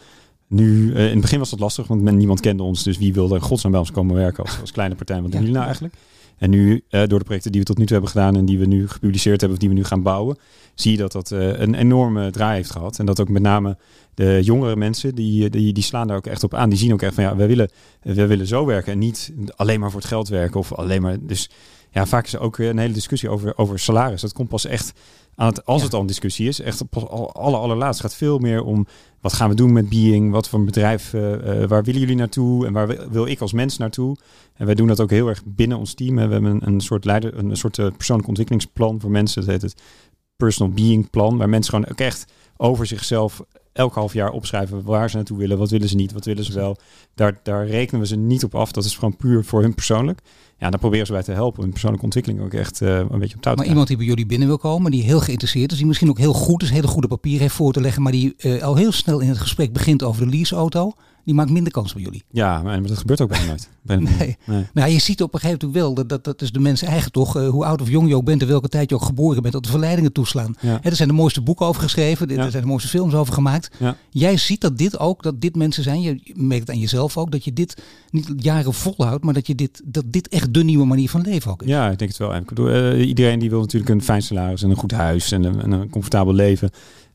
nu, 0.46 0.94
in 0.94 1.10
het 1.10 1.20
begin 1.20 1.38
was 1.38 1.50
dat 1.50 1.60
lastig, 1.60 1.86
want 1.86 2.02
men, 2.02 2.16
niemand 2.16 2.40
kende 2.40 2.62
ons. 2.62 2.82
Dus 2.82 2.98
wie 2.98 3.12
wilde 3.12 3.40
godsnaam 3.40 3.72
bij 3.72 3.80
ons 3.80 3.90
komen 3.90 4.14
werken 4.14 4.44
als, 4.44 4.60
als 4.60 4.72
kleine 4.72 4.94
partij? 4.94 5.22
Wat 5.22 5.30
doen 5.30 5.40
jullie 5.40 5.54
nou 5.54 5.64
eigenlijk? 5.64 5.94
En 6.40 6.50
nu, 6.50 6.83
uh, 6.90 7.03
door 7.07 7.18
de 7.18 7.24
projecten 7.24 7.53
die 7.53 7.61
we 7.61 7.66
tot 7.66 7.79
nu 7.79 7.85
toe 7.85 7.92
hebben 7.92 8.11
gedaan 8.11 8.37
en 8.37 8.44
die 8.44 8.59
we 8.59 8.66
nu 8.66 8.88
gepubliceerd 8.88 9.40
hebben 9.40 9.59
of 9.59 9.59
die 9.59 9.68
we 9.68 9.81
nu 9.81 9.85
gaan 9.85 10.03
bouwen, 10.03 10.38
zie 10.74 10.92
je 10.92 10.96
dat 10.96 11.12
dat 11.12 11.31
uh, 11.31 11.59
een 11.59 11.74
enorme 11.74 12.31
draai 12.31 12.57
heeft 12.57 12.70
gehad. 12.70 12.98
En 12.98 13.07
dat 13.07 13.20
ook 13.20 13.29
met 13.29 13.42
name 13.42 13.76
de 14.14 14.40
jongere 14.42 14.76
mensen, 14.76 15.14
die, 15.14 15.50
die, 15.50 15.72
die 15.72 15.83
slaan 15.83 16.07
daar 16.07 16.16
ook 16.16 16.26
echt 16.26 16.44
op 16.44 16.55
aan. 16.55 16.68
Die 16.68 16.79
zien 16.79 16.92
ook 16.92 17.03
echt 17.03 17.14
van 17.14 17.24
ja, 17.24 17.37
wij 17.37 17.46
willen, 17.46 17.70
wij 18.03 18.29
willen 18.29 18.46
zo 18.46 18.66
werken 18.66 18.92
en 18.92 18.98
niet 18.98 19.33
alleen 19.57 19.81
maar 19.81 19.90
voor 19.90 20.00
het 20.00 20.09
geld 20.09 20.29
werken 20.29 20.61
of 20.61 20.72
alleen 20.72 21.03
maar. 21.03 21.16
Dus 21.20 21.50
ja, 21.90 22.07
vaak 22.07 22.26
is 22.26 22.33
er 22.33 22.40
ook 22.40 22.59
een 22.59 22.79
hele 22.79 22.92
discussie 22.92 23.29
over, 23.29 23.59
over 23.59 23.79
salaris. 23.79 24.20
Dat 24.20 24.33
komt 24.33 24.48
pas 24.48 24.64
echt 24.64 24.92
aan 25.35 25.46
het, 25.46 25.66
als 25.66 25.79
ja. 25.79 25.85
het 25.85 25.94
al 25.94 26.00
een 26.00 26.07
discussie 26.07 26.48
is, 26.48 26.61
echt 26.61 26.88
pas 26.88 27.07
al, 27.09 27.33
aller, 27.33 27.61
allerlaatst 27.61 28.00
gaat 28.00 28.14
veel 28.14 28.38
meer 28.38 28.62
om 28.62 28.87
wat 29.20 29.33
gaan 29.33 29.48
we 29.48 29.55
doen 29.55 29.72
met 29.72 29.88
Being, 29.88 30.33
wat 30.33 30.48
voor 30.48 30.59
een 30.59 30.64
bedrijf, 30.64 31.12
uh, 31.12 31.31
uh, 31.31 31.66
waar 31.66 31.85
willen 31.85 32.00
jullie 32.00 32.16
naartoe 32.16 32.66
en 32.66 32.72
waar 32.72 33.11
wil 33.11 33.26
ik 33.26 33.40
als 33.40 33.53
mens 33.53 33.76
naartoe. 33.76 34.16
En 34.55 34.66
wij 34.66 34.74
doen 34.74 34.87
dat 34.87 35.00
ook 35.00 35.11
heel 35.11 35.29
erg 35.29 35.42
binnen 35.44 35.79
ons 35.79 35.94
team. 35.94 36.14
We 36.14 36.20
hebben 36.20 36.44
een, 36.44 36.66
een 36.66 36.81
soort 36.81 37.05
leider, 37.05 37.38
een 37.38 37.57
soort 37.57 37.79
uh, 37.79 37.87
persoonlijk 37.96 38.29
ontwikkelingsplan 38.29 39.00
voor 39.00 39.11
mensen. 39.11 39.40
Dat 39.40 39.50
heet 39.50 39.62
het 39.62 39.83
Personal 40.37 40.72
Being 40.72 41.11
Plan, 41.11 41.37
waar 41.37 41.48
mensen 41.48 41.74
gewoon 41.74 41.90
ook 41.90 42.00
echt 42.00 42.33
over 42.57 42.87
zichzelf 42.87 43.42
elk 43.72 43.94
half 43.94 44.12
jaar 44.12 44.31
opschrijven 44.31 44.83
waar 44.83 45.11
ze 45.11 45.16
naartoe 45.16 45.38
willen, 45.38 45.59
wat 45.59 45.70
willen 45.70 45.88
ze 45.88 45.96
niet, 45.96 46.12
wat 46.12 46.24
willen 46.24 46.44
ze 46.44 46.53
wel. 46.53 46.76
Daar, 47.14 47.40
daar 47.42 47.66
rekenen 47.66 48.00
we 48.00 48.07
ze 48.07 48.16
niet 48.16 48.44
op 48.44 48.55
af. 48.55 48.72
Dat 48.72 48.85
is 48.85 48.94
gewoon 48.94 49.16
puur 49.16 49.44
voor 49.44 49.62
hun 49.62 49.74
persoonlijk. 49.74 50.20
Ja, 50.60 50.70
daar 50.70 50.78
proberen 50.80 51.06
ze 51.06 51.12
bij 51.12 51.22
te 51.22 51.32
helpen. 51.32 51.62
Hun 51.62 51.70
persoonlijke 51.70 52.04
ontwikkeling 52.04 52.42
ook 52.42 52.52
echt 52.52 52.80
uh, 52.80 52.98
een 52.98 53.18
beetje 53.18 53.36
op 53.36 53.42
touw 53.42 53.54
Maar 53.54 53.66
iemand 53.66 53.88
die 53.88 53.96
bij 53.96 54.06
jullie 54.06 54.26
binnen 54.26 54.48
wil 54.48 54.58
komen, 54.58 54.90
die 54.90 55.02
heel 55.02 55.20
geïnteresseerd 55.20 55.72
is, 55.72 55.78
die 55.78 55.86
misschien 55.86 56.08
ook 56.08 56.18
heel 56.18 56.32
goed 56.32 56.62
is, 56.62 56.70
hele 56.70 56.86
goede 56.86 57.08
papier 57.08 57.40
heeft 57.40 57.54
voor 57.54 57.72
te 57.72 57.80
leggen, 57.80 58.02
maar 58.02 58.12
die 58.12 58.34
uh, 58.38 58.62
al 58.62 58.76
heel 58.76 58.92
snel 58.92 59.20
in 59.20 59.28
het 59.28 59.38
gesprek 59.38 59.72
begint 59.72 60.02
over 60.02 60.24
de 60.24 60.30
leaseauto 60.36 60.92
die 61.24 61.35
maakt 61.35 61.50
minder 61.50 61.72
kans 61.72 61.92
bij 61.92 62.02
jullie. 62.02 62.24
Ja, 62.30 62.62
maar 62.62 62.83
dat 62.83 62.98
gebeurt 62.98 63.20
ook 63.20 63.28
bijna 63.28 63.46
nooit. 63.46 63.68
nee. 63.83 63.98
nee. 64.18 64.37
nee. 64.46 64.66
Nou, 64.74 64.90
je 64.90 64.98
ziet 64.98 65.22
op 65.22 65.35
een 65.35 65.40
gegeven 65.40 65.66
moment 65.66 65.83
wel, 65.83 65.94
dat, 65.94 66.09
dat, 66.09 66.24
dat 66.24 66.42
is 66.42 66.52
de 66.52 66.61
mensen 66.61 66.88
eigen 66.88 67.12
toch, 67.12 67.37
uh, 67.37 67.48
hoe 67.48 67.64
oud 67.64 67.80
of 67.80 67.88
jong 67.88 68.09
je 68.09 68.16
ook 68.16 68.24
bent 68.24 68.42
en 68.42 68.48
welke 68.48 68.68
tijd 68.68 68.90
je 68.90 68.94
ook 68.94 69.02
geboren 69.02 69.42
bent, 69.42 69.54
dat 69.54 69.62
de 69.62 69.70
verleidingen 69.70 70.12
toeslaan. 70.12 70.54
Ja. 70.61 70.83
Er 70.83 70.96
zijn 70.96 71.09
de 71.09 71.14
mooiste 71.14 71.40
boeken 71.40 71.66
over 71.66 71.83
geschreven, 71.83 72.28
ja. 72.28 72.44
er 72.44 72.50
zijn 72.50 72.62
de 72.62 72.68
mooiste 72.68 72.88
films 72.88 73.14
over 73.14 73.35
gemaakt. 73.35 73.70
Ja. 73.78 73.96
Jij 74.11 74.37
ziet 74.37 74.61
dat 74.61 74.78
dit 74.78 74.98
ook, 74.98 75.22
dat 75.22 75.40
dit 75.40 75.56
mensen 75.56 75.83
zijn, 75.83 76.02
je 76.02 76.20
merkt 76.35 76.66
het 76.66 76.70
aan 76.70 76.83
jezelf 76.83 77.16
ook, 77.16 77.30
dat 77.33 77.44
je 77.44 77.52
dit 77.52 77.83
niet 78.11 78.33
jaren 78.37 78.74
volhoudt, 78.74 79.24
maar 79.24 79.35
dat, 79.35 79.46
je 79.46 79.54
dit, 79.54 79.83
dat 79.85 80.04
dit 80.06 80.28
echt 80.28 80.54
de 80.54 80.64
nieuwe 80.64 80.87
manier 80.87 81.11
van 81.11 81.20
leven 81.20 81.50
ook 81.50 81.62
is. 81.62 81.68
Ja, 81.68 81.90
ik 81.90 81.98
denk 81.98 82.11
het 82.11 82.20
wel. 82.20 82.35
Ik 82.35 82.46
bedoel, 82.46 82.70
uh, 82.70 83.06
iedereen 83.09 83.38
die 83.38 83.50
wil 83.50 83.61
natuurlijk 83.61 83.90
een 83.90 84.02
fijn 84.02 84.22
salaris 84.22 84.62
en 84.62 84.70
een 84.70 84.76
goed 84.76 84.92
huis 84.92 85.33
en 85.33 85.44
een, 85.44 85.62
en 85.62 85.70
een 85.70 85.90
comfortabel 85.90 86.35
leven. 86.35 86.70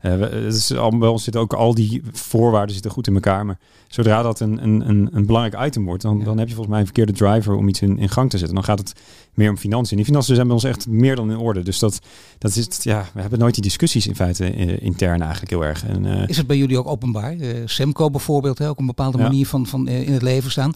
Het 0.10 0.54
is 0.54 0.76
al, 0.76 0.98
bij 0.98 1.10
ons 1.10 1.24
zitten 1.24 1.42
ook 1.42 1.54
al 1.54 1.74
die 1.74 2.02
voorwaarden 2.12 2.74
zitten 2.74 2.92
goed 2.92 3.08
in 3.08 3.14
elkaar. 3.14 3.46
Maar 3.46 3.58
zodra 3.88 4.22
dat 4.22 4.40
een, 4.40 4.64
een, 4.64 4.90
een, 4.90 5.10
een 5.12 5.26
belangrijk 5.26 5.68
item 5.68 5.86
wordt, 5.86 6.02
dan, 6.02 6.18
ja. 6.18 6.24
dan 6.24 6.38
heb 6.38 6.48
je 6.48 6.54
volgens 6.54 6.70
mij 6.70 6.80
een 6.80 6.94
verkeerde 6.94 7.14
driver 7.14 7.56
om 7.56 7.68
iets 7.68 7.82
in, 7.82 7.98
in 7.98 8.10
gang 8.10 8.30
te 8.30 8.38
zetten. 8.38 8.56
Dan 8.56 8.64
gaat 8.64 8.80
het 8.80 8.94
meer 9.34 9.50
om 9.50 9.58
financiën. 9.58 9.98
Die 9.98 10.06
financiën 10.06 10.36
zijn 10.36 10.48
bij 10.48 10.56
ons 10.56 10.66
echt 10.66 10.88
meer 10.88 11.16
dan 11.16 11.32
in 11.32 11.38
orde. 11.38 11.64
Dus 11.64 11.80
dat, 11.80 12.00
dat 12.38 12.56
is, 12.56 12.68
ja, 12.82 13.06
we 13.14 13.22
hebben 13.22 13.40
nooit 13.40 13.54
die 13.54 13.64
discussies 13.64 14.08
in 14.08 14.16
feite 14.16 14.56
uh, 14.56 14.82
intern 14.82 15.22
eigenlijk 15.22 15.52
heel 15.52 15.64
erg. 15.66 15.86
En, 15.86 16.06
uh, 16.06 16.28
is 16.28 16.38
het 16.38 16.48
bij 16.48 16.58
jullie 16.58 16.78
ook 16.78 16.88
openbaar? 16.88 17.36
Uh, 17.36 17.62
Semco 17.66 18.10
bijvoorbeeld, 18.10 18.58
hè, 18.58 18.70
ook 18.70 18.80
een 18.80 18.86
bepaalde 18.86 19.18
ja. 19.18 19.24
manier 19.24 19.48
van, 19.48 19.68
van 19.68 19.88
in 19.88 20.14
het 20.14 20.22
leven 20.22 20.52
staan. 20.52 20.74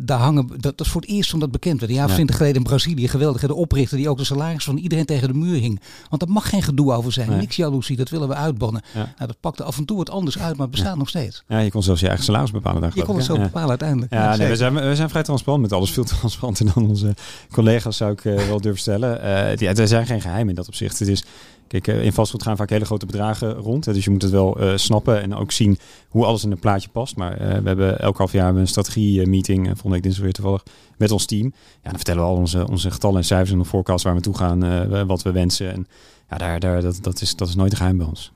daar 0.00 0.18
hangen, 0.18 0.46
dat, 0.46 0.62
dat 0.62 0.80
is 0.80 0.88
voor 0.88 1.00
het 1.00 1.10
eerst 1.10 1.30
van 1.30 1.40
dat 1.40 1.50
bekend 1.50 1.78
werd. 1.78 1.90
Een 1.90 1.98
jaar 1.98 2.06
of 2.06 2.14
twintig 2.14 2.36
geleden 2.36 2.56
in 2.56 2.62
Brazilië, 2.62 3.08
geweldig. 3.08 3.40
De 3.40 3.54
oprichter 3.54 3.96
die 3.96 4.08
ook 4.08 4.18
de 4.18 4.24
salaris 4.24 4.64
van 4.64 4.76
iedereen 4.76 5.04
tegen 5.04 5.28
de 5.28 5.34
muur 5.34 5.60
hing. 5.60 5.80
Want 6.10 6.22
er 6.22 6.28
mag 6.28 6.48
geen 6.48 6.62
gedoe 6.62 6.92
over 6.92 7.12
zijn. 7.12 7.28
Nee. 7.28 7.38
Niks 7.38 7.56
jaloezie, 7.56 7.96
dat 7.96 8.08
willen 8.08 8.28
we 8.28 8.34
uitbannen. 8.34 8.65
Ja. 8.72 8.80
Nou, 8.92 9.08
dat 9.16 9.40
pakte 9.40 9.62
af 9.62 9.78
en 9.78 9.84
toe 9.84 9.96
wat 9.96 10.10
anders 10.10 10.38
uit, 10.38 10.56
maar 10.56 10.66
het 10.66 10.70
bestaat 10.70 10.96
nog 10.96 11.08
steeds. 11.08 11.44
Ja, 11.48 11.58
je 11.58 11.70
kon 11.70 11.82
zelfs 11.82 12.00
je 12.00 12.06
eigen 12.06 12.24
salaris 12.24 12.50
bepalen. 12.50 12.80
Daar 12.80 12.92
je 12.94 13.02
kon 13.02 13.16
het 13.16 13.24
zo 13.24 13.38
bepalen 13.38 13.68
uiteindelijk. 13.68 14.12
Ja, 14.12 14.36
nee, 14.36 14.48
we, 14.48 14.56
zijn, 14.56 14.74
we 14.74 14.96
zijn 14.96 15.08
vrij 15.08 15.22
transparant 15.22 15.62
met 15.62 15.72
alles. 15.72 15.90
Veel 15.90 16.04
transparanter 16.04 16.74
dan 16.74 16.88
onze 16.88 17.14
collega's 17.50 17.96
zou 17.96 18.12
ik 18.12 18.20
wel 18.20 18.60
durven 18.60 18.80
stellen. 18.80 19.18
Uh, 19.18 19.56
ja, 19.56 19.74
er 19.74 19.88
zijn 19.88 20.06
geen 20.06 20.20
geheimen 20.20 20.48
in 20.48 20.54
dat 20.54 20.66
opzicht. 20.66 20.98
Het 20.98 21.08
is, 21.08 21.24
kijk, 21.68 21.86
uh, 21.86 22.04
in 22.04 22.12
vastgoed 22.12 22.42
gaan 22.42 22.56
vaak 22.56 22.70
hele 22.70 22.84
grote 22.84 23.06
bedragen 23.06 23.52
rond. 23.52 23.84
Dus 23.84 24.04
je 24.04 24.10
moet 24.10 24.22
het 24.22 24.30
wel 24.30 24.62
uh, 24.62 24.76
snappen 24.76 25.22
en 25.22 25.34
ook 25.34 25.52
zien 25.52 25.78
hoe 26.08 26.24
alles 26.24 26.44
in 26.44 26.50
een 26.50 26.58
plaatje 26.58 26.88
past. 26.88 27.16
Maar 27.16 27.36
we 27.38 27.68
hebben 27.68 28.00
elk 28.00 28.18
half 28.18 28.32
jaar 28.32 28.56
een 28.56 28.68
strategie-meeting, 28.68 29.66
volgende 29.66 29.90
week 29.90 30.02
dinsdag 30.02 30.24
weer 30.24 30.32
toevallig, 30.32 30.62
met 30.96 31.10
ons 31.10 31.26
team. 31.26 31.52
Ja, 31.54 31.88
dan 31.90 31.96
vertellen 31.96 32.22
we 32.22 32.28
al 32.28 32.36
onze, 32.36 32.68
onze 32.68 32.90
getallen 32.90 33.16
en 33.16 33.24
cijfers 33.24 33.50
en 33.50 33.58
de 33.58 33.64
forecast 33.64 34.04
waar 34.04 34.14
we 34.14 34.20
toe 34.20 34.36
gaan, 34.36 35.06
wat 35.06 35.22
we 35.22 35.32
wensen. 35.32 35.72
En 35.72 35.86
ja, 36.30 36.36
daar, 36.36 36.60
daar, 36.60 36.82
dat, 36.82 36.98
dat, 37.00 37.20
is, 37.20 37.36
dat 37.36 37.48
is 37.48 37.54
nooit 37.54 37.70
een 37.70 37.76
geheim 37.76 37.96
bij 37.96 38.06
ons. 38.06 38.32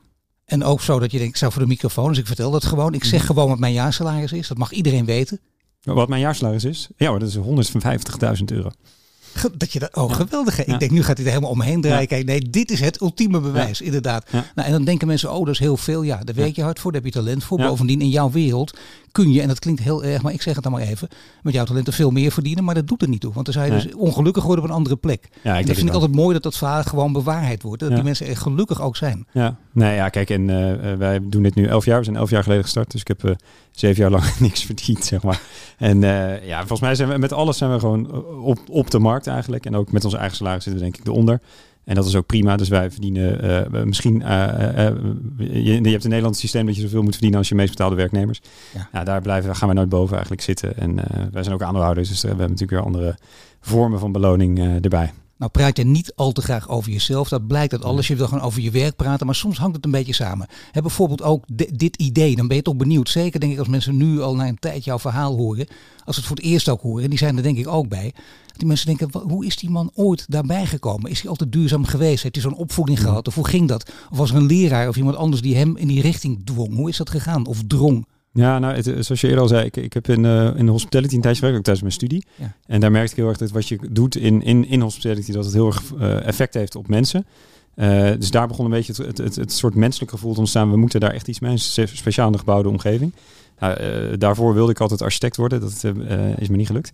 En 0.50 0.64
ook 0.64 0.80
zo 0.80 0.98
dat 0.98 1.10
je 1.10 1.18
denkt, 1.18 1.32
ik 1.32 1.38
zou 1.38 1.52
voor 1.52 1.62
de 1.62 1.68
microfoon, 1.68 2.08
dus 2.08 2.18
ik 2.18 2.26
vertel 2.26 2.50
dat 2.50 2.64
gewoon. 2.64 2.94
Ik 2.94 3.04
zeg 3.04 3.26
gewoon 3.26 3.48
wat 3.48 3.58
mijn 3.58 3.72
jaarsalaris 3.72 4.32
is. 4.32 4.48
Dat 4.48 4.58
mag 4.58 4.72
iedereen 4.72 5.04
weten. 5.04 5.40
Wat 5.82 6.08
mijn 6.08 6.20
jaarsalaris 6.20 6.64
is? 6.64 6.88
Ja, 6.96 7.18
dat 7.18 7.28
is 7.28 7.36
150.000 7.36 8.44
euro. 8.44 8.70
Dat 9.56 9.72
je 9.72 9.78
dat, 9.78 9.96
oh 9.96 10.12
geweldig. 10.12 10.56
Ja. 10.56 10.72
Ik 10.72 10.78
denk, 10.78 10.90
nu 10.90 11.02
gaat 11.02 11.16
hij 11.16 11.26
er 11.26 11.32
helemaal 11.32 11.52
omheen 11.52 11.80
draaien. 11.80 12.00
Ja. 12.00 12.06
Kijk, 12.06 12.24
nee, 12.24 12.50
dit 12.50 12.70
is 12.70 12.80
het 12.80 13.00
ultieme 13.00 13.40
bewijs, 13.40 13.80
inderdaad. 13.80 14.30
Nou, 14.32 14.42
en 14.54 14.72
dan 14.72 14.84
denken 14.84 15.06
mensen, 15.06 15.32
oh, 15.32 15.44
dat 15.44 15.54
is 15.54 15.58
heel 15.58 15.76
veel. 15.76 16.02
Ja, 16.02 16.20
daar 16.24 16.34
werk 16.34 16.56
je 16.56 16.62
hard 16.62 16.80
voor, 16.80 16.92
daar 16.92 17.02
heb 17.02 17.12
je 17.12 17.20
talent 17.20 17.44
voor. 17.44 17.58
Bovendien, 17.58 18.00
in 18.00 18.08
jouw 18.08 18.30
wereld 18.30 18.78
kun 19.12 19.32
je, 19.32 19.40
en 19.40 19.48
dat 19.48 19.58
klinkt 19.58 19.80
heel 19.80 20.04
erg, 20.04 20.22
maar 20.22 20.32
ik 20.32 20.42
zeg 20.42 20.54
het 20.54 20.62
dan 20.62 20.72
maar 20.72 20.82
even, 20.82 21.08
met 21.42 21.54
jouw 21.54 21.64
talenten 21.64 21.92
veel 21.92 22.10
meer 22.10 22.32
verdienen, 22.32 22.64
maar 22.64 22.74
dat 22.74 22.86
doet 22.88 23.02
er 23.02 23.08
niet 23.08 23.20
toe. 23.20 23.32
Want 23.32 23.44
dan 23.44 23.54
zou 23.54 23.66
je 23.66 23.72
nee. 23.72 23.82
dus 23.82 23.94
ongelukkig 23.94 24.44
worden 24.44 24.64
op 24.64 24.70
een 24.70 24.76
andere 24.76 24.96
plek. 24.96 25.28
Ja, 25.42 25.54
ik 25.54 25.60
en 25.60 25.66
dat 25.66 25.76
vind 25.76 25.88
ik 25.88 25.94
altijd 25.94 26.12
mooi 26.12 26.32
dat 26.32 26.42
dat 26.42 26.56
verhaal 26.56 26.82
gewoon 26.82 27.12
bewaarheid 27.12 27.62
wordt. 27.62 27.80
Dat 27.80 27.94
die 27.94 28.02
mensen 28.02 28.26
echt 28.26 28.42
gelukkig 28.42 28.82
ook 28.82 28.96
zijn. 28.96 29.26
Ja, 29.32 29.56
nee, 29.72 29.94
ja, 29.94 30.08
kijk, 30.08 30.30
en 30.30 30.48
uh, 30.48 30.92
wij 30.92 31.20
doen 31.22 31.42
dit 31.42 31.54
nu 31.54 31.66
elf 31.66 31.84
jaar. 31.84 31.98
We 31.98 32.04
zijn 32.04 32.16
elf 32.16 32.30
jaar 32.30 32.42
geleden 32.42 32.64
gestart, 32.64 32.90
dus 32.90 33.00
ik 33.00 33.08
heb 33.08 33.24
uh, 33.24 33.30
zeven 33.70 34.02
jaar 34.02 34.10
lang 34.10 34.38
niks 34.38 34.64
verdiend, 34.64 35.04
zeg 35.04 35.22
maar. 35.22 35.40
En 35.78 36.02
uh, 36.02 36.46
ja, 36.46 36.58
volgens 36.58 36.80
mij 36.80 36.94
zijn 36.94 37.08
we 37.08 37.18
met 37.18 37.32
alles 37.32 37.58
zijn 37.58 37.72
we 37.72 37.78
gewoon 37.78 38.24
op, 38.42 38.58
op 38.68 38.90
de 38.90 38.98
markt 38.98 39.26
eigenlijk. 39.26 39.66
En 39.66 39.76
ook 39.76 39.92
met 39.92 40.04
onze 40.04 40.16
eigen 40.16 40.36
salaris 40.36 40.64
zitten 40.64 40.82
we 40.82 40.90
denk 40.90 41.00
ik 41.00 41.06
eronder. 41.06 41.40
En 41.84 41.94
dat 41.94 42.06
is 42.06 42.14
ook 42.14 42.26
prima. 42.26 42.56
Dus 42.56 42.68
wij 42.68 42.90
verdienen 42.90 43.88
misschien. 43.88 44.22
Je, 45.38 45.80
je, 45.82 45.90
hebt 45.90 46.04
in 46.04 46.08
Nederland 46.08 46.34
het 46.34 46.38
systeem 46.38 46.66
dat 46.66 46.76
je 46.76 46.80
zoveel 46.80 47.02
moet 47.02 47.12
verdienen 47.12 47.38
als 47.38 47.48
je 47.48 47.54
meest 47.54 47.70
betaalde 47.70 47.96
werknemers. 47.96 48.40
Ja. 48.74 48.88
Nou, 48.92 49.04
daar 49.04 49.20
blijven, 49.20 49.56
gaan 49.56 49.68
we 49.68 49.74
nooit 49.74 49.88
boven 49.88 50.12
eigenlijk 50.12 50.42
zitten. 50.42 50.76
En 50.76 50.94
wij 51.32 51.42
zijn 51.42 51.54
ook 51.54 51.62
aandeelhouders, 51.62 52.08
dus 52.08 52.20
we 52.20 52.28
hebben 52.28 52.46
natuurlijk 52.46 52.72
weer 52.72 52.86
andere 52.86 53.16
vormen 53.60 53.98
van 53.98 54.12
beloning 54.12 54.58
erbij. 54.82 55.12
Nou 55.40 55.52
praat 55.52 55.76
je 55.76 55.84
niet 55.84 56.12
al 56.14 56.32
te 56.32 56.42
graag 56.42 56.68
over 56.68 56.92
jezelf. 56.92 57.28
Dat 57.28 57.46
blijkt 57.46 57.72
uit 57.72 57.84
alles. 57.84 58.08
Je 58.08 58.16
wil 58.16 58.26
gewoon 58.26 58.44
over 58.44 58.60
je 58.60 58.70
werk 58.70 58.96
praten. 58.96 59.26
Maar 59.26 59.34
soms 59.34 59.58
hangt 59.58 59.76
het 59.76 59.84
een 59.84 59.90
beetje 59.90 60.12
samen. 60.12 60.46
Heb 60.70 60.82
bijvoorbeeld 60.82 61.22
ook 61.22 61.44
dit 61.72 61.96
idee. 61.96 62.36
Dan 62.36 62.48
ben 62.48 62.56
je 62.56 62.62
toch 62.62 62.76
benieuwd. 62.76 63.08
Zeker 63.08 63.40
denk 63.40 63.52
ik 63.52 63.58
als 63.58 63.68
mensen 63.68 63.96
nu 63.96 64.20
al 64.20 64.34
na 64.34 64.48
een 64.48 64.58
tijd 64.58 64.84
jouw 64.84 64.98
verhaal 64.98 65.36
horen. 65.36 65.66
Als 66.04 66.14
ze 66.14 66.20
het 66.20 66.28
voor 66.28 66.36
het 66.36 66.44
eerst 66.44 66.68
ook 66.68 66.80
horen. 66.80 67.10
Die 67.10 67.18
zijn 67.18 67.36
er 67.36 67.42
denk 67.42 67.58
ik 67.58 67.68
ook 67.68 67.88
bij. 67.88 68.12
Die 68.56 68.66
mensen 68.66 68.86
denken, 68.86 69.20
hoe 69.28 69.46
is 69.46 69.56
die 69.56 69.70
man 69.70 69.90
ooit 69.94 70.24
daarbij 70.28 70.66
gekomen? 70.66 71.10
Is 71.10 71.20
hij 71.20 71.30
altijd 71.30 71.52
duurzaam 71.52 71.84
geweest? 71.84 72.22
Heeft 72.22 72.34
hij 72.34 72.44
zo'n 72.44 72.56
opvoeding 72.56 73.00
gehad? 73.00 73.28
Of 73.28 73.34
hoe 73.34 73.48
ging 73.48 73.68
dat? 73.68 73.92
Of 74.10 74.18
was 74.18 74.30
er 74.30 74.36
een 74.36 74.46
leraar 74.46 74.88
of 74.88 74.96
iemand 74.96 75.16
anders 75.16 75.42
die 75.42 75.56
hem 75.56 75.76
in 75.76 75.88
die 75.88 76.00
richting 76.00 76.46
dwong? 76.46 76.74
Hoe 76.74 76.88
is 76.88 76.96
dat 76.96 77.10
gegaan? 77.10 77.46
Of 77.46 77.62
drong? 77.66 78.06
Ja, 78.32 78.58
nou, 78.58 78.74
het, 78.74 78.84
zoals 78.84 79.20
je 79.20 79.26
eerder 79.26 79.42
al 79.42 79.48
zei, 79.48 79.64
ik, 79.64 79.76
ik 79.76 79.92
heb 79.92 80.08
in, 80.08 80.24
uh, 80.24 80.56
in 80.56 80.66
de 80.66 80.72
hospitality 80.72 81.14
een 81.14 81.20
tijdje 81.20 81.40
gewerkt, 81.40 81.58
ook 81.58 81.64
tijdens 81.64 81.80
mijn 81.80 81.98
studie. 81.98 82.24
Ja. 82.34 82.54
En 82.66 82.80
daar 82.80 82.90
merkte 82.90 83.10
ik 83.10 83.16
heel 83.16 83.28
erg 83.28 83.38
dat 83.38 83.50
wat 83.50 83.68
je 83.68 83.78
doet 83.90 84.16
in, 84.16 84.42
in, 84.42 84.68
in 84.68 84.80
hospitality, 84.80 85.32
dat 85.32 85.44
het 85.44 85.54
heel 85.54 85.66
erg 85.66 85.82
uh, 85.98 86.26
effect 86.26 86.54
heeft 86.54 86.76
op 86.76 86.88
mensen. 86.88 87.26
Uh, 87.76 88.10
dus 88.18 88.30
daar 88.30 88.48
begon 88.48 88.64
een 88.64 88.70
beetje 88.70 88.92
het, 88.92 89.06
het, 89.06 89.18
het, 89.18 89.36
het, 89.36 89.52
soort 89.52 89.74
menselijk 89.74 90.10
gevoel 90.10 90.32
te 90.32 90.38
ontstaan. 90.38 90.70
We 90.70 90.76
moeten 90.76 91.00
daar 91.00 91.12
echt 91.12 91.28
iets 91.28 91.40
mee, 91.40 91.56
speciaal 91.56 92.26
in 92.26 92.32
de 92.32 92.38
gebouwde 92.38 92.68
omgeving. 92.68 93.14
Nou, 93.58 94.16
daarvoor 94.16 94.54
wilde 94.54 94.72
ik 94.72 94.80
altijd 94.80 95.02
architect 95.02 95.36
worden, 95.36 95.60
dat 95.60 95.84
is 96.38 96.48
me 96.48 96.56
niet 96.56 96.66
gelukt. 96.66 96.90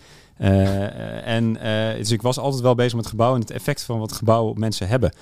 en 1.24 1.52
dus 1.98 2.10
ik 2.10 2.22
was 2.22 2.38
altijd 2.38 2.62
wel 2.62 2.74
bezig 2.74 2.94
met 2.94 3.06
gebouwen 3.06 3.40
en 3.40 3.46
het 3.46 3.56
effect 3.56 3.82
van 3.82 3.98
wat 3.98 4.12
gebouwen 4.12 4.50
op 4.50 4.58
mensen 4.58 4.88
hebben. 4.88 5.12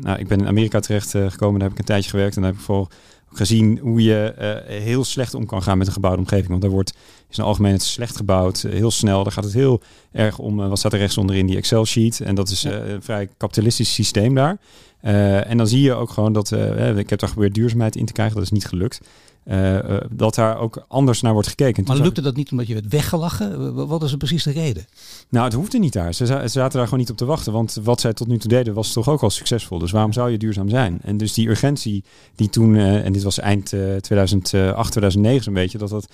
nou, 0.00 0.18
ik 0.18 0.28
ben 0.28 0.38
in 0.38 0.46
Amerika 0.46 0.80
terecht 0.80 1.10
gekomen, 1.10 1.58
daar 1.58 1.68
heb 1.68 1.72
ik 1.72 1.78
een 1.78 1.84
tijdje 1.84 2.10
gewerkt 2.10 2.36
en 2.36 2.42
daar 2.42 2.50
heb 2.50 2.60
ik 2.60 2.66
vooral 2.66 2.88
gezien 3.32 3.78
hoe 3.78 4.02
je 4.02 4.34
heel 4.66 5.04
slecht 5.04 5.34
om 5.34 5.46
kan 5.46 5.62
gaan 5.62 5.78
met 5.78 5.86
een 5.86 5.92
gebouwde 5.92 6.20
omgeving. 6.20 6.48
Want 6.48 6.62
daar 6.62 6.70
wordt 6.70 6.94
is 7.30 7.38
in 7.38 7.44
algemeen 7.44 7.72
het 7.72 7.82
slecht 7.82 8.16
gebouwd, 8.16 8.60
heel 8.68 8.90
snel. 8.90 9.22
Daar 9.22 9.32
gaat 9.32 9.44
het 9.44 9.52
heel 9.52 9.80
erg 10.12 10.38
om, 10.38 10.56
wat 10.56 10.78
staat 10.78 10.92
er 10.92 10.98
rechts 10.98 11.16
onder 11.18 11.36
in 11.36 11.46
die 11.46 11.56
Excel-sheet. 11.56 12.20
En 12.20 12.34
dat 12.34 12.48
is 12.48 12.64
een 12.64 13.02
vrij 13.02 13.28
kapitalistisch 13.36 13.94
systeem 13.94 14.34
daar. 14.34 14.58
En 15.02 15.56
dan 15.56 15.68
zie 15.68 15.80
je 15.80 15.94
ook 15.94 16.10
gewoon 16.10 16.32
dat, 16.32 16.52
ik 16.96 17.10
heb 17.10 17.18
daar 17.18 17.28
geprobeerd 17.28 17.54
duurzaamheid 17.54 17.96
in 17.96 18.06
te 18.06 18.12
krijgen, 18.12 18.34
dat 18.34 18.44
is 18.44 18.50
niet 18.50 18.66
gelukt. 18.66 19.00
Uh, 19.44 19.74
uh, 19.74 19.96
dat 20.10 20.34
daar 20.34 20.58
ook 20.58 20.84
anders 20.88 21.20
naar 21.20 21.32
wordt 21.32 21.48
gekeken. 21.48 21.84
Maar 21.86 21.96
lukte 21.96 22.20
dat 22.20 22.36
niet 22.36 22.50
omdat 22.50 22.66
je 22.66 22.72
werd 22.72 22.88
weggelachen? 22.88 23.74
Wat 23.88 24.02
is 24.02 24.12
er 24.12 24.16
precies 24.16 24.42
de 24.42 24.50
reden? 24.50 24.84
Nou, 25.28 25.44
het 25.44 25.54
hoefde 25.54 25.78
niet 25.78 25.92
daar. 25.92 26.14
Ze, 26.14 26.26
ze, 26.26 26.48
zaten 26.48 26.78
daar 26.78 26.84
gewoon 26.84 26.98
niet 26.98 27.10
op 27.10 27.16
te 27.16 27.24
wachten. 27.24 27.52
Want 27.52 27.78
wat 27.82 28.00
zij 28.00 28.12
tot 28.12 28.26
nu 28.26 28.38
toe 28.38 28.50
deden 28.50 28.74
was 28.74 28.92
toch 28.92 29.08
ook 29.08 29.22
al 29.22 29.30
succesvol. 29.30 29.78
Dus 29.78 29.90
waarom 29.90 30.12
zou 30.12 30.30
je 30.30 30.38
duurzaam 30.38 30.68
zijn? 30.68 30.98
En 31.02 31.16
dus 31.16 31.34
die 31.34 31.48
urgentie 31.48 32.04
die 32.34 32.50
toen, 32.50 32.76
en 32.76 33.12
dit 33.12 33.22
was 33.22 33.38
eind 33.38 33.66
2008, 34.00 34.90
2009 34.90 35.42
zo'n 35.42 35.54
beetje, 35.54 35.78
dat 35.78 35.88
dat 35.88 36.08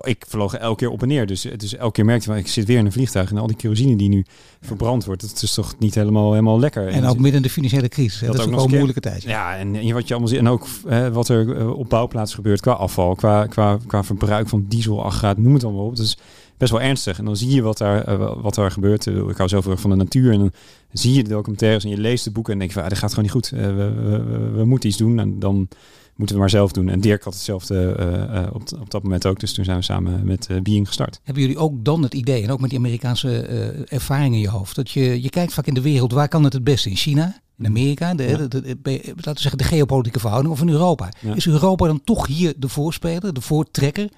ik 0.00 0.24
vloog 0.28 0.54
elke 0.54 0.76
keer 0.76 0.90
op 0.90 1.02
en 1.02 1.08
neer. 1.08 1.26
Dus, 1.26 1.40
dus 1.56 1.76
elke 1.76 1.92
keer 1.92 2.04
merkte 2.04 2.32
ik, 2.32 2.38
ik 2.38 2.48
zit 2.48 2.66
weer 2.66 2.78
in 2.78 2.86
een 2.86 2.92
vliegtuig. 2.92 3.30
En 3.30 3.38
al 3.38 3.46
die 3.46 3.56
kerosine 3.56 3.96
die 3.96 4.08
nu 4.08 4.24
verbrand 4.60 5.04
wordt, 5.04 5.20
dat 5.20 5.42
is 5.42 5.54
toch 5.54 5.74
niet 5.78 5.94
helemaal, 5.94 6.30
helemaal 6.30 6.58
lekker. 6.58 6.88
En, 6.88 7.04
ook 7.04 7.18
midden 7.18 7.34
in 7.34 7.42
de 7.42 7.50
financiële 7.50 7.88
crisis. 7.88 8.20
Dat, 8.20 8.36
dat 8.36 8.46
is 8.46 8.52
ook 8.52 8.64
een 8.64 8.70
moeilijke 8.70 9.00
tijd. 9.00 9.22
Ja, 9.22 9.56
en, 9.56 9.92
wat 9.92 10.08
je 10.08 10.14
allemaal 10.14 10.28
ziet. 10.28 10.38
En 10.38 10.48
ook 10.48 10.66
wat 11.12 11.28
er 11.28 11.72
op 11.74 11.88
bouwplaats 11.88 12.34
gebeurt 12.34 12.60
qua 12.60 12.72
afval, 12.72 13.14
qua, 13.14 13.46
qua, 13.46 13.78
qua 13.86 14.04
verbruik 14.04 14.48
van 14.48 14.64
diesel, 14.68 15.04
aggregaat, 15.04 15.38
noem 15.38 15.54
het 15.54 15.64
allemaal 15.64 15.86
op. 15.86 15.96
Dus 15.96 16.18
best 16.56 16.70
wel 16.70 16.80
ernstig. 16.80 17.18
En 17.18 17.24
dan 17.24 17.36
zie 17.36 17.54
je 17.54 17.62
wat 17.62 17.78
daar, 17.78 18.18
wat 18.42 18.54
daar 18.54 18.70
gebeurt. 18.70 19.06
Ik 19.06 19.36
hou 19.36 19.48
zoveel 19.48 19.76
van 19.76 19.90
de 19.90 19.96
natuur. 19.96 20.32
En 20.32 20.38
dan 20.38 20.52
zie 20.92 21.14
je 21.14 21.22
de 21.22 21.30
documentaires 21.30 21.84
en 21.84 21.90
je 21.90 21.98
leest 21.98 22.24
de 22.24 22.30
boeken 22.30 22.52
en 22.52 22.58
denk 22.58 22.72
je, 22.72 22.82
ah, 22.82 22.88
dit 22.88 22.98
gaat 22.98 23.10
gewoon 23.10 23.24
niet 23.24 23.32
goed. 23.32 23.48
we, 23.48 23.72
we, 23.72 24.50
we 24.54 24.64
moeten 24.64 24.88
iets 24.88 24.98
doen. 24.98 25.18
En 25.18 25.38
dan 25.38 25.68
moeten 26.16 26.34
we 26.34 26.40
maar 26.40 26.50
zelf 26.50 26.72
doen. 26.72 26.88
En 26.88 27.00
Dirk 27.00 27.22
had 27.22 27.34
hetzelfde 27.34 27.96
uh, 27.98 28.42
uh, 28.42 28.48
op, 28.52 28.62
op 28.80 28.90
dat 28.90 29.02
moment 29.02 29.26
ook. 29.26 29.40
Dus 29.40 29.52
toen 29.52 29.64
zijn 29.64 29.76
we 29.76 29.82
samen 29.82 30.24
met 30.24 30.48
uh, 30.50 30.60
Being 30.60 30.86
gestart. 30.86 31.20
Hebben 31.22 31.42
jullie 31.42 31.58
ook 31.58 31.84
dan 31.84 32.02
het 32.02 32.14
idee, 32.14 32.42
en 32.42 32.50
ook 32.50 32.60
met 32.60 32.70
die 32.70 32.78
Amerikaanse 32.78 33.40
ervaring 33.88 34.34
in 34.34 34.40
je 34.40 34.48
hoofd, 34.48 34.76
dat 34.76 34.90
je, 34.90 35.22
je 35.22 35.30
kijkt 35.30 35.54
vaak 35.54 35.66
in 35.66 35.74
de 35.74 35.80
wereld, 35.80 36.12
waar 36.12 36.28
kan 36.28 36.44
het 36.44 36.52
het 36.52 36.64
beste? 36.64 36.90
In 36.90 36.96
China? 36.96 37.24
In 37.24 37.32
mhm. 37.56 37.66
Amerika, 37.66 38.14
de, 38.14 38.22
ja. 38.22 38.36
de, 38.36 38.48
de, 38.48 39.00
laten 39.04 39.34
we 39.34 39.40
zeggen 39.40 39.58
de 39.58 39.64
geopolitieke 39.64 40.20
verhouding, 40.20 40.54
of 40.54 40.60
in 40.60 40.68
Europa. 40.68 41.08
Is 41.34 41.46
Europa 41.46 41.86
dan 41.86 42.04
toch 42.04 42.26
hier 42.26 42.54
de 42.56 42.68
voorspeler, 42.68 43.34
de 43.34 43.40
voortrekker? 43.40 44.08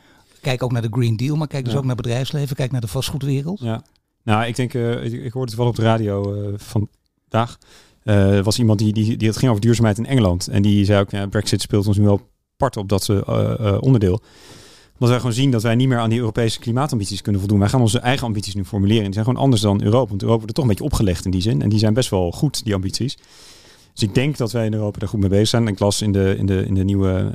Kijk 0.40 0.62
ook 0.62 0.72
naar 0.72 0.82
de 0.82 0.88
Green 0.90 1.16
Deal, 1.16 1.36
maar 1.36 1.46
kijk 1.46 1.64
dus 1.64 1.76
ook 1.76 1.84
naar 1.84 1.96
bedrijfsleven, 1.96 2.56
kijk 2.56 2.72
naar 2.72 2.80
de 2.80 2.88
vastgoedwereld. 2.88 3.60
Ja. 3.60 3.82
Nou, 4.22 4.46
ik 4.46 4.56
denk, 4.56 4.74
ik, 4.74 5.12
ik 5.12 5.32
hoorde 5.32 5.50
het 5.50 5.58
wel 5.58 5.66
op 5.66 5.76
de 5.76 5.82
radio 5.82 6.34
vandaag. 6.56 7.58
Uh, 8.08 8.40
was 8.40 8.58
iemand 8.58 8.78
die, 8.78 8.92
die, 8.92 9.16
die 9.16 9.28
het 9.28 9.36
ging 9.36 9.50
over 9.50 9.62
duurzaamheid 9.62 9.98
in 9.98 10.06
Engeland. 10.06 10.48
En 10.48 10.62
die 10.62 10.84
zei 10.84 11.00
ook, 11.00 11.10
ja, 11.10 11.26
Brexit 11.26 11.60
speelt 11.60 11.86
ons 11.86 11.96
nu 11.96 12.04
wel 12.04 12.20
part 12.56 12.76
op 12.76 12.88
dat 12.88 13.08
uh, 13.08 13.16
uh, 13.28 13.76
onderdeel. 13.80 14.20
Omdat 14.92 15.08
wij 15.08 15.18
gewoon 15.18 15.32
zien 15.32 15.50
dat 15.50 15.62
wij 15.62 15.74
niet 15.74 15.88
meer 15.88 15.98
aan 15.98 16.10
die 16.10 16.18
Europese 16.18 16.58
klimaatambities 16.58 17.22
kunnen 17.22 17.40
voldoen. 17.40 17.58
Wij 17.58 17.68
gaan 17.68 17.80
onze 17.80 17.98
eigen 17.98 18.26
ambities 18.26 18.54
nu 18.54 18.64
formuleren. 18.64 19.04
Die 19.04 19.12
zijn 19.12 19.24
gewoon 19.24 19.42
anders 19.42 19.62
dan 19.62 19.82
Europa. 19.82 20.08
Want 20.08 20.22
Europa 20.22 20.38
wordt 20.38 20.48
er 20.48 20.54
toch 20.54 20.64
een 20.64 20.70
beetje 20.70 20.84
opgelegd 20.84 21.24
in 21.24 21.30
die 21.30 21.40
zin. 21.40 21.62
En 21.62 21.68
die 21.68 21.78
zijn 21.78 21.94
best 21.94 22.10
wel 22.10 22.32
goed, 22.32 22.64
die 22.64 22.74
ambities. 22.74 23.16
Dus 23.92 24.02
ik 24.08 24.14
denk 24.14 24.36
dat 24.36 24.52
wij 24.52 24.66
in 24.66 24.74
Europa 24.74 24.98
daar 24.98 25.08
goed 25.08 25.20
mee 25.20 25.28
bezig 25.28 25.48
zijn. 25.48 25.68
Ik 25.68 25.78
las 25.78 26.02
in 26.02 26.12
de, 26.12 26.34
in 26.38 26.46
de, 26.46 26.64
in 26.66 26.74
de 26.74 26.84
nieuwe 26.84 27.30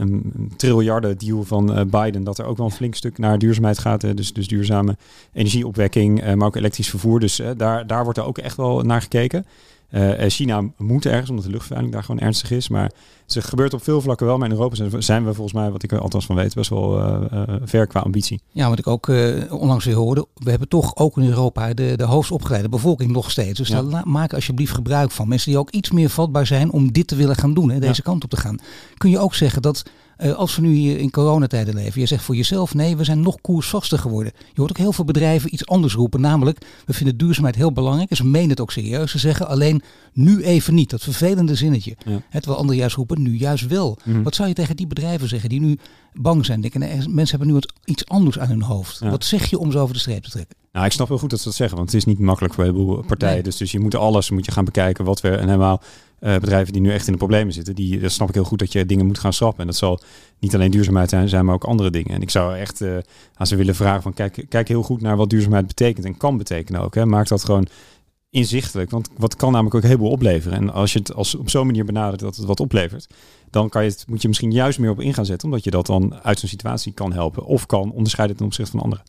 triljarden 0.56 1.18
deal 1.18 1.44
van 1.44 1.88
Biden 1.90 2.24
dat 2.24 2.38
er 2.38 2.46
ook 2.46 2.58
wel 2.58 2.66
een 2.66 2.72
flink 2.72 2.96
stuk 2.96 3.18
naar 3.18 3.40
duurzaamheid 3.40 3.80
gaat. 3.80 4.18
Dus, 4.18 4.34
dus 4.34 4.48
duurzame 4.48 4.98
energieopwekking, 5.34 6.36
maar 6.36 6.48
ook 6.48 6.56
elektrisch 6.56 6.90
vervoer. 6.90 7.20
Dus 7.20 7.42
daar, 7.58 7.88
daar 7.88 8.04
wordt 8.04 8.20
er 8.20 8.26
ook 8.26 8.38
echt 8.38 8.58
wel 8.58 8.82
naar 8.82 9.02
gekeken. 9.02 9.46
Uh, 9.96 10.12
China 10.28 10.64
moet 10.78 11.06
ergens, 11.06 11.30
omdat 11.30 11.46
de 11.46 11.52
luchtvervuiling 11.52 11.94
daar 11.94 12.04
gewoon 12.04 12.22
ernstig 12.22 12.52
is. 12.52 12.70
Maar 12.70 12.92
het 13.26 13.46
gebeurt 13.46 13.74
op 13.74 13.84
veel 13.84 14.02
vlakken 14.02 14.26
wel. 14.26 14.38
Maar 14.38 14.50
in 14.50 14.56
Europa 14.56 15.00
zijn 15.00 15.26
we 15.26 15.34
volgens 15.34 15.54
mij, 15.54 15.72
wat 15.72 15.84
ik 15.84 15.92
er 15.92 16.00
althans 16.00 16.26
van 16.26 16.36
weet, 16.36 16.56
best 16.56 16.70
wel 16.70 17.00
uh, 17.00 17.56
ver 17.64 17.88
qua 17.88 18.00
ambitie. 18.00 18.42
Ja, 18.52 18.70
wat 18.70 18.80
ik 18.80 18.88
ook 18.88 19.08
onlangs 19.50 19.86
weer 19.86 19.96
hoorde. 19.96 20.28
We 20.34 20.50
hebben 20.50 20.68
toch 20.68 20.96
ook 20.96 21.18
in 21.18 21.28
Europa 21.28 21.74
de, 21.74 21.94
de 21.98 22.04
hoogstopgeleide 22.04 22.70
bevolking 22.70 23.12
nog 23.12 23.32
steeds. 23.32 23.58
Dus 23.58 23.68
ja. 23.68 24.02
maak 24.06 24.34
alsjeblieft 24.34 24.74
gebruik 24.74 25.12
van. 25.12 25.28
Mensen 25.28 25.50
die 25.50 25.60
ook 25.60 25.70
iets 25.70 25.92
meer 25.92 26.10
vatbaar 26.10 26.46
zijn 26.46 26.72
om 26.72 26.92
dit 26.92 27.08
te 27.08 27.16
willen 27.16 27.36
gaan 27.36 27.54
doen. 27.54 27.70
Hè, 27.70 27.80
deze 27.80 28.02
kant 28.02 28.24
op 28.24 28.30
te 28.30 28.38
gaan. 28.38 28.60
Kun 28.98 29.10
je 29.10 29.20
ook 29.20 29.36
zeggen 29.36 29.62
dat 29.62 29.84
uh, 30.18 30.34
als 30.34 30.56
we 30.56 30.62
nu 30.62 30.74
hier 30.74 30.98
in 31.00 31.12
coronatijden 31.12 31.76
leven, 31.76 32.02
je 32.02 32.08
zegt 32.08 32.24
voor 32.24 32.36
jezelf, 32.36 32.74
nee, 32.74 32.98
we 32.98 33.04
zijn 33.04 33.22
nog 33.22 33.42
koersvaster 33.42 34.00
geworden. 34.00 34.32
Je 34.36 34.60
hoort 34.60 34.70
ook 34.70 34.78
heel 34.78 34.94
veel 34.94 35.06
bedrijven 35.06 35.54
iets 35.54 35.66
anders 35.66 35.94
roepen, 35.94 36.22
namelijk, 36.22 36.66
we 36.86 36.94
vinden 36.94 37.18
duurzaamheid 37.18 37.56
heel 37.56 37.72
belangrijk 37.72 38.10
en 38.10 38.16
ze 38.16 38.26
menen 38.26 38.50
het 38.50 38.60
ook 38.60 38.72
serieus. 38.72 39.12
Ze 39.12 39.20
zeggen 39.20 39.48
alleen, 39.48 39.82
nu 40.14 40.44
even 40.44 40.74
niet, 40.74 40.90
dat 40.90 41.02
vervelende 41.02 41.56
zinnetje. 41.56 41.96
Ja. 42.06 42.22
Terwijl 42.32 42.58
anderen 42.58 42.80
juist 42.80 42.96
roepen, 42.96 43.22
nu 43.22 43.38
juist 43.38 43.68
wel. 43.68 43.98
Mm. 44.04 44.24
Wat 44.24 44.36
zou 44.36 44.48
je 44.48 44.54
tegen 44.54 44.76
die 44.76 44.88
bedrijven 44.88 45.28
zeggen 45.28 45.50
die 45.50 45.60
nu 45.60 45.78
bang 46.14 46.46
zijn? 46.46 46.62
Denken, 46.62 46.80
nee, 46.80 47.08
mensen 47.10 47.38
hebben 47.38 47.48
nu 47.48 47.54
wat, 47.54 47.74
iets 47.86 48.06
anders 48.06 48.40
aan 48.40 48.50
hun 48.50 48.62
hoofd. 48.62 49.00
Ja. 49.00 49.10
Wat 49.10 49.26
zeg 49.26 49.50
je 49.50 49.60
om 49.60 49.72
ze 49.72 49.78
over 49.78 49.94
de 49.94 50.00
streep 50.00 50.24
te 50.24 50.30
trekken? 50.30 50.56
Nou, 50.74 50.86
ik 50.86 50.92
snap 50.92 51.08
wel 51.08 51.18
goed 51.18 51.30
dat 51.30 51.40
ze 51.40 51.46
dat 51.46 51.56
zeggen, 51.56 51.78
want 51.78 51.92
het 51.92 52.00
is 52.00 52.06
niet 52.06 52.20
makkelijk 52.20 52.54
voor 52.54 52.64
een 52.64 52.72
heleboel 52.72 53.04
partijen. 53.04 53.34
Nee. 53.34 53.44
Dus, 53.44 53.58
dus 53.58 53.72
je 53.72 53.80
moet 53.80 53.96
alles 53.96 54.30
moet 54.30 54.46
je 54.46 54.52
gaan 54.52 54.66
bekijken 54.66 55.06
wat 55.06 55.22
we 55.22 55.30
en 55.30 55.46
helemaal 55.46 55.82
uh, 56.20 56.36
bedrijven 56.36 56.74
die 56.74 56.82
nu 56.82 56.92
echt 56.92 57.06
in 57.06 57.12
de 57.12 57.18
problemen 57.18 57.54
zitten, 57.54 57.76
die, 57.76 58.00
dat 58.00 58.12
snap 58.12 58.28
ik 58.28 58.34
heel 58.34 58.44
goed 58.44 58.60
dat 58.60 58.72
je 58.72 58.86
dingen 58.86 59.06
moet 59.06 59.20
gaan 59.20 59.34
schrappen. 59.34 59.60
En 59.60 59.68
dat 59.68 59.76
zal 59.76 60.00
niet 60.40 60.54
alleen 60.56 60.72
duurzaamheid 60.72 61.10
zijn, 61.10 61.30
zijn 61.30 61.46
maar 61.46 61.56
ook 61.56 61.64
andere 61.64 61.90
dingen. 61.90 62.12
En 62.12 62.22
ik 62.22 62.30
zou 62.30 62.58
echt 62.58 62.82
uh, 62.82 62.98
aan 63.34 63.48
ze 63.48 63.56
willen 63.56 63.76
vragen 63.76 64.02
van 64.02 64.14
kijk, 64.14 64.46
kijk 64.50 64.68
heel 64.68 64.84
goed 64.84 65.02
naar 65.02 65.18
wat 65.18 65.30
duurzaamheid 65.30 65.68
betekent 65.68 66.06
en 66.06 66.18
kan 66.18 66.38
betekenen 66.38 66.82
ook. 66.82 66.96
Hè. 66.96 67.06
Maak 67.06 67.28
dat 67.28 67.46
gewoon 67.46 67.68
inzichtelijk, 68.30 68.90
want 68.90 69.10
wat 69.18 69.36
kan 69.36 69.52
namelijk 69.52 69.76
ook 69.76 69.82
een 69.82 69.88
heleboel 69.88 70.12
opleveren. 70.12 70.58
En 70.58 70.74
als 70.74 70.94
je 70.94 71.00
het 71.00 71.14
als 71.14 71.36
op 71.36 71.50
zo'n 71.50 71.66
manier 71.66 71.86
benadert 71.86 72.20
dat 72.20 72.36
het 72.36 72.46
wat 72.46 72.60
oplevert, 72.60 73.08
dan 73.50 73.70
kan 73.70 73.84
je 73.84 73.90
het, 73.90 74.06
moet 74.08 74.22
je 74.22 74.28
misschien 74.28 74.52
juist 74.52 74.80
meer 74.80 74.92
op 74.92 75.02
in 75.02 75.14
gaan 75.14 75.26
zetten, 75.26 75.48
omdat 75.48 75.64
je 75.64 75.72
dat 75.72 75.86
dan 75.86 76.16
uit 76.24 76.40
zo'n 76.40 76.50
situatie 76.50 76.92
kan 76.94 77.14
helpen 77.14 77.46
of 77.46 77.66
kan 77.66 77.92
onderscheiden 77.92 78.38
ten 78.38 78.46
opzichte 78.46 78.72
van 78.72 78.82
anderen 78.82 79.04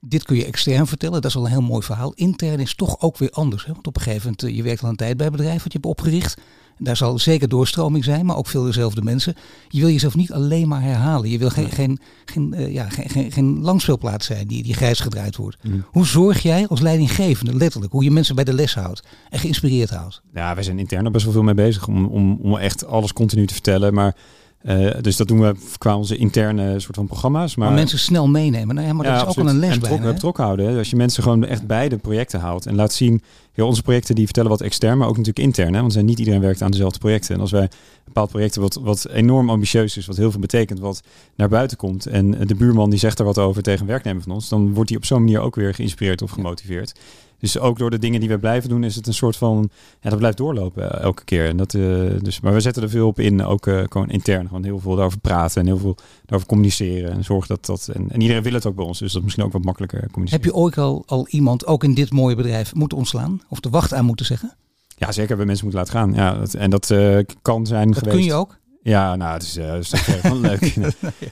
dit 0.00 0.22
kun 0.22 0.36
je 0.36 0.44
extern 0.44 0.86
vertellen, 0.86 1.20
dat 1.20 1.30
is 1.30 1.36
al 1.36 1.44
een 1.44 1.50
heel 1.50 1.60
mooi 1.60 1.82
verhaal. 1.82 2.12
Intern 2.12 2.60
is 2.60 2.74
toch 2.74 3.00
ook 3.00 3.18
weer 3.18 3.30
anders. 3.30 3.66
Hè? 3.66 3.72
Want 3.72 3.86
op 3.86 3.96
een 3.96 4.02
gegeven 4.02 4.22
moment, 4.22 4.42
eh, 4.42 4.56
je 4.56 4.62
werkt 4.62 4.82
al 4.82 4.88
een 4.88 4.96
tijd 4.96 5.16
bij 5.16 5.26
een 5.26 5.32
bedrijf 5.32 5.62
wat 5.62 5.72
je 5.72 5.78
hebt 5.78 5.90
opgericht. 5.90 6.40
Daar 6.80 6.96
zal 6.96 7.18
zeker 7.18 7.48
doorstroming 7.48 8.04
zijn, 8.04 8.26
maar 8.26 8.36
ook 8.36 8.46
veel 8.46 8.62
dezelfde 8.62 9.02
mensen. 9.02 9.34
Je 9.68 9.80
wil 9.80 9.88
jezelf 9.88 10.16
niet 10.16 10.32
alleen 10.32 10.68
maar 10.68 10.82
herhalen. 10.82 11.30
Je 11.30 11.38
wil 11.38 11.50
geen, 11.50 11.70
geen, 11.70 11.98
geen, 12.24 12.54
uh, 12.56 12.72
ja, 12.72 12.88
geen, 12.88 13.08
geen, 13.08 13.32
geen 13.32 13.60
langspeelplaats 13.60 14.26
zijn 14.26 14.46
die, 14.46 14.62
die 14.62 14.74
grijs 14.74 15.00
gedraaid 15.00 15.36
wordt. 15.36 15.56
Mm. 15.62 15.84
Hoe 15.90 16.06
zorg 16.06 16.42
jij 16.42 16.66
als 16.68 16.80
leidinggevende, 16.80 17.54
letterlijk, 17.54 17.92
hoe 17.92 18.04
je 18.04 18.10
mensen 18.10 18.34
bij 18.34 18.44
de 18.44 18.52
les 18.52 18.74
houdt 18.74 19.02
en 19.30 19.38
geïnspireerd 19.38 19.90
houdt? 19.90 20.22
Ja, 20.34 20.54
wij 20.54 20.62
zijn 20.62 20.78
intern 20.78 21.04
er 21.04 21.10
best 21.10 21.24
wel 21.24 21.32
veel 21.32 21.42
mee 21.42 21.54
bezig 21.54 21.88
om, 21.88 22.06
om, 22.06 22.38
om 22.42 22.56
echt 22.56 22.86
alles 22.86 23.12
continu 23.12 23.46
te 23.46 23.54
vertellen. 23.54 23.94
Maar 23.94 24.16
uh, 24.62 24.90
dus 25.00 25.16
dat 25.16 25.28
doen 25.28 25.40
we 25.40 25.54
qua 25.78 25.96
onze 25.96 26.16
interne 26.16 26.80
soort 26.80 26.96
van 26.96 27.06
programma's. 27.06 27.56
Maar, 27.56 27.68
maar 27.68 27.76
mensen 27.76 27.98
snel 27.98 28.28
meenemen. 28.28 28.74
Nou 28.74 28.86
ja, 28.86 28.92
maar 28.92 29.06
dat 29.06 29.22
is 29.22 29.28
ook 29.28 29.34
wel 29.34 29.48
een 29.48 29.58
les 29.58 29.74
en 29.74 29.80
trok, 29.80 30.00
bijna, 30.00 30.18
trok 30.18 30.36
houden. 30.36 30.78
Als 30.78 30.90
je 30.90 30.96
mensen 30.96 31.22
gewoon 31.22 31.44
echt 31.44 31.66
beide 31.66 31.96
projecten 31.96 32.40
houdt 32.40 32.66
en 32.66 32.74
laat 32.74 32.92
zien. 32.92 33.22
Ja, 33.52 33.64
onze 33.64 33.82
projecten 33.82 34.14
die 34.14 34.24
vertellen 34.24 34.50
wat 34.50 34.60
extern, 34.60 34.98
maar 34.98 35.08
ook 35.08 35.16
natuurlijk 35.16 35.46
intern. 35.46 35.74
Hè, 35.74 35.80
want 35.80 35.92
zijn 35.92 36.04
niet 36.04 36.18
iedereen 36.18 36.40
werkt 36.40 36.62
aan 36.62 36.70
dezelfde 36.70 36.98
projecten. 36.98 37.34
En 37.34 37.40
als 37.40 37.50
wij 37.50 37.68
bepaald 38.08 38.30
project 38.30 38.56
wat, 38.56 38.74
wat 38.74 39.08
enorm 39.08 39.50
ambitieus 39.50 39.96
is, 39.96 40.06
wat 40.06 40.16
heel 40.16 40.30
veel 40.30 40.40
betekent, 40.40 40.78
wat 40.78 41.02
naar 41.34 41.48
buiten 41.48 41.76
komt. 41.76 42.06
En 42.06 42.30
de 42.30 42.54
buurman 42.54 42.90
die 42.90 42.98
zegt 42.98 43.18
er 43.18 43.24
wat 43.24 43.38
over 43.38 43.62
tegen 43.62 43.80
een 43.80 43.86
werknemer 43.86 44.22
van 44.22 44.32
ons. 44.32 44.48
Dan 44.48 44.74
wordt 44.74 44.88
hij 44.88 44.98
op 44.98 45.04
zo'n 45.04 45.22
manier 45.22 45.40
ook 45.40 45.54
weer 45.54 45.74
geïnspireerd 45.74 46.22
of 46.22 46.30
gemotiveerd. 46.30 46.94
Dus 47.38 47.58
ook 47.58 47.78
door 47.78 47.90
de 47.90 47.98
dingen 47.98 48.20
die 48.20 48.28
we 48.28 48.38
blijven 48.38 48.68
doen, 48.68 48.84
is 48.84 48.94
het 48.94 49.06
een 49.06 49.14
soort 49.14 49.36
van. 49.36 49.70
Ja, 50.00 50.10
dat 50.10 50.18
blijft 50.18 50.36
doorlopen 50.36 50.92
eh, 50.92 51.02
elke 51.02 51.24
keer. 51.24 51.48
En 51.48 51.56
dat, 51.56 51.74
uh, 51.74 52.10
dus, 52.22 52.40
maar 52.40 52.52
we 52.52 52.60
zetten 52.60 52.82
er 52.82 52.90
veel 52.90 53.06
op 53.06 53.18
in, 53.18 53.44
ook 53.44 53.66
uh, 53.66 53.82
gewoon 53.88 54.10
intern. 54.10 54.46
Gewoon 54.46 54.64
heel 54.64 54.78
veel 54.78 54.94
daarover 54.94 55.18
praten 55.18 55.60
en 55.60 55.66
heel 55.66 55.78
veel 55.78 55.96
daarover 56.20 56.46
communiceren. 56.48 57.10
En 57.10 57.24
zorgen 57.24 57.48
dat 57.48 57.66
dat. 57.66 57.88
En, 57.94 58.10
en, 58.10 58.20
iedereen 58.20 58.42
wil 58.42 58.52
het 58.52 58.66
ook 58.66 58.74
bij 58.74 58.84
ons, 58.84 58.98
dus 58.98 59.08
dat 59.08 59.16
is 59.18 59.24
misschien 59.24 59.44
ook 59.44 59.52
wat 59.52 59.64
makkelijker 59.64 60.08
communiceren. 60.10 60.44
Heb 60.44 60.54
je 60.54 60.60
ooit 60.60 60.78
al, 60.78 61.02
al 61.06 61.26
iemand, 61.28 61.66
ook 61.66 61.84
in 61.84 61.94
dit 61.94 62.12
mooie 62.12 62.36
bedrijf, 62.36 62.74
moeten 62.74 62.98
ontslaan? 62.98 63.40
Of 63.48 63.60
de 63.60 63.70
wacht 63.70 63.94
aan 63.94 64.04
moeten 64.04 64.26
zeggen? 64.26 64.56
Ja, 64.98 65.12
zeker. 65.12 65.36
We 65.36 65.44
mensen 65.44 65.64
moeten 65.64 65.84
laten 65.84 66.00
gaan. 66.00 66.14
Ja, 66.14 66.38
dat, 66.38 66.54
en 66.54 66.70
dat 66.70 66.94
kan 67.42 67.66
zijn 67.66 67.90
dat 67.90 67.98
geweest. 67.98 68.16
kun 68.16 68.24
je 68.24 68.34
ook? 68.34 68.58
Ja, 68.88 69.16
nou, 69.16 69.32
het 69.32 69.42
is, 69.42 69.56
uh, 69.56 69.72
het 69.72 69.92
is 69.92 70.20
wel 70.20 70.36
leuk. 70.50 70.76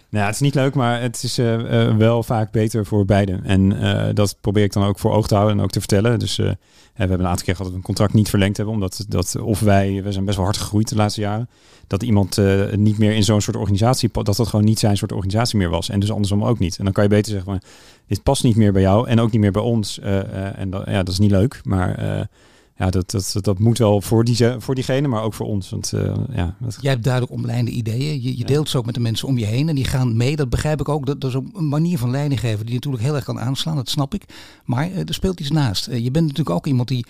nou, 0.08 0.26
het 0.26 0.34
is 0.34 0.40
niet 0.40 0.54
leuk, 0.54 0.74
maar 0.74 1.00
het 1.00 1.22
is 1.22 1.38
uh, 1.38 1.58
uh, 1.58 1.96
wel 1.96 2.22
vaak 2.22 2.50
beter 2.50 2.86
voor 2.86 3.04
beiden. 3.04 3.44
En 3.44 4.14
dat 4.14 4.36
probeer 4.40 4.64
ik 4.64 4.72
dan 4.72 4.84
ook 4.84 4.98
voor 4.98 5.12
oog 5.12 5.26
te 5.26 5.34
houden 5.34 5.58
en 5.58 5.64
ook 5.64 5.70
te 5.70 5.78
vertellen. 5.78 6.18
Dus 6.18 6.36
we 6.36 6.56
hebben 6.92 7.20
een 7.20 7.26
aantal 7.26 7.44
keer 7.44 7.56
gehad 7.56 7.56
dat 7.58 7.70
we 7.70 7.76
een 7.76 7.94
contract 7.94 8.12
niet 8.12 8.28
verlengd 8.28 8.56
hebben. 8.56 8.74
Omdat 8.74 9.04
dat, 9.08 9.36
of 9.40 9.60
wij, 9.60 10.02
we 10.02 10.12
zijn 10.12 10.24
best 10.24 10.36
wel 10.36 10.46
hard 10.46 10.58
gegroeid 10.58 10.88
de 10.88 10.96
laatste 10.96 11.20
jaren. 11.20 11.48
Dat 11.86 12.02
iemand 12.02 12.40
niet 12.76 12.98
meer 12.98 13.12
in 13.12 13.24
zo'n 13.24 13.40
soort 13.40 13.56
organisatie, 13.56 14.08
dat 14.12 14.36
dat 14.36 14.48
gewoon 14.48 14.64
niet 14.64 14.78
zijn 14.78 14.96
soort 14.96 15.12
organisatie 15.12 15.58
meer 15.58 15.70
was. 15.70 15.88
En 15.88 16.00
dus 16.00 16.12
andersom 16.12 16.44
ook 16.44 16.58
niet. 16.58 16.78
En 16.78 16.84
dan 16.84 16.92
kan 16.92 17.02
je 17.02 17.10
beter 17.10 17.32
zeggen, 17.32 17.50
maar, 17.50 17.62
dit 18.06 18.22
past 18.22 18.44
niet 18.44 18.56
meer 18.56 18.72
bij 18.72 18.82
jou 18.82 19.08
en 19.08 19.20
ook 19.20 19.30
niet 19.30 19.40
meer 19.40 19.52
bij 19.52 19.62
ons. 19.62 19.98
en 19.98 20.70
dat, 20.70 20.82
ja, 20.86 21.02
dat 21.02 21.08
is 21.08 21.18
niet 21.18 21.30
leuk, 21.30 21.60
maar 21.64 22.28
ja, 22.78 22.90
dat, 22.90 23.10
dat, 23.10 23.36
dat 23.40 23.58
moet 23.58 23.78
wel 23.78 24.00
voor, 24.00 24.24
die, 24.24 24.36
voor 24.58 24.74
diegene, 24.74 25.08
maar 25.08 25.22
ook 25.22 25.34
voor 25.34 25.46
ons. 25.46 25.70
Want, 25.70 25.92
uh, 25.94 26.14
ja, 26.30 26.56
dat... 26.60 26.78
Jij 26.80 26.90
hebt 26.90 27.04
duidelijk 27.04 27.32
omlijnde 27.32 27.70
ideeën. 27.70 28.22
Je, 28.22 28.38
je 28.38 28.44
deelt 28.44 28.68
ze 28.68 28.78
ook 28.78 28.86
met 28.86 28.94
de 28.94 29.00
mensen 29.00 29.28
om 29.28 29.38
je 29.38 29.44
heen 29.44 29.68
en 29.68 29.74
die 29.74 29.84
gaan 29.84 30.16
mee. 30.16 30.36
Dat 30.36 30.50
begrijp 30.50 30.80
ik 30.80 30.88
ook. 30.88 31.06
Dat, 31.06 31.20
dat 31.20 31.30
is 31.30 31.36
een 31.36 31.68
manier 31.68 31.98
van 31.98 32.10
leiding 32.10 32.40
geven 32.40 32.66
die 32.66 32.74
natuurlijk 32.74 33.02
heel 33.02 33.14
erg 33.14 33.24
kan 33.24 33.40
aanslaan. 33.40 33.76
Dat 33.76 33.88
snap 33.88 34.14
ik. 34.14 34.24
Maar 34.64 34.90
uh, 34.90 34.98
er 34.98 35.14
speelt 35.14 35.40
iets 35.40 35.50
naast. 35.50 35.88
Uh, 35.88 35.98
je 35.98 36.10
bent 36.10 36.26
natuurlijk 36.26 36.56
ook 36.56 36.66
iemand 36.66 36.88
die 36.88 37.06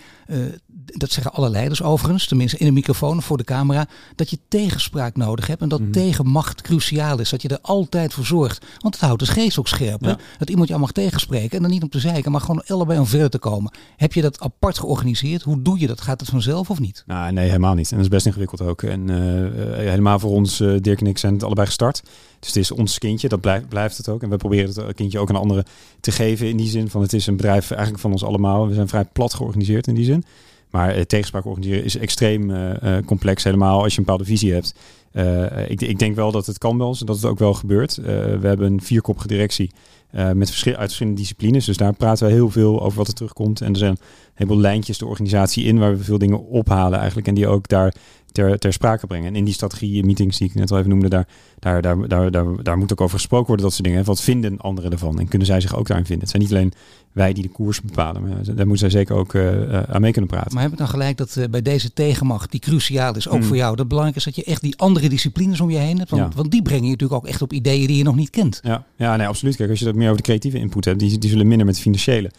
dat 0.93 1.11
zeggen 1.11 1.33
alle 1.33 1.49
leiders 1.49 1.83
overigens, 1.83 2.27
tenminste 2.27 2.57
in 2.57 2.65
de 2.65 2.71
microfoon 2.71 3.21
voor 3.21 3.37
de 3.37 3.43
camera, 3.43 3.87
dat 4.15 4.29
je 4.29 4.39
tegenspraak 4.47 5.15
nodig 5.15 5.47
hebt 5.47 5.61
en 5.61 5.69
dat 5.69 5.79
Mhm. 5.79 5.91
tegenmacht 5.91 6.61
cruciaal 6.61 7.19
is. 7.19 7.29
Dat 7.29 7.41
je 7.41 7.47
er 7.47 7.59
altijd 7.61 8.13
voor 8.13 8.25
zorgt. 8.25 8.65
Want 8.79 8.93
het 8.95 9.03
houdt 9.03 9.19
de 9.19 9.31
geest 9.31 9.59
ook 9.59 9.67
scherp. 9.67 10.03
Ja. 10.03 10.17
Dat 10.37 10.49
iemand 10.49 10.67
jou 10.67 10.79
mag 10.79 10.91
tegenspreken 10.91 11.55
en 11.55 11.61
dan 11.61 11.71
niet 11.71 11.83
om 11.83 11.89
te 11.89 11.99
zeiken, 11.99 12.31
maar 12.31 12.41
gewoon 12.41 12.63
allebei 12.67 12.99
om 12.99 13.05
verder 13.05 13.29
te 13.29 13.39
komen. 13.39 13.71
Heb 13.97 14.13
je 14.13 14.21
dat 14.21 14.39
apart 14.39 14.79
georganiseerd? 14.79 15.41
Hoe 15.41 15.61
doe 15.61 15.79
je 15.79 15.87
dat? 15.87 16.01
Gaat 16.01 16.19
het 16.19 16.29
vanzelf 16.29 16.69
of 16.69 16.79
niet? 16.79 17.03
Nou, 17.05 17.31
nee, 17.31 17.45
helemaal 17.47 17.73
niet. 17.73 17.89
En 17.89 17.95
dat 17.95 18.05
is 18.05 18.11
best 18.11 18.25
ingewikkeld 18.25 18.61
ook. 18.61 18.83
En 18.83 19.09
eh, 19.09 19.45
eh, 19.45 19.89
helemaal 19.89 20.19
voor 20.19 20.31
ons, 20.31 20.59
eh, 20.59 20.73
Dirk 20.81 20.99
en 20.99 21.07
ik 21.07 21.17
zijn 21.17 21.33
het 21.33 21.43
allebei 21.43 21.67
gestart. 21.67 22.01
Dus 22.39 22.47
het 22.47 22.57
is 22.57 22.71
ons 22.71 22.97
kindje, 22.97 23.27
dat 23.29 23.41
blijft, 23.41 23.67
blijft 23.69 23.97
het 23.97 24.09
ook. 24.09 24.23
En 24.23 24.29
we 24.29 24.37
proberen 24.37 24.85
het 24.85 24.95
kindje 24.95 25.19
ook 25.19 25.29
aan 25.29 25.35
anderen 25.35 25.63
te 25.99 26.11
geven 26.11 26.49
in 26.49 26.57
die 26.57 26.69
zin 26.69 26.89
van 26.89 27.01
het 27.01 27.13
is 27.13 27.27
een 27.27 27.35
bedrijf 27.35 27.71
eigenlijk 27.71 28.01
van 28.01 28.11
ons 28.11 28.23
allemaal. 28.23 28.67
We 28.67 28.73
zijn 28.73 28.87
vrij 28.87 29.05
plat 29.05 29.33
georganiseerd 29.33 29.87
in 29.87 29.95
die 29.95 30.05
zin. 30.05 30.23
Maar 30.69 30.89
eh, 30.89 31.01
tegenspraak 31.01 31.45
organiseren 31.45 31.83
is 31.83 31.97
extreem 31.97 32.51
eh, 32.51 32.97
eh, 32.97 33.05
complex, 33.05 33.43
helemaal 33.43 33.83
als 33.83 33.93
je 33.93 33.99
een 33.99 34.05
bepaalde 34.05 34.25
visie 34.25 34.53
hebt. 34.53 34.75
Ik, 35.67 35.81
ik 35.81 35.99
denk 35.99 36.15
wel 36.15 36.31
dat 36.31 36.45
het 36.45 36.57
kan 36.57 36.81
en 36.81 37.05
dat 37.05 37.15
het 37.15 37.25
ook 37.25 37.39
wel 37.39 37.53
gebeurt. 37.53 37.95
We 37.95 38.39
hebben 38.41 38.71
een 38.71 38.81
vierkoppige 38.81 39.27
directie 39.27 39.71
met 40.11 40.49
verschil, 40.49 40.73
uit 40.73 40.85
verschillende 40.85 41.19
disciplines. 41.19 41.65
Dus 41.65 41.77
daar 41.77 41.93
praten 41.93 42.27
we 42.27 42.33
heel 42.33 42.49
veel 42.49 42.81
over 42.81 42.97
wat 42.97 43.07
er 43.07 43.13
terugkomt. 43.13 43.61
En 43.61 43.71
er 43.71 43.77
zijn 43.77 43.91
een 43.91 43.97
heleboel 44.33 44.59
lijntjes 44.59 44.97
de 44.97 45.05
organisatie 45.05 45.65
in 45.65 45.79
waar 45.79 45.97
we 45.97 46.03
veel 46.03 46.17
dingen 46.17 46.47
ophalen 46.47 46.97
eigenlijk. 46.97 47.27
En 47.27 47.33
die 47.33 47.47
ook 47.47 47.67
daar 47.67 47.93
ter, 48.31 48.59
ter 48.59 48.73
sprake 48.73 49.07
brengen. 49.07 49.27
En 49.27 49.35
in 49.35 49.45
die 49.45 49.53
strategie 49.53 50.03
meetings 50.05 50.37
die 50.37 50.47
ik 50.47 50.55
net 50.55 50.71
al 50.71 50.77
even 50.77 50.89
noemde, 50.89 51.09
daar, 51.09 51.27
daar, 51.59 51.81
daar, 51.81 52.07
daar, 52.07 52.31
daar, 52.31 52.63
daar 52.63 52.77
moet 52.77 52.91
ook 52.91 53.01
over 53.01 53.17
gesproken 53.17 53.47
worden, 53.47 53.65
dat 53.65 53.73
soort 53.73 53.87
dingen. 53.87 54.03
Wat 54.03 54.21
vinden 54.21 54.57
anderen 54.57 54.91
ervan? 54.91 55.19
En 55.19 55.27
kunnen 55.27 55.47
zij 55.47 55.61
zich 55.61 55.75
ook 55.75 55.87
daarin 55.87 56.05
vinden? 56.05 56.27
Het 56.27 56.35
zijn 56.35 56.43
niet 56.43 56.51
alleen 56.51 56.73
wij 57.11 57.33
die 57.33 57.43
de 57.43 57.49
koers 57.49 57.81
bepalen, 57.81 58.21
maar 58.21 58.55
daar 58.55 58.67
moeten 58.67 58.77
zij 58.77 58.89
zeker 58.89 59.15
ook 59.15 59.33
eh, 59.33 59.77
eh, 59.77 59.83
aan 59.89 60.01
mee 60.01 60.11
kunnen 60.11 60.29
praten. 60.29 60.53
Maar 60.53 60.63
heb 60.63 60.71
ik 60.71 60.77
dan 60.77 60.87
gelijk 60.87 61.17
dat 61.17 61.35
eh, 61.35 61.45
bij 61.49 61.61
deze 61.61 61.93
tegenmacht, 61.93 62.51
die 62.51 62.59
cruciaal 62.59 63.15
is, 63.15 63.27
ook 63.27 63.33
Hmm. 63.37 63.43
voor 63.43 63.55
jou, 63.55 63.75
dat 63.75 63.87
belangrijk 63.87 64.17
is 64.17 64.23
dat 64.23 64.35
je 64.35 64.43
echt 64.43 64.61
die 64.61 64.77
andere 64.77 65.09
disciplines 65.09 65.61
om 65.61 65.69
je 65.69 65.77
heen 65.77 65.97
hebt? 65.97 66.09
Want, 66.09 66.21
Ja. 66.21 66.29
want 66.35 66.51
die 66.51 66.61
brengen 66.61 66.83
je 66.83 66.91
natuurlijk 66.91 67.21
ook 67.21 67.27
echt 67.27 67.41
op 67.41 67.53
ideeën 67.53 67.87
die 67.87 67.97
je 67.97 68.03
nog 68.03 68.15
niet 68.15 68.29
kent. 68.29 68.59
Ja, 68.63 68.85
ja 68.95 69.15
nee, 69.15 69.27
absoluut. 69.27 69.55
Kijk, 69.55 69.69
als 69.69 69.79
je 69.79 69.85
dat 69.85 69.95
meer 69.95 70.05
over 70.05 70.17
de 70.17 70.23
creatieve 70.23 70.57
input 70.57 70.85
hebt, 70.85 70.99
die, 70.99 71.17
die 71.17 71.29
zullen 71.29 71.47
minder 71.47 71.65
met 71.65 71.79
financiële 71.79 72.31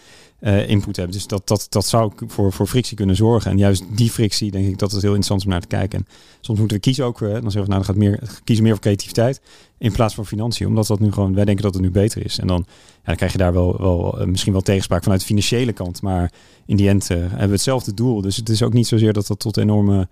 input 0.67 0.97
hebben. 0.97 1.15
Dus 1.15 1.27
dat, 1.27 1.49
dat, 1.49 1.67
dat 1.69 1.87
zou 1.87 2.05
ook 2.05 2.23
voor, 2.27 2.53
voor 2.53 2.67
frictie 2.67 2.97
kunnen 2.97 3.17
zorgen. 3.17 3.51
En 3.51 3.59
juist 3.59 3.85
die 3.95 4.11
frictie, 4.11 4.51
denk 4.51 4.67
ik, 4.67 4.79
dat 4.79 4.91
het 4.93 5.03
heel 5.03 5.15
interessant 5.15 5.41
is 5.41 5.47
om 5.47 5.53
naar 5.53 5.61
te 5.61 5.67
kijken. 5.67 5.99
En 5.99 6.07
soms 6.41 6.59
moeten 6.59 6.77
we 6.77 6.83
kiezen 6.83 7.05
ook, 7.05 7.23
eh, 7.23 7.33
dan 7.33 7.51
zeggen 7.51 7.63
we, 7.63 7.69
nou, 7.69 7.75
dan 7.75 7.85
gaat 7.85 7.97
meer, 7.97 8.21
kiezen 8.45 8.65
meer 8.65 8.73
voor 8.73 8.83
creativiteit 8.83 9.08
in 9.79 9.93
plaats 9.93 10.15
van 10.15 10.27
financiën. 10.27 10.67
Omdat 10.67 10.87
dat 10.87 11.01
nu 11.01 11.13
gewoon, 11.13 11.35
wij 11.35 11.45
denken 11.45 11.65
dat 11.65 11.75
het 11.75 11.83
nu 11.83 11.91
beter 11.91 12.25
is. 12.25 12.39
En 12.39 12.47
dan, 12.47 12.65
ja, 12.67 13.03
dan 13.05 13.17
krijg 13.17 13.33
je 13.33 13.39
daar 13.39 13.53
wel, 13.53 13.77
wel 13.79 14.21
eh, 14.21 14.27
misschien 14.27 14.53
wel 14.53 14.61
tegenspraak 14.61 15.03
vanuit 15.03 15.21
de 15.21 15.27
financiële 15.27 15.73
kant. 15.73 16.03
Maar 16.03 16.33
in 16.67 16.77
die 16.77 16.89
end 16.89 17.11
eh, 17.11 17.19
hebben 17.19 17.47
we 17.47 17.53
hetzelfde 17.53 17.95
doel. 17.95 18.21
Dus 18.21 18.37
het 18.37 18.49
is 18.49 18.63
ook 18.63 18.73
niet 18.73 18.87
zozeer 18.87 19.13
dat 19.13 19.27
dat 19.27 19.39
tot 19.39 19.57
enorme 19.57 20.09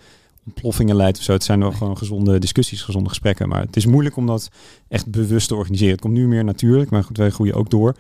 ontploffingen 0.47 0.97
leidt 0.97 1.19
of 1.19 1.25
zo. 1.25 1.33
Het 1.33 1.45
zijn 1.45 1.61
wel 1.61 1.73
gewoon 1.73 1.97
gezonde 1.97 2.39
discussies, 2.39 2.83
gezonde 2.83 3.09
gesprekken. 3.09 3.49
Maar 3.49 3.61
het 3.61 3.77
is 3.77 3.87
moeilijk 3.87 4.17
om 4.17 4.27
dat 4.27 4.51
echt 4.89 5.11
bewust 5.11 5.49
te 5.49 5.55
organiseren. 5.55 5.93
Het 5.93 6.01
komt 6.01 6.15
nu 6.15 6.27
meer 6.27 6.45
natuurlijk, 6.45 6.91
maar 6.91 7.05
goed, 7.05 7.17
wij 7.17 7.31
groeien 7.31 7.55
ook 7.55 7.71
door. 7.71 7.97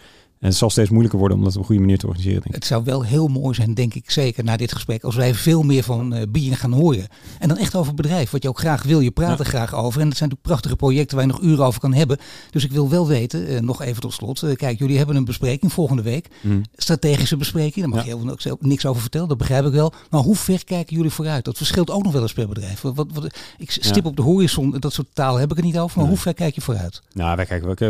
En 0.47 0.53
het 0.53 0.61
zal 0.61 0.71
steeds 0.71 0.91
moeilijker 0.91 1.19
worden 1.19 1.39
om 1.39 1.45
dat 1.45 1.53
op 1.55 1.59
een 1.59 1.65
goede 1.67 1.81
manier 1.81 1.99
te 1.99 2.07
organiseren, 2.07 2.41
denk 2.43 2.55
ik. 2.55 2.61
Het 2.61 2.67
zou 2.71 2.85
wel 2.85 3.03
heel 3.05 3.29
mooi 3.29 3.55
zijn, 3.55 3.75
denk 3.75 3.95
ik 3.95 4.11
zeker, 4.11 4.45
na 4.45 4.57
dit 4.57 4.73
gesprek, 4.73 5.03
als 5.05 5.15
wij 5.15 5.35
veel 5.35 5.63
meer 5.63 5.83
van 5.83 6.27
bieren 6.29 6.59
gaan 6.59 6.73
horen. 6.73 7.07
En 7.39 7.49
dan 7.49 7.57
echt 7.57 7.75
over 7.75 7.87
het 7.93 7.97
bedrijf, 8.03 8.31
wat 8.31 8.43
je 8.43 8.49
ook 8.49 8.59
graag 8.59 8.83
wil. 8.83 9.01
Je 9.01 9.11
praat 9.11 9.39
er 9.39 9.45
graag 9.45 9.75
over. 9.75 10.01
En 10.01 10.09
het 10.09 10.17
zijn 10.17 10.29
natuurlijk 10.29 10.43
prachtige 10.43 10.77
projecten 10.77 11.17
waar 11.17 11.27
je 11.27 11.33
nog 11.33 11.43
uren 11.43 11.65
over 11.65 11.81
kan 11.81 11.95
hebben. 11.95 12.19
Dus 12.51 12.65
ik 12.65 12.73
wil 12.73 12.89
wel 12.89 13.07
weten, 13.07 13.47
eh, 13.47 13.61
nog 13.61 13.83
even 13.83 14.01
tot 14.01 14.13
slot. 14.13 14.43
eh, 14.43 14.55
kijk, 14.57 14.79
jullie 14.79 14.97
hebben 14.97 15.17
een 15.17 15.25
bespreking 15.25 15.73
volgende 15.73 16.03
week. 16.03 16.29
Mhm. 16.43 16.59
Strategische 16.77 17.37
bespreking, 17.37 17.75
daar 17.85 17.89
mag 17.89 18.05
Ja. 18.05 18.11
je 18.11 18.17
heel 18.17 18.25
niks- 18.25 18.47
niks 18.61 18.87
over 18.87 19.01
vertellen, 19.01 19.29
dat 19.29 19.39
begrijp 19.39 19.65
ik 19.67 19.73
wel. 19.73 19.93
Maar 20.11 20.21
hoe 20.21 20.37
ver 20.37 20.65
kijken 20.65 20.97
jullie 20.97 21.11
vooruit? 21.11 21.45
Dat 21.45 21.57
verschilt 21.57 21.91
ook 21.91 22.03
nog 22.03 22.13
wel 22.13 22.23
eens 22.23 22.33
per 22.33 22.49
bedrijf. 22.49 22.81
Wat, 22.81 22.95
wat, 22.95 23.27
ik 23.59 23.71
stip 23.71 24.03
Ja. 24.05 24.09
op 24.11 24.17
de 24.17 24.23
horizon, 24.23 24.77
dat 24.79 24.93
soort 24.93 25.09
taal 25.13 25.37
heb 25.37 25.51
ik 25.51 25.57
er 25.59 25.65
niet 25.65 25.79
over. 25.79 25.97
Maar 25.97 26.05
Nee. 26.07 26.15
hoe 26.15 26.23
ver 26.23 26.35
kijk 26.35 26.55
je 26.55 26.61
vooruit? 26.61 27.03
Nou, 27.13 27.37
wij 27.37 27.45
kijken 27.47 27.69
ook 27.69 27.81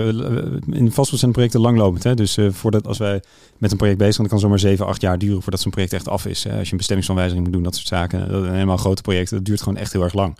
in 0.74 0.92
vastgoed 0.92 1.18
zijn 1.18 1.32
projecten 1.32 1.60
langlopend. 1.60 2.02
Hè? 2.02 2.14
Dus 2.14 2.36
eh, 2.46 2.52
voordat 2.52 2.86
als 2.86 2.98
wij 2.98 3.22
met 3.58 3.70
een 3.70 3.76
project 3.76 3.98
bezig 3.98 4.14
zijn, 4.14 4.28
dan 4.28 4.38
kan 4.38 4.46
zomaar 4.46 4.58
7, 4.58 4.86
8 4.86 5.00
jaar 5.00 5.18
duren 5.18 5.42
voordat 5.42 5.60
zo'n 5.60 5.70
project 5.70 5.92
echt 5.92 6.08
af 6.08 6.26
is. 6.26 6.44
Hè? 6.44 6.58
Als 6.58 6.64
je 6.64 6.70
een 6.70 6.76
bestemmingsaanwijzing 6.76 7.42
moet 7.42 7.52
doen, 7.52 7.62
dat 7.62 7.74
soort 7.74 7.86
zaken. 7.86 8.28
Dat 8.28 8.42
zijn 8.42 8.54
helemaal 8.54 8.76
grote 8.76 9.02
projecten. 9.02 9.36
Dat 9.36 9.46
duurt 9.46 9.62
gewoon 9.62 9.78
echt 9.78 9.92
heel 9.92 10.02
erg 10.02 10.14
lang. 10.14 10.36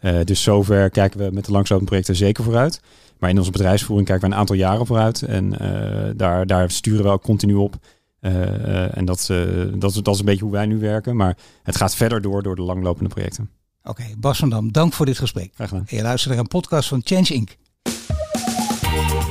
Eh, 0.00 0.18
dus 0.24 0.42
zover 0.42 0.90
kijken 0.90 1.20
we 1.20 1.30
met 1.32 1.44
de 1.44 1.52
langslopende 1.52 1.90
projecten 1.90 2.16
zeker 2.16 2.44
vooruit. 2.44 2.80
Maar 3.18 3.30
in 3.30 3.38
onze 3.38 3.50
bedrijfsvoering 3.50 4.06
kijken 4.06 4.28
we 4.28 4.34
een 4.34 4.40
aantal 4.40 4.56
jaren 4.56 4.86
vooruit. 4.86 5.22
En 5.22 5.58
eh, 5.58 6.10
daar, 6.16 6.46
daar 6.46 6.70
sturen 6.70 7.04
we 7.04 7.10
ook 7.10 7.22
continu 7.22 7.54
op. 7.54 7.78
Eh, 8.20 8.84
eh, 8.84 8.96
en 8.96 9.04
dat, 9.04 9.28
eh, 9.30 9.38
dat, 9.74 9.90
is, 9.90 10.02
dat 10.02 10.14
is 10.14 10.20
een 10.20 10.26
beetje 10.26 10.44
hoe 10.44 10.52
wij 10.52 10.66
nu 10.66 10.78
werken. 10.78 11.16
Maar 11.16 11.36
het 11.62 11.76
gaat 11.76 11.94
verder 11.94 12.20
door 12.20 12.42
door 12.42 12.56
de 12.56 12.62
langlopende 12.62 13.08
projecten. 13.08 13.50
Oké, 13.82 14.04
Bas 14.18 14.38
van 14.38 14.48
Dam, 14.50 14.72
dank 14.72 14.92
voor 14.92 15.06
dit 15.06 15.18
gesprek. 15.18 15.50
Graag 15.54 15.68
gedaan. 15.68 15.84
En 15.86 15.96
je 15.96 16.02
luistert 16.02 16.34
naar 16.34 16.42
een 16.42 16.48
podcast 16.48 16.88
van 16.88 17.00
Change 17.04 17.34
Inc. 17.34 17.56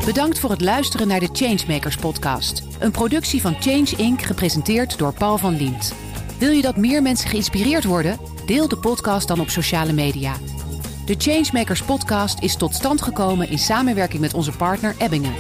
Bedankt 0.06 0.40
voor 0.40 0.50
het 0.50 0.62
luisteren 0.62 1.08
naar 1.08 1.20
de 1.20 1.30
Changemakers 1.32 1.98
podcast. 1.98 2.64
Een 2.80 2.92
productie 2.92 3.42
van 3.42 3.56
Change 3.60 3.94
Inc. 3.98 4.22
gepresenteerd 4.22 4.98
door 4.98 5.14
Paul 5.14 5.38
van 5.38 5.58
Liemt. 5.58 5.94
Wil 6.38 6.52
je 6.52 6.62
dat 6.62 6.78
meer 6.78 7.02
mensen 7.02 7.30
geïnspireerd 7.30 7.84
worden? 7.84 8.20
Deel 8.46 8.68
de 8.68 8.78
podcast 8.78 9.28
dan 9.28 9.40
op 9.40 9.50
sociale 9.50 9.94
media. 9.94 10.34
De 11.06 11.16
Changemakers 11.18 11.82
podcast 11.82 12.40
is 12.40 12.56
tot 12.56 12.74
stand 12.76 13.02
gekomen 13.02 13.50
in 13.50 13.60
samenwerking 13.60 14.22
met 14.22 14.34
onze 14.34 14.52
partner 14.52 14.96
Ebbingen. 14.98 15.34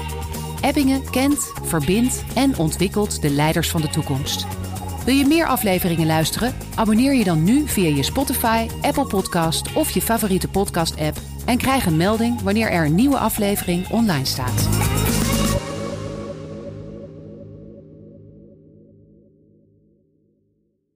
Ebbingen 0.61 1.09
kent, 1.09 1.51
verbindt 1.63 2.23
en 2.35 2.57
ontwikkelt 2.57 3.21
de 3.21 3.29
leiders 3.29 3.69
van 3.69 3.81
de 3.81 3.89
toekomst. 3.89 4.45
Wil 5.05 5.15
je 5.15 5.25
meer 5.25 5.45
afleveringen 5.45 6.07
luisteren? 6.07 6.55
Abonneer 6.75 7.13
je 7.13 7.23
dan 7.23 7.43
nu 7.43 7.67
via 7.67 7.95
je 7.95 8.03
Spotify, 8.03 8.67
Apple 8.81 9.07
Podcast 9.07 9.73
of 9.73 9.91
je 9.91 10.01
favoriete 10.01 10.47
podcast-app 10.47 11.17
en 11.47 11.57
krijg 11.57 11.85
een 11.85 11.97
melding 11.97 12.41
wanneer 12.41 12.71
er 12.71 12.85
een 12.85 12.95
nieuwe 12.95 13.17
aflevering 13.17 13.89
online 13.89 14.25
staat. 14.25 14.67